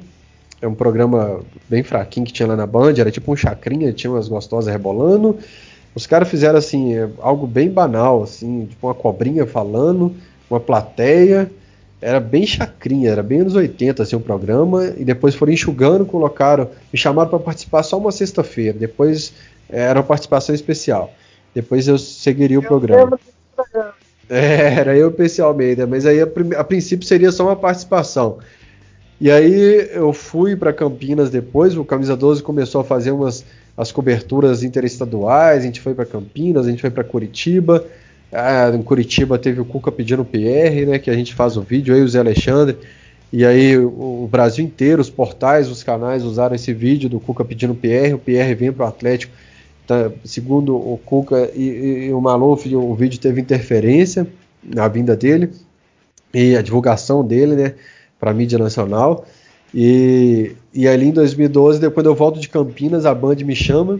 é 0.61 0.67
um 0.67 0.75
programa 0.75 1.41
bem 1.67 1.81
fraquinho 1.81 2.25
que 2.25 2.31
tinha 2.31 2.47
lá 2.47 2.55
na 2.55 2.67
Band, 2.67 2.93
era 2.99 3.09
tipo 3.09 3.31
um 3.31 3.35
chacrinha, 3.35 3.91
tinha 3.91 4.11
umas 4.11 4.27
gostosas 4.27 4.71
rebolando. 4.71 5.37
Os 5.93 6.07
caras 6.07 6.29
fizeram 6.29 6.57
assim, 6.57 6.95
é, 6.95 7.09
algo 7.19 7.45
bem 7.45 7.69
banal, 7.69 8.23
assim, 8.23 8.65
tipo 8.65 8.87
uma 8.87 8.93
cobrinha 8.93 9.45
falando, 9.45 10.13
uma 10.49 10.59
plateia. 10.59 11.51
Era 12.01 12.19
bem 12.19 12.47
chacrinha, 12.47 13.11
era 13.11 13.21
bem 13.21 13.41
anos 13.41 13.53
80 13.53 14.01
assim 14.01 14.15
o 14.15 14.19
programa, 14.19 14.85
e 14.97 15.05
depois 15.05 15.35
foram 15.35 15.53
enxugando, 15.53 16.03
colocaram, 16.03 16.67
me 16.91 16.97
chamaram 16.97 17.29
para 17.29 17.37
participar 17.37 17.83
só 17.83 17.97
uma 17.97 18.11
sexta-feira, 18.11 18.75
depois 18.77 19.33
é, 19.69 19.81
era 19.81 19.99
uma 19.99 20.05
participação 20.05 20.55
especial. 20.55 21.13
Depois 21.53 21.87
eu 21.87 21.97
seguiria 21.97 22.59
o 22.59 22.63
programa. 22.63 23.19
É, 24.33 24.75
era 24.79 24.95
eu 24.95 25.13
e 25.13 25.41
o 25.41 25.45
Almeida, 25.45 25.85
mas 25.85 26.05
aí 26.05 26.21
a, 26.21 26.27
a 26.57 26.63
princípio 26.63 27.05
seria 27.05 27.33
só 27.33 27.43
uma 27.43 27.55
participação. 27.55 28.37
E 29.19 29.29
aí 29.29 29.89
eu 29.91 30.13
fui 30.13 30.55
para 30.55 30.71
Campinas 30.71 31.29
depois, 31.29 31.75
o 31.75 31.83
Camisa 31.83 32.15
12 32.15 32.41
começou 32.41 32.79
a 32.79 32.83
fazer 32.85 33.11
umas 33.11 33.43
as 33.75 33.91
coberturas 33.91 34.63
interestaduais, 34.63 35.63
a 35.63 35.65
gente 35.65 35.81
foi 35.81 35.93
para 35.93 36.05
Campinas, 36.05 36.67
a 36.67 36.69
gente 36.69 36.81
foi 36.81 36.89
para 36.89 37.03
Curitiba. 37.03 37.85
Ah, 38.31 38.71
em 38.73 38.81
Curitiba 38.81 39.37
teve 39.37 39.59
o 39.59 39.65
Cuca 39.65 39.91
pedindo 39.91 40.23
PR, 40.23 40.87
né, 40.87 40.99
que 40.99 41.09
a 41.09 41.13
gente 41.13 41.33
faz 41.33 41.57
o 41.57 41.61
vídeo, 41.61 41.93
aí 41.93 42.01
o 42.01 42.07
Zé 42.07 42.19
Alexandre. 42.19 42.77
E 43.31 43.45
aí 43.45 43.77
o, 43.77 44.23
o 44.23 44.29
Brasil 44.29 44.63
inteiro, 44.63 45.01
os 45.01 45.09
portais, 45.09 45.69
os 45.69 45.83
canais 45.83 46.23
usaram 46.23 46.55
esse 46.55 46.73
vídeo 46.73 47.09
do 47.09 47.19
Cuca 47.19 47.45
pedindo 47.45 47.73
PR, 47.73 48.13
o 48.13 48.19
PR 48.19 48.55
vem 48.57 48.71
para 48.71 48.85
o 48.85 48.89
Atlético. 48.89 49.33
Tá, 49.87 50.11
segundo 50.23 50.75
o 50.75 50.99
Cuca 51.03 51.49
e, 51.55 52.07
e 52.07 52.13
o 52.13 52.21
Maluf, 52.21 52.73
o 52.75 52.93
vídeo 52.93 53.19
teve 53.19 53.41
interferência 53.41 54.27
na 54.63 54.87
vinda 54.87 55.15
dele 55.15 55.49
e 56.33 56.55
a 56.55 56.61
divulgação 56.61 57.25
dele, 57.25 57.55
né? 57.55 57.73
para 58.21 58.35
mídia 58.35 58.59
nacional. 58.59 59.25
E, 59.73 60.53
e 60.73 60.87
ali 60.87 61.07
em 61.07 61.11
2012, 61.11 61.79
depois 61.79 62.05
eu 62.05 62.13
volto 62.13 62.39
de 62.39 62.49
Campinas, 62.49 63.05
a 63.05 63.13
Band 63.13 63.35
me 63.35 63.55
chama. 63.55 63.99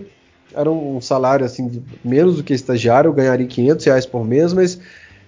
Era 0.54 0.70
um 0.70 1.00
salário 1.00 1.46
assim 1.46 1.82
menos 2.04 2.36
do 2.36 2.44
que 2.44 2.54
estagiário, 2.54 3.08
eu 3.08 3.14
ganharia 3.14 3.48
500 3.48 3.86
reais 3.86 4.06
por 4.06 4.26
mês, 4.26 4.52
mas 4.54 4.80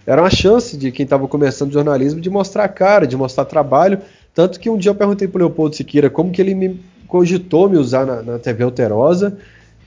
era 0.05 0.21
uma 0.21 0.29
chance 0.29 0.75
de 0.75 0.91
quem 0.91 1.05
estava 1.05 1.27
começando 1.29 1.71
jornalismo 1.71 2.19
de 2.19 2.29
mostrar 2.29 2.65
a 2.65 2.67
cara, 2.67 3.07
de 3.07 3.15
mostrar 3.15 3.45
trabalho. 3.45 3.99
Tanto 4.33 4.59
que 4.59 4.69
um 4.69 4.77
dia 4.77 4.91
eu 4.91 4.95
perguntei 4.95 5.27
para 5.27 5.37
o 5.37 5.45
Leopoldo 5.45 5.75
Siqueira 5.75 6.09
como 6.09 6.31
que 6.31 6.41
ele 6.41 6.53
me 6.53 6.79
cogitou 7.07 7.69
me 7.69 7.77
usar 7.77 8.05
na, 8.05 8.21
na 8.21 8.39
TV 8.39 8.63
Alterosa. 8.63 9.37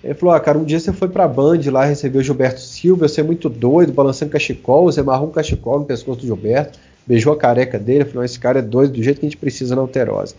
Ele 0.03 0.15
falou: 0.15 0.35
Ah, 0.35 0.41
cara, 0.41 0.57
um 0.57 0.65
dia 0.65 0.81
você 0.81 0.91
foi 0.91 1.09
pra 1.09 1.29
Band 1.29 1.61
lá, 1.71 1.85
recebeu 1.85 2.23
o 2.23 2.25
Gilberto 2.25 2.61
Silva, 2.61 3.09
você 3.09 3.21
é 3.21 3.25
muito 3.25 3.51
doido, 3.51 3.93
balançando 3.93 4.31
cachecol, 4.31 4.85
você 4.85 5.01
amarrou 5.01 5.29
um 5.29 5.33
cachecol 5.33 5.81
no 5.81 5.85
pescoço 5.85 6.21
do 6.21 6.27
Gilberto 6.27 6.79
beijou 7.07 7.33
a 7.33 7.37
careca 7.37 7.79
dele, 7.79 8.05
falou: 8.05 8.25
esse 8.25 8.39
cara 8.39 8.59
é 8.59 8.63
doido 8.63 8.95
do 8.95 9.03
jeito 9.03 9.21
que 9.21 9.27
a 9.27 9.29
gente 9.29 9.37
precisa 9.37 9.75
na 9.75 9.83
alterosa. 9.83 10.35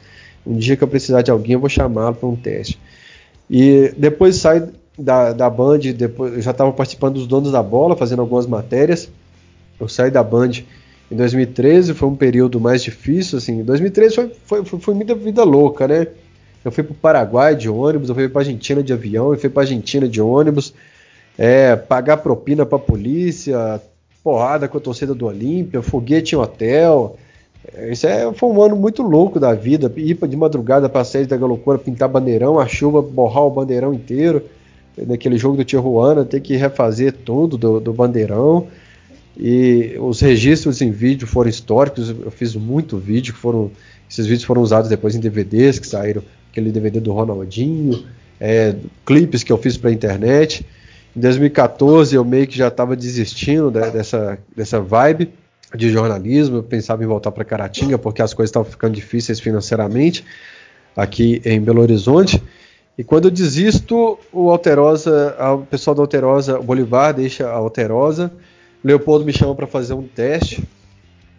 Um 0.45 0.57
dia 0.57 0.75
que 0.75 0.83
eu 0.83 0.87
precisar 0.87 1.21
de 1.21 1.31
alguém, 1.31 1.53
eu 1.53 1.59
vou 1.59 1.69
chamá-lo 1.69 2.15
para 2.15 2.29
um 2.29 2.35
teste. 2.35 2.79
E 3.49 3.93
depois 3.97 4.37
sai 4.37 4.67
da, 4.97 5.31
da 5.31 5.49
Band, 5.49 5.79
depois, 5.95 6.33
eu 6.33 6.41
já 6.41 6.51
estava 6.51 6.71
participando 6.71 7.15
dos 7.15 7.27
donos 7.27 7.51
da 7.51 7.61
bola, 7.61 7.95
fazendo 7.95 8.21
algumas 8.21 8.47
matérias. 8.47 9.09
Eu 9.79 9.87
saí 9.87 10.09
da 10.09 10.23
Band 10.23 10.51
em 11.11 11.15
2013, 11.15 11.93
foi 11.93 12.09
um 12.09 12.15
período 12.15 12.59
mais 12.59 12.83
difícil, 12.83 13.37
assim. 13.37 13.63
2013 13.63 14.15
foi, 14.15 14.31
foi, 14.45 14.65
foi, 14.65 14.79
foi 14.79 14.93
muita 14.93 15.15
vida 15.15 15.43
louca, 15.43 15.87
né? 15.87 16.07
Eu 16.65 16.71
fui 16.71 16.83
para 16.83 16.91
o 16.91 16.95
Paraguai 16.95 17.55
de 17.55 17.69
ônibus, 17.69 18.09
eu 18.09 18.15
fui 18.15 18.27
para 18.27 18.41
Argentina 18.41 18.83
de 18.83 18.91
avião, 18.91 19.31
eu 19.31 19.39
fui 19.39 19.49
para 19.49 19.63
Argentina 19.63 20.07
de 20.07 20.21
ônibus, 20.21 20.73
é, 21.37 21.75
pagar 21.75 22.17
propina 22.17 22.65
para 22.65 22.77
a 22.77 22.81
polícia, 22.81 23.81
porrada 24.27 24.67
com 24.67 24.77
a 24.77 24.81
torcida 24.81 25.15
do 25.15 25.25
Olímpia, 25.25 25.81
foguete 25.81 26.35
em 26.35 26.37
hotel. 26.37 27.15
Isso 27.89 28.05
é, 28.05 28.33
foi 28.33 28.49
um 28.49 28.61
ano 28.61 28.75
muito 28.75 29.01
louco 29.01 29.39
da 29.39 29.53
vida. 29.53 29.89
Ir 29.95 30.15
de 30.27 30.35
madrugada 30.35 30.89
para 30.89 30.99
a 30.99 31.05
sede 31.05 31.27
da 31.27 31.37
Galocura, 31.37 31.77
pintar 31.77 32.09
bandeirão, 32.09 32.59
a 32.59 32.67
chuva 32.67 33.01
borrar 33.01 33.45
o 33.45 33.49
bandeirão 33.49 33.93
inteiro. 33.93 34.43
Naquele 34.97 35.37
jogo 35.37 35.55
do 35.55 35.63
Tijuana, 35.63 36.25
ter 36.25 36.41
que 36.41 36.57
refazer 36.57 37.13
tudo 37.13 37.57
do, 37.57 37.79
do 37.79 37.93
bandeirão. 37.93 38.67
E 39.39 39.95
os 39.97 40.19
registros 40.19 40.81
em 40.81 40.91
vídeo 40.91 41.25
foram 41.25 41.49
históricos. 41.49 42.09
Eu 42.09 42.29
fiz 42.29 42.53
muito 42.53 42.97
vídeo, 42.97 43.33
foram 43.33 43.71
esses 44.09 44.25
vídeos 44.25 44.43
foram 44.43 44.61
usados 44.61 44.89
depois 44.89 45.15
em 45.15 45.21
DVDs 45.21 45.79
que 45.79 45.87
saíram, 45.87 46.21
aquele 46.51 46.69
DVD 46.69 46.99
do 46.99 47.13
Ronaldinho, 47.13 48.03
é, 48.41 48.75
clipes 49.05 49.41
que 49.41 49.53
eu 49.53 49.57
fiz 49.57 49.77
para 49.77 49.89
a 49.89 49.93
internet. 49.93 50.65
Em 51.17 51.19
2014 51.19 52.15
eu 52.15 52.23
meio 52.23 52.45
que 52.45 52.55
já 52.55 52.67
estava 52.67 52.95
desistindo 52.95 53.71
de, 53.71 53.89
dessa, 53.89 54.37
dessa 54.55 54.79
vibe 54.79 55.33
de 55.73 55.89
jornalismo, 55.89 56.57
eu 56.57 56.63
pensava 56.63 57.03
em 57.03 57.07
voltar 57.07 57.31
para 57.31 57.43
Caratinga 57.43 57.97
porque 57.97 58.21
as 58.21 58.35
coisas 58.35 58.51
estavam 58.51 58.69
ficando 58.69 58.93
difíceis 58.93 59.39
financeiramente 59.39 60.23
aqui 60.95 61.41
em 61.43 61.59
Belo 61.59 61.81
Horizonte. 61.81 62.39
E 62.95 63.03
quando 63.03 63.25
eu 63.25 63.31
desisto, 63.31 64.19
o 64.31 64.51
Alterosa, 64.51 65.35
o 65.55 65.65
pessoal 65.65 65.95
da 65.95 66.03
Alterosa, 66.03 66.59
o 66.59 66.63
Bolivar 66.63 67.15
deixa 67.15 67.47
a 67.47 67.53
Alterosa, 67.53 68.31
Leopoldo 68.83 69.25
me 69.25 69.33
chama 69.33 69.55
para 69.55 69.65
fazer 69.65 69.95
um 69.95 70.03
teste. 70.03 70.63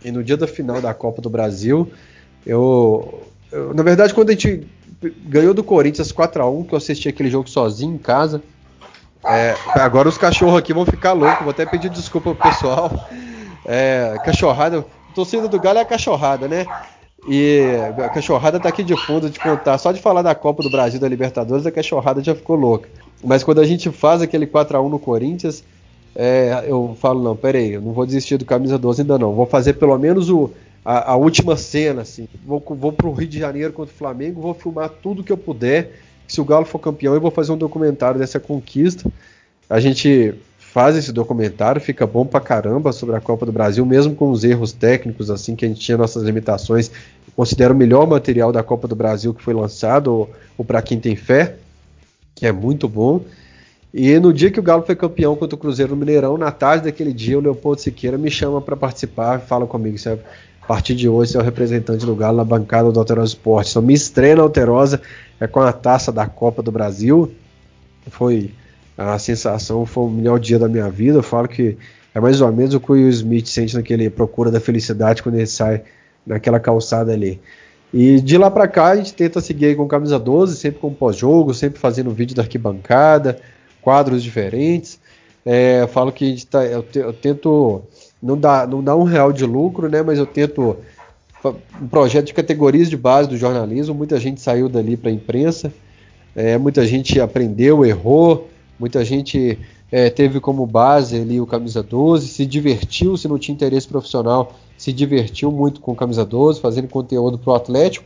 E 0.04 0.10
no 0.10 0.24
dia 0.24 0.36
da 0.36 0.48
final 0.48 0.80
da 0.80 0.92
Copa 0.92 1.22
do 1.22 1.30
Brasil, 1.30 1.88
eu, 2.44 3.22
eu 3.52 3.72
na 3.72 3.84
verdade 3.84 4.12
quando 4.12 4.30
a 4.30 4.32
gente 4.32 4.66
ganhou 5.24 5.54
do 5.54 5.62
Corinthians 5.62 6.10
4 6.10 6.42
a 6.42 6.50
1, 6.50 6.64
que 6.64 6.74
eu 6.74 6.78
assisti 6.78 7.08
aquele 7.08 7.30
jogo 7.30 7.48
sozinho 7.48 7.94
em 7.94 7.98
casa, 7.98 8.42
é, 9.24 9.54
agora 9.74 10.08
os 10.08 10.16
cachorros 10.16 10.58
aqui 10.58 10.72
vão 10.72 10.84
ficar 10.86 11.12
loucos, 11.12 11.40
vou 11.40 11.50
até 11.50 11.66
pedir 11.66 11.90
desculpa 11.90 12.34
pro 12.34 12.50
pessoal. 12.50 12.90
É, 13.64 14.16
cachorrada, 14.24 14.84
torcida 15.14 15.48
do 15.48 15.60
Galo 15.60 15.78
é 15.78 15.82
a 15.82 15.84
cachorrada, 15.84 16.48
né? 16.48 16.66
E 17.28 17.60
a 17.98 18.08
cachorrada 18.08 18.60
tá 18.60 18.68
aqui 18.68 18.82
de 18.82 18.96
fundo 18.96 19.28
de 19.28 19.38
contar. 19.38 19.76
Só 19.78 19.92
de 19.92 20.00
falar 20.00 20.22
da 20.22 20.34
Copa 20.34 20.62
do 20.62 20.70
Brasil 20.70 21.00
da 21.00 21.08
Libertadores, 21.08 21.66
a 21.66 21.70
cachorrada 21.70 22.22
já 22.22 22.34
ficou 22.34 22.56
louca. 22.56 22.88
Mas 23.22 23.42
quando 23.42 23.60
a 23.60 23.66
gente 23.66 23.90
faz 23.90 24.22
aquele 24.22 24.46
4 24.46 24.76
a 24.76 24.80
1 24.80 24.88
no 24.88 24.98
Corinthians, 24.98 25.64
é, 26.14 26.64
eu 26.66 26.96
falo, 27.00 27.22
não, 27.22 27.36
peraí, 27.36 27.74
eu 27.74 27.80
não 27.80 27.92
vou 27.92 28.06
desistir 28.06 28.36
do 28.36 28.44
camisa 28.44 28.78
12 28.78 29.02
ainda 29.02 29.18
não. 29.18 29.34
Vou 29.34 29.46
fazer 29.46 29.74
pelo 29.74 29.98
menos 29.98 30.30
o, 30.30 30.50
a, 30.84 31.12
a, 31.12 31.16
última 31.16 31.56
cena, 31.56 32.02
assim. 32.02 32.28
Vou, 32.46 32.62
vou 32.70 32.92
pro 32.92 33.12
Rio 33.12 33.28
de 33.28 33.38
Janeiro 33.38 33.72
contra 33.72 33.92
o 33.92 33.98
Flamengo, 33.98 34.40
vou 34.40 34.54
filmar 34.54 34.88
tudo 34.88 35.22
que 35.22 35.32
eu 35.32 35.36
puder 35.36 35.92
se 36.28 36.40
o 36.40 36.44
Galo 36.44 36.64
for 36.64 36.78
campeão, 36.78 37.14
eu 37.14 37.20
vou 37.20 37.30
fazer 37.30 37.50
um 37.50 37.56
documentário 37.56 38.20
dessa 38.20 38.38
conquista. 38.38 39.10
A 39.68 39.80
gente 39.80 40.34
faz 40.58 40.94
esse 40.96 41.10
documentário, 41.10 41.80
fica 41.80 42.06
bom 42.06 42.26
pra 42.26 42.40
caramba 42.40 42.92
sobre 42.92 43.16
a 43.16 43.20
Copa 43.20 43.46
do 43.46 43.50
Brasil, 43.50 43.84
mesmo 43.84 44.14
com 44.14 44.30
os 44.30 44.44
erros 44.44 44.70
técnicos, 44.70 45.30
assim, 45.30 45.56
que 45.56 45.64
a 45.64 45.68
gente 45.68 45.80
tinha 45.80 45.96
nossas 45.96 46.22
limitações. 46.22 46.90
Considero 47.34 47.72
o 47.72 47.76
melhor 47.76 48.06
material 48.06 48.52
da 48.52 48.62
Copa 48.62 48.86
do 48.86 48.94
Brasil 48.94 49.32
que 49.32 49.42
foi 49.42 49.54
lançado, 49.54 50.28
o 50.56 50.64
Pra 50.64 50.82
Quem 50.82 51.00
Tem 51.00 51.16
Fé, 51.16 51.56
que 52.34 52.46
é 52.46 52.52
muito 52.52 52.88
bom. 52.88 53.22
E 53.92 54.18
no 54.18 54.32
dia 54.32 54.50
que 54.50 54.60
o 54.60 54.62
Galo 54.62 54.82
foi 54.82 54.94
campeão 54.94 55.34
contra 55.34 55.56
o 55.56 55.58
Cruzeiro 55.58 55.92
no 55.92 55.96
Mineirão, 55.96 56.36
na 56.36 56.52
tarde 56.52 56.84
daquele 56.84 57.12
dia, 57.12 57.38
o 57.38 57.40
Leopoldo 57.40 57.80
Siqueira 57.80 58.18
me 58.18 58.30
chama 58.30 58.60
para 58.60 58.76
participar, 58.76 59.40
fala 59.40 59.66
comigo, 59.66 59.98
sabe? 59.98 60.20
A 60.68 60.74
partir 60.74 60.94
de 60.94 61.08
hoje, 61.08 61.32
você 61.32 61.38
é 61.38 61.40
o 61.40 61.44
representante 61.44 62.04
do 62.04 62.14
Galo 62.14 62.36
na 62.36 62.44
bancada 62.44 62.92
do 62.92 63.00
Alterosa 63.00 63.28
Esporte. 63.28 63.70
Então, 63.70 63.80
me 63.80 63.94
estreia 63.94 64.36
na 64.36 64.42
Alterosa 64.42 65.00
é 65.40 65.46
com 65.46 65.60
a 65.60 65.72
taça 65.72 66.12
da 66.12 66.26
Copa 66.26 66.62
do 66.62 66.70
Brasil. 66.70 67.32
Foi 68.10 68.50
a 68.94 69.18
sensação, 69.18 69.86
foi 69.86 70.04
o 70.04 70.10
melhor 70.10 70.38
dia 70.38 70.58
da 70.58 70.68
minha 70.68 70.90
vida. 70.90 71.16
Eu 71.16 71.22
falo 71.22 71.48
que 71.48 71.78
é 72.14 72.20
mais 72.20 72.42
ou 72.42 72.52
menos 72.52 72.74
o 72.74 72.80
que 72.80 72.92
o 72.92 72.94
Will 72.96 73.08
Smith 73.08 73.46
sente 73.46 73.74
naquele 73.74 74.10
Procura 74.10 74.50
da 74.50 74.60
Felicidade 74.60 75.22
quando 75.22 75.36
ele 75.36 75.46
sai 75.46 75.84
naquela 76.26 76.60
calçada 76.60 77.14
ali. 77.14 77.40
E 77.90 78.20
de 78.20 78.36
lá 78.36 78.50
para 78.50 78.68
cá 78.68 78.88
a 78.88 78.96
gente 78.96 79.14
tenta 79.14 79.40
seguir 79.40 79.74
com 79.74 79.88
camisa 79.88 80.18
12, 80.18 80.54
sempre 80.54 80.80
com 80.80 80.92
pós-jogo, 80.92 81.54
sempre 81.54 81.80
fazendo 81.80 82.10
vídeo 82.10 82.36
da 82.36 82.42
arquibancada, 82.42 83.40
quadros 83.80 84.22
diferentes. 84.22 85.00
É, 85.46 85.80
eu 85.80 85.88
falo 85.88 86.12
que 86.12 86.44
tá, 86.44 86.62
eu, 86.66 86.82
te, 86.82 86.98
eu, 86.98 87.14
tento 87.14 87.82
não 88.22 88.36
dar, 88.36 88.66
não 88.66 88.82
dar 88.82 88.96
um 88.96 89.04
real 89.04 89.32
de 89.32 89.44
lucro, 89.44 89.88
né? 89.88 90.02
Mas 90.02 90.18
eu 90.18 90.26
tento 90.26 90.76
um 91.80 91.86
projeto 91.86 92.26
de 92.26 92.34
categorias 92.34 92.90
de 92.90 92.96
base 92.96 93.28
do 93.28 93.36
jornalismo. 93.36 93.94
Muita 93.94 94.18
gente 94.18 94.40
saiu 94.40 94.68
dali 94.68 94.96
para 94.96 95.10
a 95.10 95.12
imprensa, 95.12 95.72
é, 96.34 96.58
muita 96.58 96.86
gente 96.86 97.20
aprendeu, 97.20 97.84
errou, 97.84 98.48
muita 98.78 99.04
gente 99.04 99.58
é, 99.90 100.10
teve 100.10 100.40
como 100.40 100.66
base 100.66 101.20
ali 101.20 101.40
o 101.40 101.46
camisa 101.46 101.82
12, 101.82 102.28
se 102.28 102.44
divertiu, 102.44 103.16
se 103.16 103.28
não 103.28 103.38
tinha 103.38 103.54
interesse 103.54 103.88
profissional, 103.88 104.54
se 104.76 104.92
divertiu 104.92 105.50
muito 105.50 105.80
com 105.80 105.92
o 105.92 105.96
camisa 105.96 106.24
12, 106.24 106.60
fazendo 106.60 106.88
conteúdo 106.88 107.38
para 107.38 107.52
o 107.52 107.56
Atlético. 107.56 108.04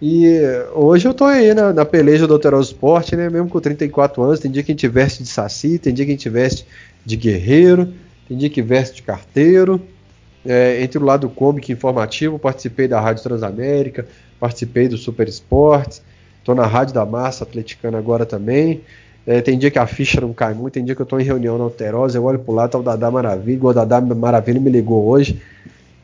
E 0.00 0.40
hoje 0.74 1.08
eu 1.08 1.14
tô 1.14 1.24
aí 1.24 1.52
na, 1.54 1.72
na 1.72 1.84
peleja 1.84 2.26
do 2.26 2.34
Alteroso 2.34 2.70
Esporte, 2.70 3.16
né? 3.16 3.28
Mesmo 3.28 3.48
com 3.48 3.60
34 3.60 4.22
anos, 4.22 4.38
tem 4.38 4.50
dia 4.50 4.62
que 4.62 4.70
a 4.70 4.74
gente 4.74 4.86
veste 4.86 5.24
de 5.24 5.28
saci, 5.28 5.76
tem 5.76 5.92
dia 5.92 6.04
que 6.04 6.12
a 6.12 6.14
gente 6.14 6.28
veste 6.28 6.64
de 7.04 7.16
guerreiro, 7.16 7.92
tem 8.28 8.36
dia 8.36 8.50
que 8.50 8.62
veste 8.62 8.96
de 8.96 9.02
carteiro. 9.02 9.80
É, 10.46 10.82
entre 10.82 10.98
o 10.98 11.04
lado 11.04 11.28
cômico 11.28 11.70
e 11.70 11.74
informativo, 11.74 12.38
participei 12.38 12.86
da 12.86 13.00
Rádio 13.00 13.22
Transamérica, 13.22 14.06
participei 14.38 14.88
do 14.88 14.96
Super 14.96 15.28
Esportes, 15.28 16.00
tô 16.44 16.54
na 16.54 16.64
Rádio 16.64 16.94
da 16.94 17.04
Massa 17.04 17.44
Atleticana 17.44 17.98
agora 17.98 18.24
também. 18.24 18.82
É, 19.26 19.42
tem 19.42 19.58
dia 19.58 19.70
que 19.70 19.78
a 19.78 19.86
ficha 19.86 20.20
não 20.20 20.32
cai 20.32 20.54
muito, 20.54 20.74
tem 20.74 20.84
dia 20.84 20.94
que 20.94 21.02
eu 21.02 21.06
tô 21.06 21.18
em 21.18 21.24
reunião 21.24 21.58
na 21.58 21.64
Alterosa, 21.64 22.16
eu 22.16 22.24
olho 22.24 22.38
pro 22.38 22.54
lado, 22.54 22.70
tá 22.70 22.78
o 22.78 22.82
Dadá 22.82 23.10
Maravilha, 23.10 23.62
o 23.62 23.74
Dadá 23.74 24.00
Maravilha 24.00 24.60
me 24.60 24.70
ligou 24.70 25.06
hoje. 25.06 25.42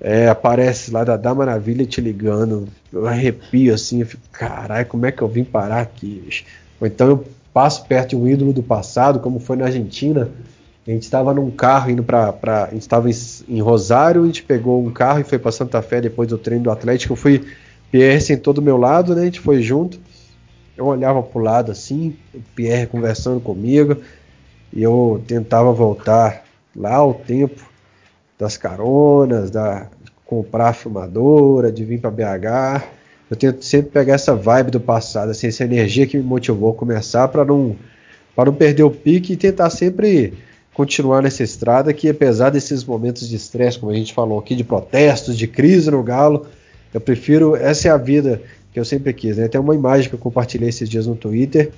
É, 0.00 0.28
aparece 0.28 0.90
lá 0.90 1.04
da 1.04 1.16
Dá 1.16 1.34
Maravilha 1.34 1.86
te 1.86 1.98
ligando, 2.02 2.68
eu 2.92 3.06
arrepio 3.06 3.72
assim, 3.72 4.00
eu 4.00 4.06
fico, 4.06 4.22
caralho, 4.30 4.84
como 4.84 5.06
é 5.06 5.12
que 5.12 5.22
eu 5.22 5.28
vim 5.28 5.44
parar 5.44 5.80
aqui? 5.80 6.22
Bicho? 6.26 6.44
Ou 6.78 6.86
então 6.86 7.08
eu 7.08 7.24
passo 7.54 7.86
perto 7.86 8.10
de 8.10 8.16
um 8.16 8.28
ídolo 8.28 8.52
do 8.52 8.62
passado, 8.62 9.20
como 9.20 9.38
foi 9.38 9.56
na 9.56 9.64
Argentina, 9.64 10.28
a 10.86 10.90
gente 10.90 11.02
estava 11.02 11.32
num 11.32 11.50
carro 11.50 11.90
indo 11.90 12.02
para. 12.02 12.64
A 12.64 12.70
gente 12.70 12.82
estava 12.82 13.08
em, 13.10 13.60
Rosário, 13.60 14.22
a 14.22 14.26
gente 14.26 14.42
pegou 14.42 14.84
um 14.84 14.90
carro 14.90 15.20
e 15.20 15.24
foi 15.24 15.38
para 15.38 15.50
Santa 15.50 15.80
Fé 15.80 16.00
depois 16.00 16.28
do 16.28 16.36
treino 16.36 16.64
do 16.64 16.70
Atlético. 16.70 17.14
Eu 17.14 17.16
fui, 17.16 17.44
Pierre 17.90 18.20
sentou 18.20 18.52
do 18.52 18.60
meu 18.60 18.76
lado, 18.76 19.14
né? 19.14 19.22
A 19.22 19.24
gente 19.24 19.40
foi 19.40 19.62
junto. 19.62 19.98
Eu 20.76 20.86
olhava 20.86 21.22
pro 21.22 21.40
lado 21.40 21.72
assim, 21.72 22.16
o 22.34 22.40
Pierre 22.54 22.86
conversando 22.86 23.40
comigo, 23.40 23.96
e 24.72 24.82
eu 24.82 25.22
tentava 25.26 25.72
voltar 25.72 26.44
lá 26.76 26.96
ao 26.96 27.14
tempo 27.14 27.62
das 28.38 28.56
caronas, 28.56 29.50
da 29.50 29.88
comprar 30.26 30.70
a 30.70 30.72
filmadora, 30.72 31.70
de 31.70 31.84
vir 31.84 32.00
para 32.00 32.10
BH. 32.10 32.84
Eu 33.30 33.36
tento 33.36 33.64
sempre 33.64 33.90
pegar 33.90 34.14
essa 34.14 34.34
vibe 34.34 34.72
do 34.72 34.80
passado, 34.80 35.30
assim, 35.30 35.46
essa 35.46 35.64
energia 35.64 36.06
que 36.06 36.16
me 36.16 36.22
motivou 36.24 36.72
a 36.72 36.74
começar 36.74 37.28
para 37.28 37.44
não 37.44 37.76
para 38.34 38.46
não 38.46 38.54
perder 38.54 38.82
o 38.82 38.90
pique 38.90 39.34
e 39.34 39.36
tentar 39.36 39.70
sempre 39.70 40.34
continuar 40.74 41.22
nessa 41.22 41.42
estrada 41.42 41.94
que 41.94 42.08
apesar 42.08 42.50
desses 42.50 42.84
momentos 42.84 43.28
de 43.28 43.36
estresse, 43.36 43.78
como 43.78 43.92
a 43.92 43.94
gente 43.94 44.12
falou 44.12 44.38
aqui, 44.38 44.56
de 44.56 44.64
protestos, 44.64 45.38
de 45.38 45.46
crise 45.46 45.90
no 45.90 46.02
Galo, 46.02 46.46
eu 46.92 47.00
prefiro 47.00 47.56
essa 47.56 47.88
é 47.88 47.90
a 47.90 47.96
vida 47.96 48.42
que 48.72 48.78
eu 48.78 48.84
sempre 48.84 49.12
quis. 49.12 49.36
Né? 49.36 49.48
Tem 49.48 49.60
uma 49.60 49.74
imagem 49.74 50.08
que 50.08 50.16
eu 50.16 50.18
compartilhei 50.18 50.68
esses 50.68 50.88
dias 50.88 51.06
no 51.06 51.14
Twitter. 51.14 51.72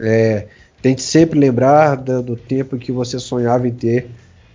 É, 0.00 0.46
tente 0.80 1.02
sempre 1.02 1.38
lembrar 1.38 1.96
do, 1.96 2.22
do 2.22 2.36
tempo 2.36 2.78
que 2.78 2.90
você 2.90 3.18
sonhava 3.18 3.68
em 3.68 3.72
ter 3.72 4.08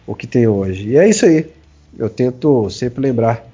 o 0.06 0.16
que 0.16 0.26
tem 0.26 0.48
hoje. 0.48 0.90
E 0.90 0.98
é 0.98 1.08
isso 1.08 1.26
aí. 1.26 1.48
Eu 1.98 2.10
tento 2.10 2.70
sempre 2.72 3.02
lembrar 3.02 3.46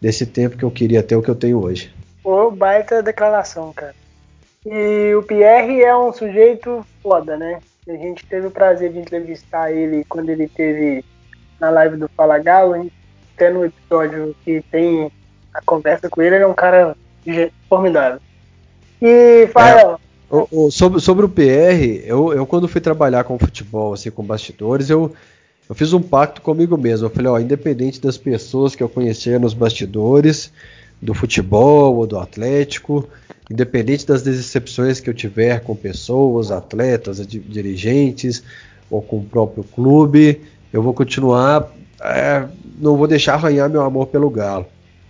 desse 0.00 0.24
tempo 0.24 0.56
que 0.56 0.64
eu 0.64 0.70
queria 0.70 1.02
ter 1.02 1.14
o 1.14 1.22
que 1.22 1.28
eu 1.28 1.34
tenho 1.34 1.62
hoje. 1.62 1.94
Ô, 2.24 2.50
baita 2.50 3.02
declaração, 3.02 3.70
cara. 3.72 3.94
E 4.64 5.14
o 5.14 5.22
Pierre 5.22 5.82
é 5.82 5.94
um 5.94 6.10
sujeito 6.10 6.84
foda, 7.02 7.36
né? 7.36 7.60
A 7.88 7.92
gente 7.92 8.24
teve 8.26 8.46
o 8.46 8.50
prazer 8.50 8.92
de 8.92 8.98
entrevistar 8.98 9.70
ele 9.70 10.04
quando 10.08 10.30
ele 10.30 10.48
teve 10.48 11.04
na 11.60 11.70
live 11.70 11.96
do 11.96 12.08
Fala 12.08 12.38
Galo, 12.38 12.90
até 13.34 13.50
no 13.50 13.64
episódio 13.64 14.34
que 14.44 14.62
tem 14.70 15.10
a 15.52 15.60
conversa 15.62 16.08
com 16.08 16.22
ele, 16.22 16.36
ele 16.36 16.44
é 16.44 16.46
um 16.46 16.54
cara 16.54 16.96
formidável. 17.68 18.20
E, 19.02 19.46
Fael, 19.48 20.00
é. 20.00 20.04
O, 20.34 20.66
o, 20.66 20.70
sobre, 20.70 21.00
sobre 21.00 21.26
o 21.26 21.28
PR, 21.28 22.04
eu, 22.04 22.32
eu 22.32 22.46
quando 22.46 22.66
fui 22.66 22.80
trabalhar 22.80 23.24
com 23.24 23.38
futebol, 23.38 23.92
assim, 23.92 24.10
com 24.10 24.22
bastidores, 24.22 24.88
eu, 24.90 25.14
eu 25.68 25.74
fiz 25.74 25.92
um 25.92 26.02
pacto 26.02 26.40
comigo 26.40 26.76
mesmo. 26.76 27.06
Eu 27.06 27.10
falei, 27.10 27.30
ó, 27.30 27.38
independente 27.38 28.00
das 28.00 28.16
pessoas 28.16 28.74
que 28.74 28.82
eu 28.82 28.88
conhecia 28.88 29.38
nos 29.38 29.54
bastidores, 29.54 30.50
do 31.00 31.12
futebol 31.12 31.96
ou 31.96 32.06
do 32.06 32.18
Atlético, 32.18 33.06
independente 33.50 34.06
das 34.06 34.22
decepções 34.22 35.00
que 35.00 35.08
eu 35.08 35.14
tiver 35.14 35.60
com 35.60 35.74
pessoas, 35.74 36.50
atletas, 36.50 37.26
dirigentes 37.26 38.42
ou 38.90 39.02
com 39.02 39.18
o 39.18 39.24
próprio 39.24 39.64
clube, 39.64 40.40
eu 40.72 40.82
vou 40.82 40.94
continuar, 40.94 41.70
é, 42.02 42.46
não 42.78 42.96
vou 42.96 43.06
deixar 43.06 43.34
arranhar 43.34 43.68
meu 43.68 43.82
amor 43.82 44.06
pelo 44.06 44.30
Galo, 44.30 44.66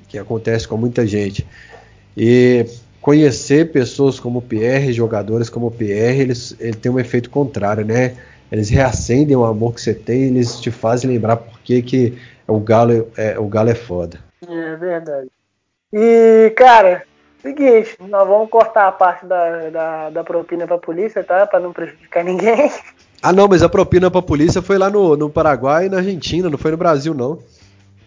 que 0.08 0.18
acontece 0.18 0.66
com 0.66 0.76
muita 0.76 1.06
gente. 1.06 1.46
E 2.16 2.66
conhecer 3.00 3.72
pessoas 3.72 4.18
como 4.18 4.38
o 4.38 4.42
Pierre, 4.42 4.92
jogadores 4.92 5.48
como 5.48 5.66
o 5.66 5.70
Pierre, 5.70 6.20
eles, 6.20 6.56
ele 6.58 6.76
tem 6.76 6.90
um 6.90 6.98
efeito 6.98 7.30
contrário, 7.30 7.84
né? 7.84 8.16
eles 8.54 8.68
reacendem 8.68 9.36
o 9.36 9.44
amor 9.44 9.74
que 9.74 9.80
você 9.80 9.92
tem, 9.92 10.24
eles 10.24 10.60
te 10.60 10.70
fazem 10.70 11.10
lembrar 11.10 11.36
por 11.36 11.58
que, 11.60 11.82
que 11.82 12.18
o 12.46 12.60
galo 12.60 13.10
é, 13.16 13.38
o 13.38 13.48
galo 13.48 13.70
é 13.70 13.74
foda. 13.74 14.18
É 14.46 14.76
verdade. 14.76 15.28
E, 15.92 16.52
cara, 16.56 17.02
seguinte, 17.44 17.96
nós 18.00 18.26
vamos 18.26 18.48
cortar 18.48 18.88
a 18.88 18.92
parte 18.92 19.26
da, 19.26 19.68
da, 19.68 20.10
da 20.10 20.24
propina 20.24 20.66
pra 20.66 20.78
polícia, 20.78 21.22
tá? 21.22 21.46
Pra 21.46 21.60
não 21.60 21.72
prejudicar 21.72 22.24
ninguém. 22.24 22.72
Ah, 23.22 23.32
não, 23.32 23.48
mas 23.48 23.62
a 23.62 23.68
propina 23.68 24.10
pra 24.10 24.20
polícia 24.20 24.60
foi 24.60 24.76
lá 24.76 24.90
no, 24.90 25.16
no 25.16 25.30
Paraguai 25.30 25.86
e 25.86 25.88
na 25.88 25.98
Argentina, 25.98 26.50
não 26.50 26.58
foi 26.58 26.70
no 26.70 26.76
Brasil, 26.76 27.14
não. 27.14 27.38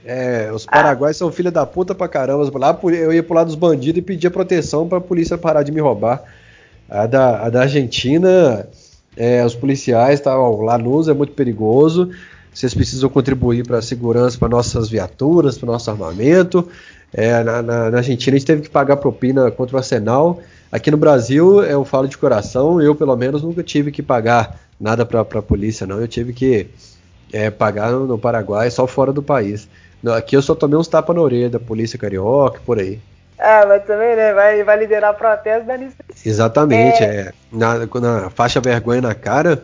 É, 0.06 0.52
os 0.54 0.66
paraguaios 0.66 1.18
ah. 1.18 1.20
são 1.20 1.32
filha 1.32 1.52
da 1.52 1.66
puta 1.66 1.96
pra 1.96 2.08
caramba. 2.08 2.50
Lá 2.58 2.80
eu 2.84 3.12
ia 3.12 3.24
pro 3.24 3.34
lado 3.34 3.48
dos 3.48 3.56
bandidos 3.56 3.98
e 3.98 4.02
pedia 4.02 4.32
proteção 4.32 4.88
pra 4.88 5.02
polícia 5.02 5.38
parar 5.38 5.64
de 5.64 5.72
me 5.72 5.82
roubar. 5.82 6.24
A 6.90 7.06
da, 7.06 7.46
a 7.46 7.50
da 7.50 7.62
Argentina, 7.62 8.68
é, 9.16 9.44
os 9.44 9.56
policiais 9.56 10.20
estavam 10.20 10.62
lá 10.62 10.78
nos 10.78 11.08
é 11.08 11.14
muito 11.14 11.34
perigoso. 11.34 12.12
Vocês 12.54 12.74
precisam 12.74 13.10
contribuir 13.10 13.66
para 13.68 13.80
a 13.80 13.82
segurança 13.82 14.38
para 14.38 14.50
nossas 14.50 14.88
viaturas, 14.88 15.58
para 15.58 15.68
nosso 15.68 15.92
armamento. 15.92 16.68
É, 17.14 17.44
na, 17.44 17.62
na, 17.62 17.90
na, 17.90 17.98
Argentina 17.98 18.36
a 18.36 18.40
gente 18.40 18.48
teve 18.48 18.62
que 18.64 18.70
pagar 18.70 18.98
propina 18.98 19.50
contra 19.52 19.76
o 19.76 19.80
Arsenal. 19.80 20.40
Aqui 20.72 20.92
no 20.92 20.98
Brasil, 20.98 21.64
eu 21.64 21.86
falo 21.86 22.08
de 22.08 22.18
coração, 22.18 22.82
eu 22.82 22.94
pelo 22.94 23.16
menos 23.16 23.42
nunca 23.42 23.64
tive 23.64 23.92
que 23.92 24.04
pagar 24.04 24.60
nada 24.80 25.06
para 25.06 25.22
a 25.22 25.42
polícia, 25.42 25.88
não. 25.88 26.00
Eu 26.00 26.08
tive 26.08 26.34
que 26.34 26.68
é, 27.32 27.50
pagar 27.50 27.92
no, 27.92 28.06
no, 28.06 28.18
Paraguai, 28.18 28.70
só 28.70 28.86
fora 28.86 29.14
do 29.14 29.24
país. 29.24 29.68
Aqui 30.16 30.36
eu 30.36 30.42
só 30.42 30.54
tomei 30.54 30.78
uns 30.78 30.88
tapas 30.88 31.16
na 31.16 31.22
orelha 31.22 31.50
da 31.50 31.60
polícia 31.60 31.98
carioca, 31.98 32.60
por 32.66 32.80
aí. 32.80 33.00
Ah, 33.40 33.66
mas 33.68 33.84
também, 33.86 34.16
né? 34.16 34.34
Vai, 34.34 34.64
vai 34.64 34.80
liderar 34.80 35.14
protesto 35.16 35.68
da 35.68 35.78
Exatamente, 36.26 37.04
é. 37.04 37.08
é. 37.08 37.34
Na, 37.52 37.80
na 37.86 38.30
faixa 38.30 38.60
vergonha 38.60 39.02
na 39.02 39.14
cara, 39.14 39.64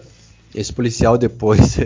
esse 0.53 0.71
policial 0.71 1.17
depois 1.17 1.79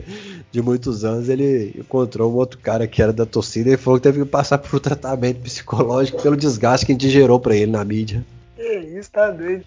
de 0.52 0.62
muitos 0.62 1.04
anos 1.04 1.30
ele 1.30 1.74
encontrou 1.78 2.32
um 2.32 2.36
outro 2.36 2.58
cara 2.60 2.88
que 2.88 3.02
era 3.02 3.14
da 3.14 3.26
torcida 3.26 3.70
e 3.70 3.78
falou 3.78 4.00
que 4.00 4.04
teve 4.04 4.20
que 4.20 4.30
passar 4.30 4.58
por 4.58 4.78
um 4.78 4.80
tratamento 4.80 5.42
psicológico 5.42 6.22
pelo 6.22 6.38
desgaste 6.38 6.86
que 6.86 7.10
gerou 7.10 7.40
para 7.40 7.56
ele 7.56 7.72
na 7.72 7.84
mídia. 7.84 8.26
Que 8.56 8.78
isso, 8.78 9.12
tá 9.12 9.30
doido. 9.30 9.64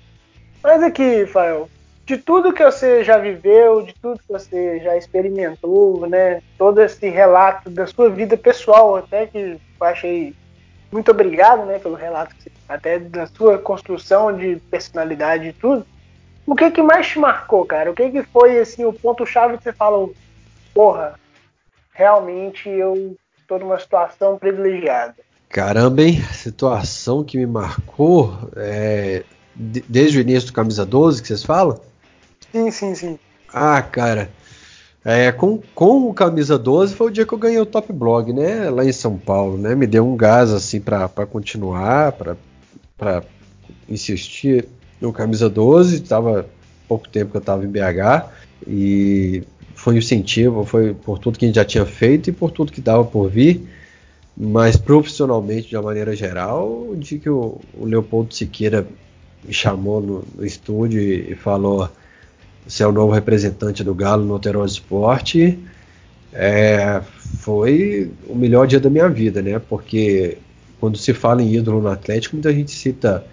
Mas 0.62 0.82
aqui, 0.82 1.26
Fael, 1.26 1.68
de 2.06 2.18
tudo 2.18 2.52
que 2.52 2.64
você 2.64 3.04
já 3.04 3.18
viveu, 3.18 3.82
de 3.82 3.94
tudo 4.00 4.18
que 4.18 4.32
você 4.32 4.80
já 4.80 4.96
experimentou, 4.96 6.06
né? 6.08 6.42
Todo 6.58 6.80
esse 6.80 7.08
relato 7.08 7.70
da 7.70 7.86
sua 7.86 8.10
vida 8.10 8.36
pessoal, 8.36 8.96
até 8.96 9.26
que 9.26 9.38
eu 9.38 9.86
achei 9.86 10.34
muito 10.90 11.10
obrigado, 11.10 11.64
né, 11.66 11.78
pelo 11.78 11.94
relato, 11.94 12.34
até 12.68 12.98
da 12.98 13.26
sua 13.26 13.58
construção 13.58 14.36
de 14.36 14.56
personalidade 14.70 15.48
e 15.48 15.52
tudo. 15.52 15.86
O 16.44 16.56
que 16.56 16.70
que 16.70 16.82
mais 16.82 17.06
te 17.06 17.18
marcou, 17.18 17.64
cara? 17.64 17.90
O 17.90 17.94
que 17.94 18.10
que 18.10 18.22
foi, 18.24 18.58
assim, 18.58 18.84
o 18.84 18.92
ponto-chave 18.92 19.56
que 19.56 19.62
você 19.62 19.72
falou? 19.72 20.12
Porra, 20.80 21.20
realmente 21.92 22.66
eu 22.66 23.14
tô 23.46 23.58
numa 23.58 23.78
situação 23.78 24.38
privilegiada. 24.38 25.16
Caramba, 25.50 26.00
hein? 26.00 26.22
Situação 26.32 27.22
que 27.22 27.36
me 27.36 27.44
marcou 27.44 28.32
é, 28.56 29.22
desde 29.54 30.16
o 30.16 30.22
início 30.22 30.46
do 30.48 30.54
Camisa 30.54 30.86
12 30.86 31.20
que 31.20 31.28
vocês 31.28 31.44
falam? 31.44 31.78
Sim, 32.50 32.70
sim, 32.70 32.94
sim. 32.94 33.18
Ah, 33.52 33.82
cara. 33.82 34.30
É, 35.04 35.30
com, 35.30 35.60
com 35.74 36.08
o 36.08 36.14
Camisa 36.14 36.58
12 36.58 36.94
foi 36.94 37.08
o 37.08 37.10
dia 37.10 37.26
que 37.26 37.34
eu 37.34 37.38
ganhei 37.38 37.60
o 37.60 37.66
Top 37.66 37.92
Blog, 37.92 38.32
né? 38.32 38.70
Lá 38.70 38.82
em 38.82 38.92
São 38.92 39.18
Paulo, 39.18 39.58
né? 39.58 39.74
Me 39.74 39.86
deu 39.86 40.08
um 40.08 40.16
gás 40.16 40.50
assim 40.50 40.80
para 40.80 41.10
continuar, 41.30 42.12
para 42.96 43.22
insistir 43.86 44.66
no 44.98 45.12
Camisa 45.12 45.50
12. 45.50 46.00
Tava 46.04 46.46
pouco 46.88 47.06
tempo 47.06 47.32
que 47.32 47.36
eu 47.36 47.42
tava 47.42 47.66
em 47.66 47.68
BH 47.68 48.30
e 48.66 49.44
foi 49.80 49.96
incentivo, 49.96 50.62
foi 50.62 50.92
por 50.92 51.18
tudo 51.18 51.38
que 51.38 51.46
a 51.46 51.48
gente 51.48 51.54
já 51.56 51.64
tinha 51.64 51.86
feito 51.86 52.28
e 52.28 52.32
por 52.32 52.50
tudo 52.50 52.70
que 52.70 52.82
dava 52.82 53.02
por 53.02 53.30
vir. 53.30 53.66
Mas 54.36 54.76
profissionalmente, 54.76 55.68
de 55.68 55.76
uma 55.76 55.84
maneira 55.84 56.14
geral, 56.14 56.88
o 56.90 56.96
dia 56.96 57.18
que 57.18 57.30
o, 57.30 57.58
o 57.74 57.86
Leopoldo 57.86 58.34
Siqueira 58.34 58.86
me 59.42 59.54
chamou 59.54 60.02
no, 60.02 60.24
no 60.36 60.44
estúdio 60.44 61.00
e, 61.00 61.32
e 61.32 61.34
falou 61.34 61.88
você 62.66 62.82
é 62.82 62.86
o 62.86 62.92
novo 62.92 63.10
representante 63.12 63.82
do 63.82 63.94
Galo 63.94 64.22
no 64.22 64.34
Alterosa 64.34 64.74
Esporte, 64.74 65.58
é, 66.30 67.00
foi 67.38 68.10
o 68.28 68.34
melhor 68.34 68.66
dia 68.66 68.78
da 68.78 68.90
minha 68.90 69.08
vida, 69.08 69.40
né? 69.40 69.58
Porque 69.58 70.36
quando 70.78 70.98
se 70.98 71.14
fala 71.14 71.42
em 71.42 71.54
ídolo 71.54 71.80
no 71.80 71.88
Atlético, 71.88 72.36
muita 72.36 72.52
gente 72.52 72.70
cita, 72.70 73.24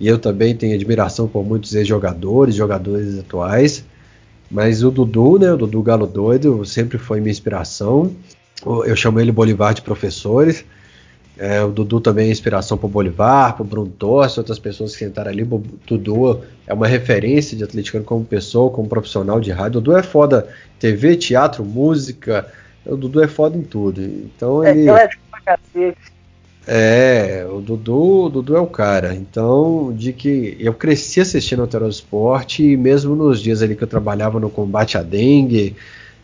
e 0.00 0.08
eu 0.08 0.18
também 0.18 0.54
tenho 0.56 0.74
admiração 0.74 1.28
por 1.28 1.44
muitos 1.44 1.72
ex-jogadores, 1.76 2.56
jogadores 2.56 3.20
atuais, 3.20 3.84
mas 4.52 4.84
o 4.84 4.90
Dudu, 4.90 5.38
né? 5.38 5.50
O 5.50 5.56
Dudu 5.56 5.82
Galo 5.82 6.06
Doido 6.06 6.62
sempre 6.66 6.98
foi 6.98 7.20
minha 7.20 7.30
inspiração. 7.30 8.14
Eu 8.64 8.94
chamo 8.94 9.18
ele 9.18 9.32
Bolivar 9.32 9.72
de 9.72 9.80
professores. 9.80 10.62
É, 11.38 11.62
o 11.64 11.70
Dudu 11.70 11.98
também 11.98 12.28
é 12.28 12.30
inspiração 12.30 12.76
para 12.76 12.86
o 12.86 12.90
Bolivar, 12.90 13.54
para 13.54 13.62
o 13.62 13.66
Bruno 13.66 13.90
Torres, 13.90 14.36
outras 14.36 14.58
pessoas 14.58 14.92
que 14.92 14.98
sentaram 14.98 15.30
ali. 15.30 15.42
O 15.42 15.62
Dudu 15.86 16.42
é 16.66 16.74
uma 16.74 16.86
referência 16.86 17.56
de 17.56 17.64
atleticano 17.64 18.04
como 18.04 18.22
pessoa, 18.26 18.70
como 18.70 18.86
profissional 18.86 19.40
de 19.40 19.50
rádio. 19.50 19.78
O 19.78 19.80
Dudu 19.80 19.96
é 19.96 20.02
foda 20.02 20.46
TV, 20.78 21.16
teatro, 21.16 21.64
música. 21.64 22.46
O 22.84 22.94
Dudu 22.94 23.24
é 23.24 23.28
foda 23.28 23.56
em 23.56 23.62
tudo. 23.62 24.02
Então 24.02 24.62
é, 24.62 24.70
ele. 24.70 24.90
É, 24.90 25.08
é, 26.66 27.44
o 27.50 27.60
Dudu, 27.60 28.24
o 28.24 28.28
Dudu 28.28 28.56
é 28.56 28.60
o 28.60 28.66
cara. 28.66 29.14
Então, 29.14 29.92
de 29.92 30.12
que 30.12 30.56
eu 30.60 30.72
cresci 30.72 31.20
assistindo 31.20 31.62
o 31.64 31.88
Esporte 31.88 32.62
e 32.62 32.76
mesmo 32.76 33.14
nos 33.14 33.40
dias 33.40 33.62
ali 33.62 33.74
que 33.74 33.82
eu 33.82 33.88
trabalhava 33.88 34.38
no 34.38 34.48
combate 34.48 34.96
à 34.96 35.02
dengue, 35.02 35.76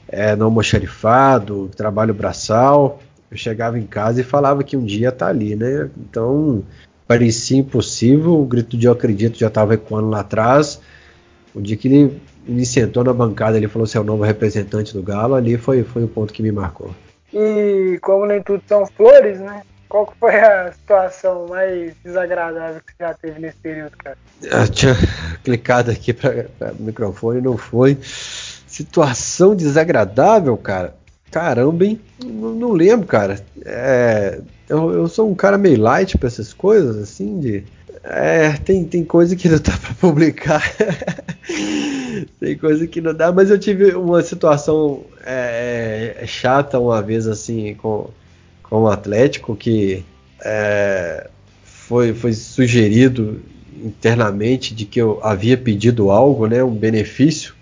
é, 0.09 0.37
no 0.37 0.45
almoxarifado, 0.47 1.69
trabalho 1.77 2.15
braçal, 2.15 3.01
eu 3.31 3.37
chegava 3.37 3.79
em 3.79 3.87
casa 3.87 4.21
e 4.21 4.25
falava 4.25 4.63
que 4.63 4.77
um 4.77 4.85
dia 4.85 5.13
tá 5.13 5.27
ali, 5.27 5.55
né? 5.57 5.91
Então 5.99 6.63
parecia 7.07 7.59
impossível. 7.59 8.41
O 8.41 8.47
grito 8.47 8.77
de 8.77 8.87
eu 8.87 8.93
acredito 8.93 9.39
já 9.39 9.49
estava 9.49 9.75
ecoando 9.75 10.09
lá 10.09 10.21
atrás. 10.21 10.81
O 11.55 11.61
dia 11.61 11.77
que 11.77 11.89
ele 11.89 12.21
me 12.47 12.65
sentou 12.65 13.03
na 13.05 13.13
bancada, 13.13 13.57
ele 13.57 13.69
falou: 13.69 13.87
"Você 13.87 13.99
é 13.99 14.01
o 14.01 14.05
novo 14.05 14.23
representante 14.23 14.95
do 14.95 15.03
Galo". 15.03 15.35
Ali 15.35 15.59
foi 15.59 15.83
foi 15.83 16.05
o 16.05 16.09
ponto 16.09 16.33
que 16.33 16.43
me 16.43 16.53
marcou. 16.53 16.91
E 17.35 17.99
como 18.01 18.25
nem 18.25 18.43
tudo 18.43 18.63
são 18.67 18.87
flores, 18.87 19.39
né? 19.41 19.63
Qual 19.89 20.13
foi 20.21 20.35
a 20.35 20.71
situação 20.73 21.47
mais 21.49 21.95
desagradável 22.05 22.81
que 22.87 22.93
você 22.93 23.05
já 23.05 23.15
teve 23.15 23.41
nesse 23.41 23.57
período, 23.57 23.97
cara? 23.97 24.19
Eu 24.43 24.69
tinha 24.69 24.95
clicado 25.43 25.91
aqui 25.91 26.13
para 26.13 26.47
o 26.79 26.83
microfone, 26.83 27.41
não 27.41 27.57
foi. 27.57 27.99
Situação 28.03 29.57
desagradável, 29.57 30.57
cara. 30.57 30.95
Caramba, 31.31 31.85
hein? 31.85 32.01
Não, 32.23 32.55
não 32.55 32.73
lembro, 32.73 33.07
cara. 33.07 33.41
É, 33.65 34.41
eu, 34.69 34.93
eu, 34.93 35.09
sou 35.09 35.31
um 35.31 35.35
cara 35.35 35.57
meio 35.57 35.81
light 35.81 36.19
pra 36.19 36.27
essas 36.27 36.53
coisas, 36.53 36.97
assim, 36.97 37.41
de. 37.41 37.65
É, 38.05 38.53
tem, 38.53 38.85
tem 38.85 39.05
coisa 39.05 39.35
que 39.35 39.49
não 39.49 39.59
dá 39.59 39.77
pra 39.77 39.95
publicar. 40.01 40.63
tem 42.41 42.57
coisa 42.57 42.87
que 42.87 43.01
não 43.01 43.15
dá, 43.15 43.33
mas 43.33 43.51
eu 43.51 43.59
tive 43.59 43.95
uma 43.95 44.23
situação 44.23 45.05
é, 45.25 46.17
é, 46.19 46.27
chata 46.27 46.79
uma 46.79 47.03
vez, 47.03 47.27
assim, 47.27 47.75
com, 47.75 48.11
com 48.69 48.83
o 48.83 48.89
Atlético, 48.89 49.57
que 49.57 50.05
é, 50.45 51.29
foi, 51.63 52.13
foi 52.13 52.33
sugerido 52.33 53.41
internamente 53.83 54.75
de 54.75 54.85
que 54.85 55.01
eu 55.01 55.21
havia 55.23 55.57
pedido 55.57 56.11
algo, 56.11 56.47
né, 56.47 56.63
um 56.63 56.75
benefício 56.75 57.55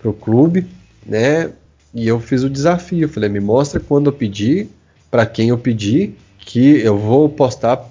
para 0.00 0.10
o 0.10 0.14
clube, 0.14 0.66
né, 1.06 1.50
e 1.94 2.06
eu 2.06 2.20
fiz 2.20 2.42
o 2.42 2.50
desafio, 2.50 3.08
falei, 3.08 3.28
me 3.28 3.40
mostra 3.40 3.80
quando 3.80 4.06
eu 4.06 4.12
pedir, 4.12 4.68
para 5.10 5.26
quem 5.26 5.48
eu 5.48 5.58
pedi, 5.58 6.12
que 6.38 6.80
eu 6.80 6.96
vou 6.96 7.28
postar 7.28 7.90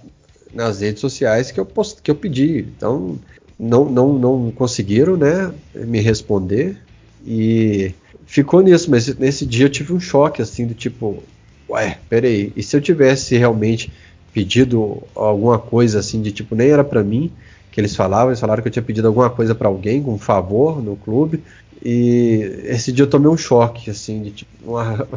nas 0.54 0.82
redes 0.82 1.02
sociais 1.02 1.52
que 1.52 1.60
eu, 1.60 1.66
post, 1.66 2.02
que 2.02 2.10
eu 2.10 2.16
pedi. 2.16 2.60
Então, 2.76 3.20
não, 3.58 3.86
não, 3.86 4.18
não 4.18 4.52
conseguiram, 4.52 5.18
né, 5.18 5.52
me 5.76 6.00
responder 6.00 6.78
e 7.26 7.94
ficou 8.26 8.62
nisso, 8.62 8.90
mas 8.90 9.14
nesse 9.18 9.46
dia 9.46 9.66
eu 9.66 9.70
tive 9.70 9.94
um 9.94 10.00
choque, 10.00 10.42
assim, 10.42 10.66
do 10.66 10.74
tipo, 10.74 11.22
ué, 11.70 11.98
peraí, 12.10 12.52
e 12.56 12.64
se 12.64 12.76
eu 12.76 12.82
tivesse 12.82 13.38
realmente 13.38 13.92
pedido 14.34 15.04
alguma 15.16 15.60
coisa 15.60 16.00
assim, 16.00 16.22
de 16.22 16.32
tipo, 16.32 16.56
nem 16.56 16.70
era 16.70 16.84
para 16.84 17.04
mim, 17.04 17.32
que 17.72 17.80
eles 17.80 17.96
falavam, 17.96 18.30
eles 18.30 18.40
falaram 18.40 18.62
que 18.62 18.68
eu 18.68 18.72
tinha 18.72 18.84
pedido 18.84 19.08
alguma 19.08 19.30
coisa 19.30 19.54
para 19.54 19.68
alguém, 19.68 20.02
com 20.02 20.14
um 20.14 20.20
favor 20.20 20.82
no 20.82 20.96
clube, 20.96 21.44
e 21.84 22.64
esse 22.66 22.92
dia 22.92 23.04
eu 23.04 23.10
tomei 23.10 23.30
um 23.30 23.38
choque, 23.38 23.90
assim, 23.90 24.22
de 24.22 24.32
tipo, 24.32 24.52
uma... 24.64 25.08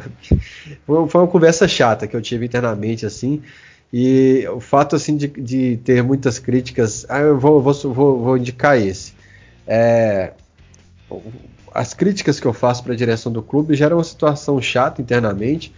foi 0.87 1.21
uma 1.21 1.29
conversa 1.29 1.67
chata 1.67 2.07
que 2.07 2.15
eu 2.15 2.23
tive 2.23 2.47
internamente, 2.47 3.05
assim, 3.05 3.43
e 3.93 4.47
o 4.49 4.59
fato, 4.59 4.97
assim, 4.97 5.17
de, 5.17 5.29
de 5.29 5.77
ter 5.85 6.03
muitas 6.03 6.39
críticas, 6.39 7.05
ah, 7.09 7.21
eu 7.21 7.39
vou, 7.39 7.61
vou, 7.61 7.75
vou, 7.93 8.19
vou 8.21 8.37
indicar 8.39 8.79
esse. 8.81 9.13
É, 9.67 10.33
as 11.75 11.93
críticas 11.93 12.41
que 12.41 12.47
eu 12.47 12.55
faço 12.55 12.83
para 12.83 12.95
a 12.95 12.97
direção 12.97 13.31
do 13.31 13.43
clube 13.43 13.75
geram 13.75 13.99
uma 13.99 14.05
situação 14.05 14.61
chata 14.63 15.03
internamente. 15.03 15.75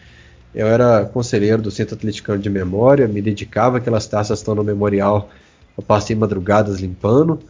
Eu 0.55 0.69
era 0.69 1.05
conselheiro 1.05 1.61
do 1.61 1.71
Centro 1.71 1.97
Atleticano 1.97 2.41
de 2.41 2.49
Memória, 2.49 3.09
me 3.09 3.21
dedicava, 3.21 3.79
aquelas 3.79 4.07
taças 4.07 4.39
estão 4.39 4.55
no 4.55 4.63
memorial, 4.63 5.31
eu 5.77 5.83
passei 5.83 6.15
madrugadas 6.15 6.81
limpando 6.81 7.41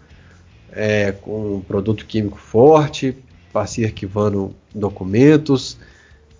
é, 0.74 1.12
com 1.12 1.56
um 1.56 1.60
produto 1.60 2.04
químico 2.04 2.38
forte, 2.38 3.16
passei 3.52 3.84
arquivando 3.84 4.54
documentos, 4.74 5.78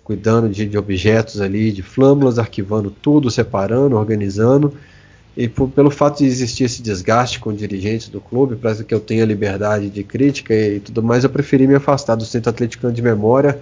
cuidando 0.03 0.49
de, 0.49 0.65
de, 0.65 0.77
objetos 0.77 1.39
ali, 1.39 1.71
de 1.71 1.81
flâmulas, 1.81 2.37
arquivando 2.37 2.91
tudo, 2.91 3.31
separando, 3.31 3.95
organizando. 3.95 4.73
E 5.35 5.47
por, 5.47 5.69
pelo 5.69 5.89
fato 5.89 6.19
de 6.19 6.25
existir 6.25 6.65
esse 6.65 6.81
desgaste 6.81 7.39
com 7.39 7.53
dirigentes 7.53 8.09
do 8.09 8.21
clube, 8.21 8.55
para 8.55 8.75
que 8.75 8.93
eu 8.93 8.99
tenha 8.99 9.25
liberdade 9.25 9.89
de 9.89 10.03
crítica 10.03 10.53
e 10.53 10.79
tudo 10.79 11.01
mais, 11.01 11.23
eu 11.23 11.29
preferi 11.29 11.67
me 11.67 11.75
afastar 11.75 12.15
do 12.15 12.25
Centro 12.25 12.49
Atleticano 12.49 12.93
de 12.93 13.01
Memória 13.01 13.59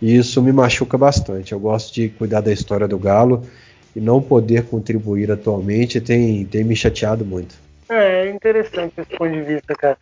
e 0.00 0.16
isso 0.16 0.42
me 0.42 0.52
machuca 0.52 0.98
bastante. 0.98 1.52
Eu 1.52 1.60
gosto 1.60 1.94
de 1.94 2.08
cuidar 2.08 2.40
da 2.40 2.52
história 2.52 2.86
do 2.86 2.98
Galo 2.98 3.46
e 3.94 4.00
não 4.00 4.20
poder 4.20 4.64
contribuir 4.66 5.30
atualmente 5.30 6.00
tem, 6.00 6.44
tem 6.44 6.64
me 6.64 6.76
chateado 6.76 7.24
muito. 7.24 7.54
É, 7.88 8.28
interessante 8.28 9.00
esse 9.00 9.16
ponto 9.16 9.32
de 9.32 9.42
vista, 9.42 9.74
cara. 9.74 9.96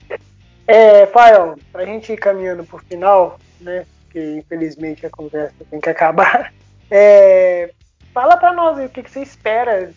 É, 0.67 1.07
Fael, 1.07 1.57
pra 1.71 1.85
gente 1.85 2.13
ir 2.13 2.17
caminhando 2.17 2.65
pro 2.65 2.79
final, 2.79 3.39
né? 3.61 3.85
Que 4.11 4.37
infelizmente 4.37 5.07
a 5.07 5.11
conversa 5.11 5.55
tem 5.71 5.81
que 5.81 5.91
acabar. 5.91 6.53
É, 6.91 7.71
fala 8.13 8.37
para 8.37 8.53
nós 8.53 8.79
aí, 8.79 8.87
o 8.87 8.89
que, 8.91 9.03
que, 9.03 9.11
você 9.11 9.21
espera 9.21 9.91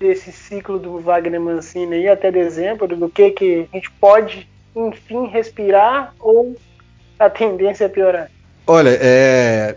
desse 0.00 0.32
ciclo 0.32 0.78
do 0.78 0.98
Wagner 0.98 1.40
Mancini 1.40 1.96
aí 1.96 2.08
até 2.08 2.32
dezembro, 2.32 2.88
do 2.88 3.10
que, 3.10 3.30
que 3.30 3.68
a 3.70 3.76
gente 3.76 3.90
pode, 3.92 4.48
enfim, 4.74 5.26
respirar 5.28 6.14
ou 6.18 6.56
a 7.18 7.28
tendência 7.28 7.84
é 7.84 7.88
piorar? 7.88 8.30
Olha, 8.72 8.96
é, 9.02 9.74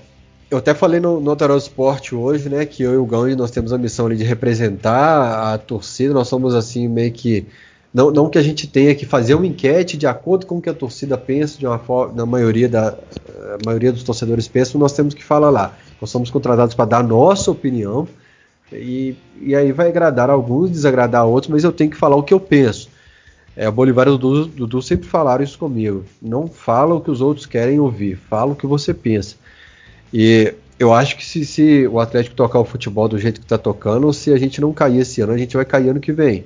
eu 0.51 0.59
até 0.59 0.71
falei 0.71 0.99
no, 0.99 1.19
no 1.19 1.57
Sport 1.57 2.13
hoje, 2.13 2.47
né, 2.47 2.63
que 2.63 2.83
eu 2.83 2.93
e 2.93 2.97
o 2.97 3.05
Gandhi 3.07 3.35
nós 3.35 3.49
temos 3.49 3.73
a 3.73 3.77
missão 3.79 4.05
ali 4.05 4.15
de 4.15 4.23
representar 4.23 5.51
a 5.51 5.57
torcida, 5.57 6.13
nós 6.13 6.27
somos 6.27 6.53
assim 6.53 6.87
meio 6.87 7.11
que 7.11 7.47
não, 7.91 8.11
não 8.11 8.29
que 8.29 8.37
a 8.37 8.41
gente 8.43 8.67
tenha 8.67 8.93
que 8.93 9.03
fazer 9.03 9.33
uma 9.33 9.47
enquete 9.47 9.97
de 9.97 10.05
acordo 10.05 10.45
com 10.45 10.59
o 10.59 10.61
que 10.61 10.69
a 10.69 10.75
torcida 10.75 11.17
pensa, 11.17 11.57
de 11.57 11.65
uma 11.65 11.79
forma, 11.79 12.13
na 12.13 12.23
maioria 12.23 12.69
da 12.69 12.89
a 12.89 13.65
maioria 13.65 13.91
dos 13.91 14.03
torcedores 14.03 14.47
pensam, 14.47 14.79
nós 14.79 14.93
temos 14.93 15.15
que 15.15 15.23
falar 15.23 15.49
lá. 15.49 15.75
Nós 15.99 16.11
somos 16.11 16.29
contratados 16.29 16.75
para 16.75 16.85
dar 16.85 17.03
nossa 17.03 17.49
opinião 17.49 18.07
e, 18.71 19.15
e 19.41 19.55
aí 19.55 19.71
vai 19.71 19.87
agradar 19.87 20.29
alguns, 20.29 20.69
desagradar 20.69 21.25
outros, 21.25 21.51
mas 21.51 21.63
eu 21.63 21.71
tenho 21.71 21.89
que 21.89 21.97
falar 21.97 22.15
o 22.15 22.21
que 22.21 22.31
eu 22.33 22.39
penso. 22.39 22.89
É, 23.55 23.69
o 23.69 23.71
Bolivar 23.71 24.07
e 24.07 24.11
o 24.11 24.17
Dudu, 24.17 24.47
Dudu 24.47 24.81
sempre 24.81 25.07
falaram 25.07 25.43
isso 25.43 25.57
comigo. 25.57 26.03
Não 26.21 26.47
fala 26.47 26.95
o 26.95 27.01
que 27.01 27.11
os 27.11 27.21
outros 27.21 27.45
querem 27.45 27.79
ouvir, 27.79 28.15
fala 28.15 28.53
o 28.53 28.55
que 28.55 28.65
você 28.65 28.93
pensa. 28.93 29.35
E 30.11 30.53
eu 30.79 30.93
acho 30.93 31.15
que 31.15 31.25
se, 31.25 31.45
se 31.45 31.87
o 31.87 31.99
Atlético 31.99 32.35
tocar 32.35 32.59
o 32.59 32.65
futebol 32.65 33.07
do 33.07 33.19
jeito 33.19 33.39
que 33.39 33.45
está 33.45 33.57
tocando, 33.57 34.11
se 34.11 34.33
a 34.33 34.37
gente 34.37 34.59
não 34.59 34.73
cair 34.73 35.01
esse 35.01 35.21
ano, 35.21 35.33
a 35.33 35.37
gente 35.37 35.55
vai 35.55 35.65
cair 35.65 35.89
ano 35.89 35.99
que 35.99 36.11
vem. 36.11 36.43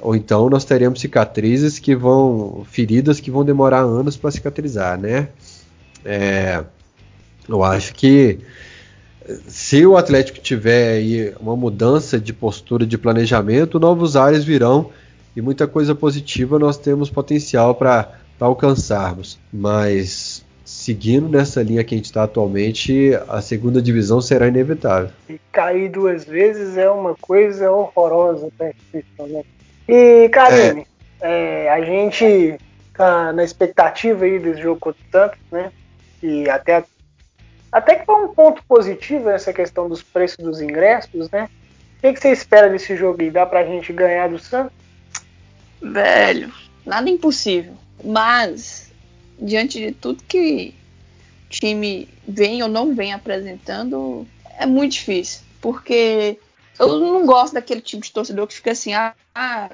Ou 0.00 0.14
então 0.14 0.50
nós 0.50 0.64
teremos 0.64 1.00
cicatrizes 1.00 1.78
que 1.78 1.94
vão. 1.94 2.66
feridas 2.68 3.20
que 3.20 3.30
vão 3.30 3.44
demorar 3.44 3.80
anos 3.80 4.16
para 4.16 4.30
cicatrizar, 4.30 4.98
né? 4.98 5.28
É, 6.04 6.62
Eu 7.48 7.62
acho 7.62 7.94
que 7.94 8.38
se 9.48 9.84
o 9.84 9.96
Atlético 9.96 10.38
tiver 10.38 10.92
aí 10.92 11.34
uma 11.40 11.56
mudança 11.56 12.18
de 12.20 12.32
postura 12.32 12.86
de 12.86 12.96
planejamento, 12.96 13.80
novos 13.80 14.16
ares 14.16 14.44
virão 14.44 14.90
e 15.36 15.42
muita 15.42 15.68
coisa 15.68 15.94
positiva 15.94 16.58
nós 16.58 16.78
temos 16.78 17.10
potencial 17.10 17.74
para 17.74 18.14
alcançarmos. 18.40 19.38
Mas 19.52 20.44
seguindo 20.64 21.28
nessa 21.28 21.62
linha 21.62 21.84
que 21.84 21.94
a 21.94 21.98
gente 21.98 22.06
está 22.06 22.24
atualmente, 22.24 23.10
a 23.28 23.40
segunda 23.40 23.80
divisão 23.80 24.20
será 24.20 24.48
inevitável. 24.48 25.10
E 25.28 25.38
cair 25.52 25.90
duas 25.90 26.24
vezes 26.24 26.76
é 26.76 26.90
uma 26.90 27.14
coisa 27.14 27.70
horrorosa 27.70 28.48
para 28.56 28.68
a 28.68 29.22
né? 29.26 29.44
E, 29.86 30.28
Karine, 30.30 30.86
é. 31.20 31.66
é, 31.66 31.70
a 31.70 31.80
gente 31.84 32.58
tá 32.92 33.32
na 33.32 33.44
expectativa 33.44 34.24
aí 34.24 34.38
desse 34.40 34.60
jogo 34.62 34.80
contra 34.80 35.00
o 35.00 35.12
Santos, 35.12 35.38
né? 35.52 35.70
E 36.20 36.48
até 36.48 36.82
até 37.70 37.96
que 37.96 38.06
foi 38.06 38.24
um 38.24 38.28
ponto 38.28 38.62
positivo 38.66 39.28
essa 39.28 39.52
questão 39.52 39.88
dos 39.88 40.02
preços 40.02 40.38
dos 40.38 40.60
ingressos, 40.60 41.30
né? 41.30 41.48
O 41.98 42.00
que, 42.00 42.12
que 42.14 42.20
você 42.20 42.32
espera 42.32 42.68
desse 42.68 42.96
jogo 42.96 43.20
aí? 43.20 43.30
Dá 43.30 43.44
pra 43.44 43.64
gente 43.64 43.92
ganhar 43.92 44.28
do 44.28 44.38
Santos? 44.38 44.85
Velho, 45.80 46.52
nada 46.84 47.08
impossível. 47.08 47.74
Mas, 48.04 48.92
diante 49.38 49.78
de 49.78 49.92
tudo 49.92 50.22
que 50.24 50.74
o 51.46 51.50
time 51.50 52.08
vem 52.26 52.62
ou 52.62 52.68
não 52.68 52.94
vem 52.94 53.12
apresentando, 53.12 54.26
é 54.58 54.66
muito 54.66 54.92
difícil. 54.92 55.40
Porque 55.60 56.38
eu 56.78 57.00
não 57.00 57.26
gosto 57.26 57.54
daquele 57.54 57.80
tipo 57.80 58.02
de 58.02 58.12
torcedor 58.12 58.46
que 58.46 58.54
fica 58.54 58.72
assim, 58.72 58.92
ah, 58.94 59.14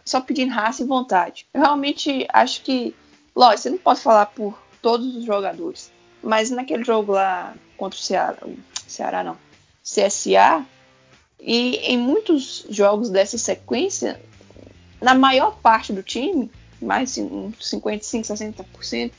só 0.05 0.21
pedindo 0.21 0.53
raça 0.53 0.83
e 0.83 0.87
vontade. 0.87 1.47
Eu 1.53 1.61
realmente 1.61 2.27
acho 2.33 2.63
que, 2.63 2.95
lógico, 3.35 3.63
você 3.63 3.71
não 3.71 3.79
pode 3.79 4.01
falar 4.01 4.27
por 4.27 4.59
todos 4.81 5.17
os 5.17 5.25
jogadores. 5.25 5.91
Mas 6.23 6.51
naquele 6.51 6.85
jogo 6.85 7.13
lá 7.13 7.55
contra 7.77 7.99
o 7.99 8.03
Ceará, 8.03 8.37
Ceará 8.87 9.25
não, 9.25 9.37
CSA, 9.83 10.65
e 11.41 11.77
em 11.79 11.99
muitos 11.99 12.65
jogos 12.71 13.11
dessa 13.11 13.37
sequência, 13.37 14.21
na 15.03 15.15
maior 15.15 15.57
parte 15.57 15.93
do 15.93 16.03
time, 16.03 16.51
mais 16.81 17.15
de 17.15 17.29
55, 17.61 18.29
60%, 18.29 19.13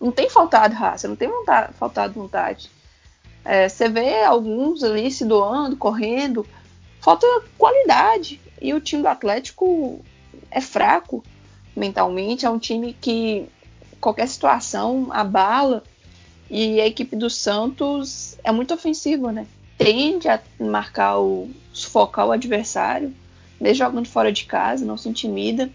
não 0.00 0.12
tem 0.12 0.30
faltado 0.30 0.74
raça, 0.74 1.08
não 1.08 1.16
tem 1.16 1.28
vontade, 1.28 1.72
faltado 1.74 2.14
vontade. 2.14 2.70
É, 3.44 3.68
você 3.68 3.88
vê 3.88 4.22
alguns 4.22 4.82
ali 4.82 5.10
se 5.10 5.24
doando, 5.24 5.76
correndo, 5.76 6.46
falta 7.00 7.26
qualidade. 7.58 8.40
E 8.60 8.72
o 8.72 8.80
time 8.80 9.02
do 9.02 9.08
Atlético 9.08 10.00
é 10.50 10.60
fraco 10.60 11.22
mentalmente, 11.76 12.46
é 12.46 12.50
um 12.50 12.58
time 12.58 12.96
que 12.98 13.48
qualquer 14.00 14.28
situação 14.28 15.08
abala. 15.10 15.82
E 16.48 16.80
a 16.80 16.86
equipe 16.86 17.16
do 17.16 17.28
Santos 17.28 18.36
é 18.44 18.52
muito 18.52 18.72
ofensiva, 18.72 19.32
né? 19.32 19.46
Tende 19.76 20.28
a 20.28 20.40
marcar 20.60 21.18
o. 21.18 21.50
sufocar 21.72 22.26
o 22.26 22.32
adversário, 22.32 23.14
mesmo 23.60 23.84
jogando 23.84 24.08
fora 24.08 24.32
de 24.32 24.44
casa, 24.44 24.84
não 24.84 24.96
se 24.96 25.08
intimida. 25.08 25.70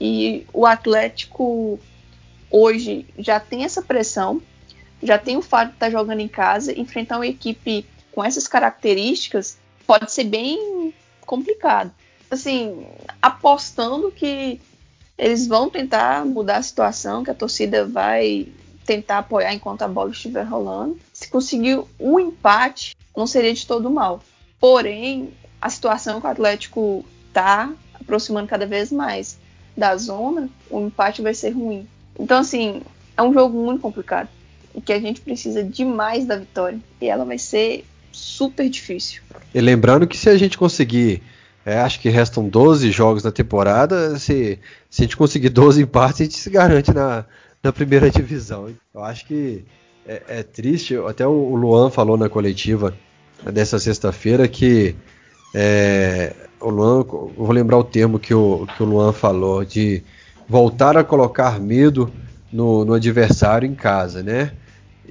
E 0.00 0.46
o 0.52 0.64
Atlético 0.66 1.78
hoje 2.50 3.06
já 3.18 3.38
tem 3.38 3.64
essa 3.64 3.82
pressão, 3.82 4.40
já 5.02 5.18
tem 5.18 5.36
o 5.36 5.42
fato 5.42 5.68
de 5.68 5.74
estar 5.74 5.90
jogando 5.90 6.20
em 6.20 6.28
casa, 6.28 6.78
enfrentar 6.78 7.16
uma 7.16 7.26
equipe 7.26 7.86
com 8.12 8.24
essas 8.24 8.48
características 8.48 9.58
pode 9.86 10.12
ser 10.12 10.24
bem 10.24 10.92
complicado. 11.26 11.92
Assim, 12.30 12.86
apostando 13.20 14.10
que 14.12 14.60
eles 15.18 15.46
vão 15.46 15.68
tentar 15.68 16.24
mudar 16.24 16.58
a 16.58 16.62
situação, 16.62 17.24
que 17.24 17.30
a 17.30 17.34
torcida 17.34 17.86
vai 17.86 18.48
tentar 18.86 19.18
apoiar 19.18 19.52
enquanto 19.52 19.82
a 19.82 19.88
bola 19.88 20.10
estiver 20.10 20.44
rolando. 20.44 20.98
Se 21.12 21.28
conseguir 21.28 21.80
um 21.98 22.18
empate, 22.18 22.96
não 23.16 23.26
seria 23.26 23.52
de 23.52 23.66
todo 23.66 23.90
mal. 23.90 24.22
Porém, 24.58 25.32
a 25.60 25.68
situação 25.68 26.20
que 26.20 26.26
o 26.26 26.30
Atlético 26.30 27.04
está 27.28 27.72
aproximando 27.94 28.48
cada 28.48 28.66
vez 28.66 28.90
mais 28.90 29.38
da 29.76 29.96
zona, 29.96 30.48
o 30.68 30.80
empate 30.80 31.22
vai 31.22 31.34
ser 31.34 31.50
ruim. 31.50 31.86
Então, 32.18 32.38
assim, 32.38 32.82
é 33.16 33.22
um 33.22 33.32
jogo 33.32 33.56
muito 33.56 33.80
complicado 33.80 34.28
e 34.74 34.80
que 34.80 34.92
a 34.92 35.00
gente 35.00 35.20
precisa 35.20 35.62
demais 35.62 36.26
da 36.26 36.36
vitória. 36.36 36.78
E 37.00 37.06
ela 37.06 37.24
vai 37.24 37.38
ser 37.38 37.84
super 38.12 38.68
difícil. 38.68 39.22
E 39.54 39.60
lembrando 39.60 40.06
que 40.06 40.16
se 40.16 40.28
a 40.28 40.36
gente 40.36 40.58
conseguir, 40.58 41.22
é, 41.64 41.78
acho 41.78 42.00
que 42.00 42.08
restam 42.08 42.48
12 42.48 42.90
jogos 42.90 43.22
na 43.22 43.30
temporada, 43.30 44.18
se, 44.18 44.58
se 44.88 45.02
a 45.02 45.04
gente 45.04 45.16
conseguir 45.16 45.50
12 45.50 45.82
empates, 45.82 46.20
a 46.20 46.24
gente 46.24 46.38
se 46.38 46.50
garante 46.50 46.92
na, 46.92 47.24
na 47.62 47.72
primeira 47.72 48.10
divisão. 48.10 48.74
Eu 48.94 49.04
acho 49.04 49.26
que 49.26 49.64
é, 50.06 50.22
é 50.28 50.42
triste, 50.42 50.96
até 51.08 51.26
o 51.26 51.54
Luan 51.54 51.90
falou 51.90 52.16
na 52.16 52.28
coletiva 52.28 52.94
dessa 53.52 53.78
sexta-feira 53.78 54.46
que 54.46 54.94
é, 55.54 56.34
o 56.60 56.70
Luan, 56.70 57.02
vou 57.02 57.52
lembrar 57.52 57.78
o 57.78 57.84
termo 57.84 58.18
que 58.18 58.34
o, 58.34 58.66
que 58.76 58.82
o 58.82 58.86
Luan 58.86 59.12
falou, 59.12 59.64
de 59.64 60.02
voltar 60.48 60.96
a 60.96 61.04
colocar 61.04 61.60
medo 61.60 62.10
no, 62.52 62.84
no 62.84 62.94
adversário 62.94 63.68
em 63.68 63.74
casa, 63.74 64.22
né? 64.22 64.52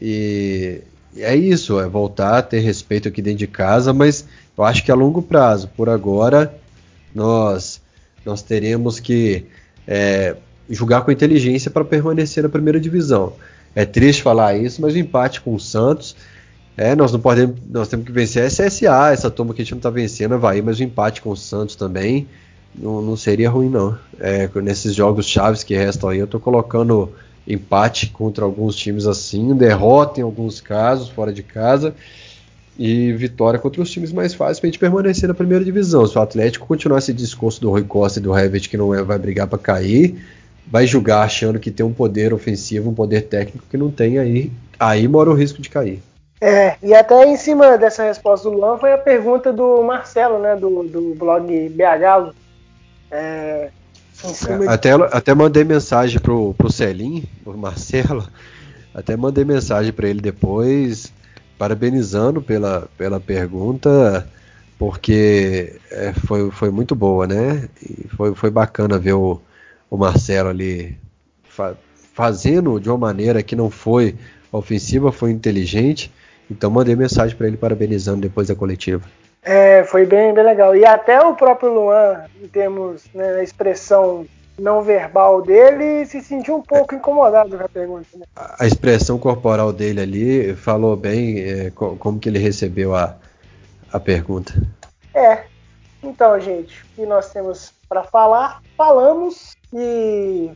E, 0.01 0.81
e 1.15 1.23
é 1.23 1.35
isso, 1.35 1.79
é 1.79 1.87
voltar 1.87 2.37
a 2.37 2.41
ter 2.41 2.59
respeito 2.59 3.07
aqui 3.07 3.21
dentro 3.21 3.39
de 3.39 3.47
casa, 3.47 3.93
mas 3.93 4.25
eu 4.57 4.63
acho 4.63 4.83
que 4.83 4.91
a 4.91 4.95
longo 4.95 5.21
prazo, 5.21 5.69
por 5.75 5.89
agora, 5.89 6.53
nós, 7.13 7.81
nós 8.25 8.41
teremos 8.41 8.99
que 8.99 9.45
é, 9.87 10.35
jogar 10.69 11.01
com 11.01 11.11
inteligência 11.11 11.71
para 11.71 11.83
permanecer 11.83 12.43
na 12.43 12.49
primeira 12.49 12.79
divisão. 12.79 13.33
É 13.73 13.85
triste 13.85 14.21
falar 14.21 14.55
isso, 14.55 14.81
mas 14.81 14.93
o 14.93 14.97
empate 14.97 15.41
com 15.41 15.53
o 15.53 15.59
Santos, 15.59 16.15
é, 16.79 16.95
nós 16.95 17.11
não 17.11 17.19
podemos, 17.19 17.57
nós 17.69 17.89
temos 17.89 18.05
que 18.05 18.11
vencer 18.13 18.41
a 18.41 18.47
SSA, 18.49 19.11
essa 19.11 19.29
turma 19.29 19.53
que 19.53 19.61
a 19.61 19.65
gente 19.65 19.73
não 19.73 19.79
está 19.79 19.89
vencendo, 19.89 20.39
vai, 20.39 20.61
mas 20.61 20.79
o 20.79 20.83
empate 20.83 21.21
com 21.21 21.29
o 21.29 21.35
Santos 21.35 21.75
também 21.75 22.25
não, 22.73 23.01
não 23.01 23.17
seria 23.17 23.49
ruim 23.49 23.67
não. 23.67 23.97
É, 24.17 24.49
nesses 24.61 24.95
jogos 24.95 25.25
chaves 25.25 25.61
que 25.61 25.75
restam 25.75 26.07
aí, 26.07 26.19
eu 26.19 26.23
estou 26.23 26.39
colocando 26.39 27.11
empate 27.45 28.07
contra 28.11 28.45
alguns 28.45 28.77
times 28.77 29.07
assim, 29.07 29.53
derrota 29.53 30.21
em 30.21 30.23
alguns 30.23 30.61
casos 30.61 31.09
fora 31.09 31.33
de 31.33 31.43
casa 31.43 31.93
e 32.77 33.11
vitória 33.11 33.59
contra 33.59 33.81
os 33.81 33.91
times 33.91 34.13
mais 34.13 34.33
fáceis 34.33 34.61
para 34.61 34.67
a 34.67 34.71
gente 34.71 34.79
permanecer 34.79 35.27
na 35.27 35.35
primeira 35.35 35.65
divisão. 35.65 36.07
Se 36.07 36.17
o 36.17 36.21
Atlético 36.21 36.65
continuar 36.65 36.99
esse 36.99 37.11
discurso 37.11 37.59
do 37.59 37.69
Rui 37.69 37.83
Costa 37.83 38.19
e 38.19 38.23
do 38.23 38.33
Herbert 38.33 38.69
que 38.69 38.77
não 38.77 38.95
é, 38.95 39.03
vai 39.03 39.19
brigar 39.19 39.47
para 39.47 39.59
cair, 39.59 40.15
vai 40.65 40.87
julgar 40.87 41.25
achando 41.25 41.59
que 41.59 41.71
tem 41.71 41.85
um 41.85 41.91
poder 41.91 42.33
ofensivo, 42.33 42.89
um 42.89 42.95
poder 42.95 43.23
técnico 43.23 43.65
que 43.69 43.75
não 43.75 43.91
tem, 43.91 44.17
aí, 44.17 44.49
aí 44.79 45.05
mora 45.09 45.29
o 45.29 45.33
risco 45.33 45.61
de 45.61 45.67
cair. 45.67 46.01
É, 46.41 46.77
e 46.81 46.93
até 46.93 47.25
em 47.25 47.35
cima 47.35 47.77
dessa 47.77 48.03
resposta 48.03 48.49
do 48.49 48.55
Luan 48.55 48.77
foi 48.77 48.93
a 48.93 48.97
pergunta 48.97 49.51
do 49.51 49.83
Marcelo, 49.83 50.39
né, 50.39 50.55
do, 50.55 50.83
do 50.83 51.13
blog 51.15 51.69
BH. 51.69 52.33
É, 53.11 53.69
de... 54.23 54.67
até, 54.67 54.91
até 54.91 55.33
mandei 55.33 55.63
mensagem 55.63 56.19
pro, 56.19 56.53
pro 56.53 56.71
Celim, 56.71 57.25
pro 57.43 57.57
Marcelo, 57.57 58.25
até 58.93 59.17
mandei 59.17 59.43
mensagem 59.43 59.91
para 59.91 60.07
ele 60.07 60.21
depois, 60.21 61.11
parabenizando 61.57 62.41
pela, 62.41 62.87
pela 62.97 63.19
pergunta, 63.19 64.27
porque 64.77 65.77
é, 65.91 66.13
foi, 66.13 66.49
foi 66.51 66.69
muito 66.71 66.95
boa, 66.95 67.27
né? 67.27 67.67
E 67.81 68.07
foi, 68.15 68.33
foi 68.33 68.49
bacana 68.49 68.97
ver 68.97 69.13
o, 69.13 69.41
o 69.89 69.97
Marcelo 69.97 70.49
ali 70.49 70.97
fa 71.43 71.75
fazendo 72.13 72.81
de 72.81 72.89
uma 72.89 72.97
maneira 72.97 73.41
que 73.41 73.55
não 73.55 73.69
foi 73.69 74.13
ofensiva, 74.51 75.09
foi 75.09 75.31
inteligente. 75.31 76.11
Então 76.49 76.69
mandei 76.71 76.95
mensagem 76.95 77.35
para 77.35 77.47
ele 77.47 77.57
parabenizando 77.57 78.21
depois 78.21 78.47
da 78.47 78.55
coletiva. 78.55 79.03
É, 79.43 79.83
foi 79.83 80.05
bem, 80.05 80.33
bem 80.33 80.43
legal. 80.43 80.75
E 80.75 80.85
até 80.85 81.21
o 81.21 81.35
próprio 81.35 81.73
Luan, 81.73 82.25
em 82.41 82.47
termos 82.47 83.03
né, 83.13 83.33
na 83.33 83.43
expressão 83.43 84.25
não 84.57 84.81
verbal 84.81 85.41
dele, 85.41 86.05
se 86.05 86.21
sentiu 86.21 86.57
um 86.57 86.61
pouco 86.61 86.93
incomodado 86.93 87.57
com 87.57 87.63
a 87.63 87.69
pergunta. 87.69 88.07
Né? 88.15 88.25
A 88.35 88.67
expressão 88.67 89.17
corporal 89.17 89.71
dele 89.71 90.01
ali 90.01 90.55
falou 90.55 90.97
bem 90.97 91.39
é, 91.39 91.71
como 91.71 92.19
que 92.19 92.27
ele 92.27 92.39
recebeu 92.39 92.93
a, 92.93 93.15
a 93.91 93.99
pergunta. 93.99 94.53
É. 95.13 95.43
Então, 96.03 96.39
gente, 96.39 96.81
o 96.83 96.95
que 96.95 97.05
nós 97.05 97.31
temos 97.31 97.73
para 97.87 98.03
falar, 98.03 98.61
falamos. 98.77 99.57
E 99.73 100.49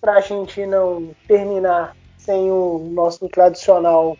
para 0.00 0.14
a 0.14 0.20
gente 0.20 0.64
não 0.66 1.10
terminar 1.26 1.96
sem 2.18 2.50
o 2.50 2.90
nosso 2.92 3.28
tradicional 3.28 4.16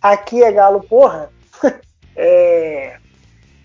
aqui 0.00 0.42
é 0.42 0.52
galo 0.52 0.80
porra, 0.80 1.30
é... 2.16 2.96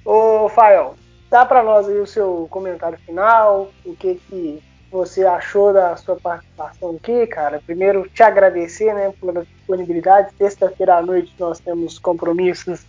Ô 0.06 0.50
Fael, 0.50 0.96
dá 1.30 1.46
para 1.46 1.64
nós 1.64 1.88
aí 1.88 1.98
o 1.98 2.08
seu 2.08 2.48
comentário 2.50 2.98
final, 3.00 3.72
o 3.86 3.96
que 3.96 4.16
que 4.16 4.62
você 4.94 5.26
achou 5.26 5.74
da 5.74 5.96
sua 5.96 6.16
participação 6.16 6.96
aqui, 6.96 7.26
cara. 7.26 7.60
Primeiro, 7.66 8.08
te 8.10 8.22
agradecer, 8.22 8.94
né, 8.94 9.12
pela 9.20 9.44
disponibilidade. 9.44 10.32
Sexta-feira 10.38 10.98
à 10.98 11.02
noite 11.02 11.34
nós 11.40 11.60
temos 11.60 11.98
compromissos 11.98 12.86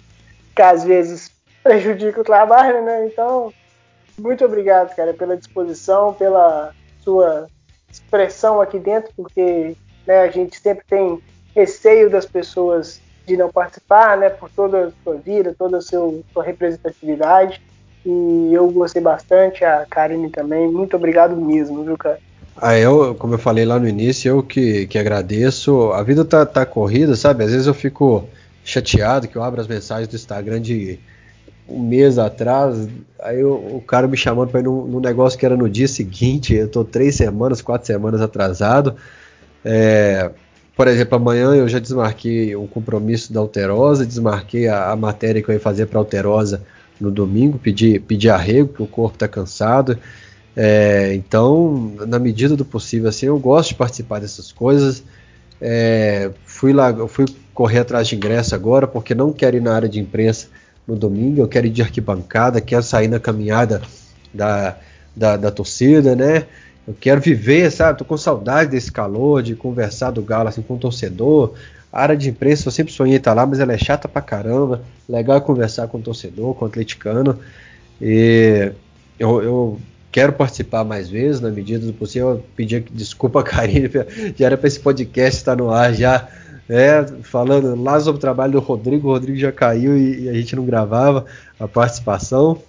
que 0.55 0.61
às 0.61 0.85
vezes 0.85 1.31
prejudicam 1.63 2.21
o 2.21 2.25
trabalho, 2.25 2.85
né? 2.85 3.07
Então, 3.07 3.53
muito 4.19 4.45
obrigado, 4.45 4.95
cara, 4.95 5.15
pela 5.15 5.37
disposição, 5.37 6.13
pela 6.13 6.75
sua 7.01 7.49
expressão 7.91 8.61
aqui 8.61 8.79
dentro, 8.79 9.11
porque 9.17 9.75
né, 10.07 10.21
a 10.21 10.29
gente 10.29 10.61
sempre 10.61 10.85
tem 10.87 11.23
receio 11.55 12.11
das 12.11 12.27
pessoas 12.27 13.01
de 13.27 13.37
não 13.37 13.51
participar, 13.51 14.17
né, 14.17 14.29
por 14.29 14.51
toda 14.51 14.87
a 14.87 14.91
sua 15.03 15.15
vida, 15.17 15.55
toda 15.59 15.79
a 15.79 15.81
sua 15.81 16.13
representatividade. 16.43 17.61
E 18.05 18.51
eu 18.53 18.71
gostei 18.71 19.01
bastante, 19.01 19.65
a 19.65 19.87
Karine 19.89 20.29
também. 20.29 20.71
Muito 20.71 20.97
obrigado 20.97 21.35
mesmo, 21.37 21.83
viu, 21.83 21.97
cara? 21.97 22.19
Ah, 22.57 22.79
eu, 22.79 23.15
como 23.15 23.35
eu 23.35 23.39
falei 23.39 23.65
lá 23.65 23.79
no 23.79 23.89
início, 23.89 24.29
eu 24.29 24.43
que, 24.43 24.87
que 24.87 24.99
agradeço. 24.99 25.91
A 25.93 26.03
vida 26.03 26.25
tá, 26.25 26.45
tá 26.45 26.65
corrida, 26.67 27.17
sabe? 27.17 27.45
Às 27.45 27.51
vezes 27.51 27.67
eu 27.67 27.75
fico 27.75 28.29
chateado 28.65 29.27
que 29.27 29.37
eu 29.37 29.43
abro 29.43 29.61
as 29.61 29.67
mensagens 29.67 30.09
do 30.09 30.17
Instagram 30.17 30.61
de 30.61 30.99
um 31.69 31.81
mês 31.81 32.19
atrás, 32.19 32.89
aí 33.19 33.43
o, 33.43 33.77
o 33.77 33.81
cara 33.87 34.07
me 34.07 34.17
chamando 34.17 34.51
para 34.51 34.61
ir 34.61 34.65
num, 34.65 34.85
num, 34.87 35.01
negócio 35.01 35.39
que 35.39 35.47
era 35.47 35.57
no 35.57 35.69
dia 35.69 35.89
seguinte, 35.89 36.55
eu 36.55 36.69
tô 36.69 36.85
três 36.85 37.15
semanas, 37.15 37.63
quatro 37.63 37.87
semanas 37.87 38.21
atrasado. 38.21 38.97
É, 39.65 40.31
por 40.77 40.89
exemplo, 40.89 41.17
amanhã 41.17 41.55
eu 41.55 41.69
já 41.69 41.79
desmarquei 41.79 42.55
o 42.57 42.67
compromisso 42.67 43.33
da 43.33 43.41
Alterosa, 43.41 44.05
desmarquei 44.05 44.67
a, 44.69 44.91
a 44.91 44.97
matéria 44.97 45.43
que 45.43 45.49
eu 45.49 45.55
ia 45.55 45.61
fazer 45.61 45.87
para 45.87 45.99
Alterosa 45.99 46.63
no 47.01 47.11
domingo, 47.11 47.59
pedi, 47.59 47.99
pedi 48.01 48.29
arrego, 48.29 48.69
porque 48.69 48.83
o 48.83 48.87
corpo 48.87 49.17
está 49.17 49.29
cansado. 49.29 49.99
É, 50.57 51.15
então, 51.15 51.93
na 52.07 52.19
medida 52.19 52.57
do 52.57 52.65
possível, 52.65 53.09
assim, 53.09 53.27
eu 53.27 53.39
gosto 53.39 53.71
de 53.71 53.75
participar 53.77 54.21
dessas 54.21 54.53
coisas. 54.53 55.03
É, 55.61 56.31
fui 56.45 56.73
lá, 56.73 56.93
fui 57.09 57.25
correr 57.53 57.81
atrás 57.81 58.09
de 58.09 58.17
ingresso 58.17 58.55
agora, 58.55 58.87
porque 58.87 59.15
não 59.15 59.33
quero 59.33 59.57
ir 59.57 59.63
na 59.63 59.75
área 59.75 59.89
de 59.89 60.01
imprensa 60.01 60.49
no 60.87 60.97
domingo, 60.97 61.41
eu 61.41 61.49
quero 61.49 61.67
ir 61.67 61.71
de 61.71 61.83
arquibancada, 61.83 62.61
quero 62.61 62.83
sair 62.83 63.09
na 63.09 63.19
caminhada 63.19 63.81
da, 64.33 64.77
da, 65.15 65.37
da 65.37 65.51
torcida, 65.51 66.15
né? 66.15 66.47
Eu 66.87 66.95
quero 66.99 67.21
viver, 67.21 67.71
sabe? 67.71 67.99
Tô 67.99 68.05
com 68.05 68.17
saudade 68.17 68.71
desse 68.71 68.93
calor, 68.93 69.43
de 69.43 69.55
conversar 69.55 70.11
do 70.11 70.23
Galo 70.23 70.49
assim 70.49 70.63
com 70.63 70.75
o 70.75 70.79
torcedor. 70.79 71.55
A 71.91 72.03
área 72.03 72.17
de 72.17 72.29
imprensa 72.29 72.69
eu 72.69 72.73
sempre 72.73 72.93
sonhei 72.93 73.17
estar 73.17 73.33
lá, 73.33 73.47
mas 73.47 73.61
ela 73.61 73.73
é 73.73 73.79
chata 73.79 74.07
pra 74.07 74.21
caramba. 74.21 74.83
Legal 75.09 75.41
conversar 75.41 75.89
com 75.89 75.99
o 75.99 76.03
torcedor, 76.03 76.55
com 76.55 76.65
o 76.65 76.69
atleticano. 76.69 77.39
E 78.03 78.73
eu, 79.19 79.43
eu 79.43 79.81
quero 80.13 80.33
participar 80.33 80.85
mais 80.85 81.09
vezes, 81.09 81.41
na 81.41 81.51
medida 81.51 81.87
do 81.87 81.93
possível. 81.93 82.31
Eu 82.31 82.45
pedi 82.55 82.81
desculpa 82.81 83.43
Karine, 83.45 83.89
já 84.37 84.47
era 84.47 84.59
para 84.59 84.69
esse 84.69 84.81
podcast 84.81 85.39
estar 85.39 85.57
no 85.57 85.71
ar 85.71 85.95
já, 85.95 86.29
né, 86.69 87.05
falando 87.23 87.81
lá 87.83 87.99
sobre 87.99 88.19
o 88.19 88.21
trabalho 88.21 88.53
do 88.53 88.61
Rodrigo. 88.61 89.09
O 89.09 89.13
Rodrigo 89.13 89.39
já 89.39 89.53
caiu 89.53 89.97
e, 89.97 90.25
e 90.25 90.29
a 90.29 90.35
gente 90.35 90.55
não 90.55 90.67
gravava 90.67 91.25
a 91.59 91.67
participação. 91.67 92.61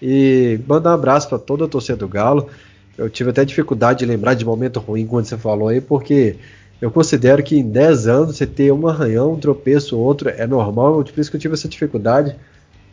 E 0.00 0.58
mandar 0.66 0.90
um 0.90 0.94
abraço 0.94 1.28
para 1.28 1.38
toda 1.38 1.66
a 1.66 1.68
torcida 1.68 1.96
do 1.96 2.08
Galo. 2.08 2.48
Eu 2.96 3.08
tive 3.08 3.30
até 3.30 3.44
dificuldade 3.44 4.00
de 4.00 4.06
lembrar 4.06 4.34
de 4.34 4.44
momento 4.44 4.80
ruim 4.80 5.06
quando 5.06 5.24
você 5.24 5.36
falou 5.36 5.68
aí, 5.68 5.80
porque 5.80 6.36
eu 6.80 6.90
considero 6.90 7.42
que 7.42 7.56
em 7.56 7.68
10 7.68 8.06
anos 8.06 8.36
você 8.36 8.46
ter 8.46 8.72
um 8.72 8.86
arranhão, 8.86 9.32
um 9.32 9.38
tropeço, 9.38 9.98
outro 9.98 10.28
é 10.28 10.46
normal. 10.46 11.02
Por 11.04 11.20
isso 11.20 11.30
que 11.30 11.36
eu 11.36 11.40
tive 11.40 11.54
essa 11.54 11.68
dificuldade 11.68 12.36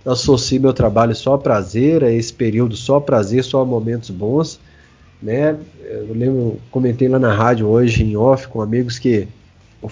associo 0.05 0.61
meu 0.61 0.73
trabalho 0.73 1.15
só 1.15 1.33
a 1.33 1.37
prazer, 1.37 2.03
a 2.03 2.11
esse 2.11 2.33
período 2.33 2.75
só 2.75 2.97
a 2.97 3.01
prazer, 3.01 3.43
só 3.43 3.61
a 3.61 3.65
momentos 3.65 4.09
bons, 4.09 4.59
né? 5.21 5.57
Eu 5.83 6.13
lembro, 6.13 6.59
comentei 6.71 7.07
lá 7.07 7.19
na 7.19 7.33
rádio 7.33 7.67
hoje 7.67 8.03
em 8.03 8.15
off 8.15 8.47
com 8.47 8.61
amigos 8.61 8.97
que 8.97 9.27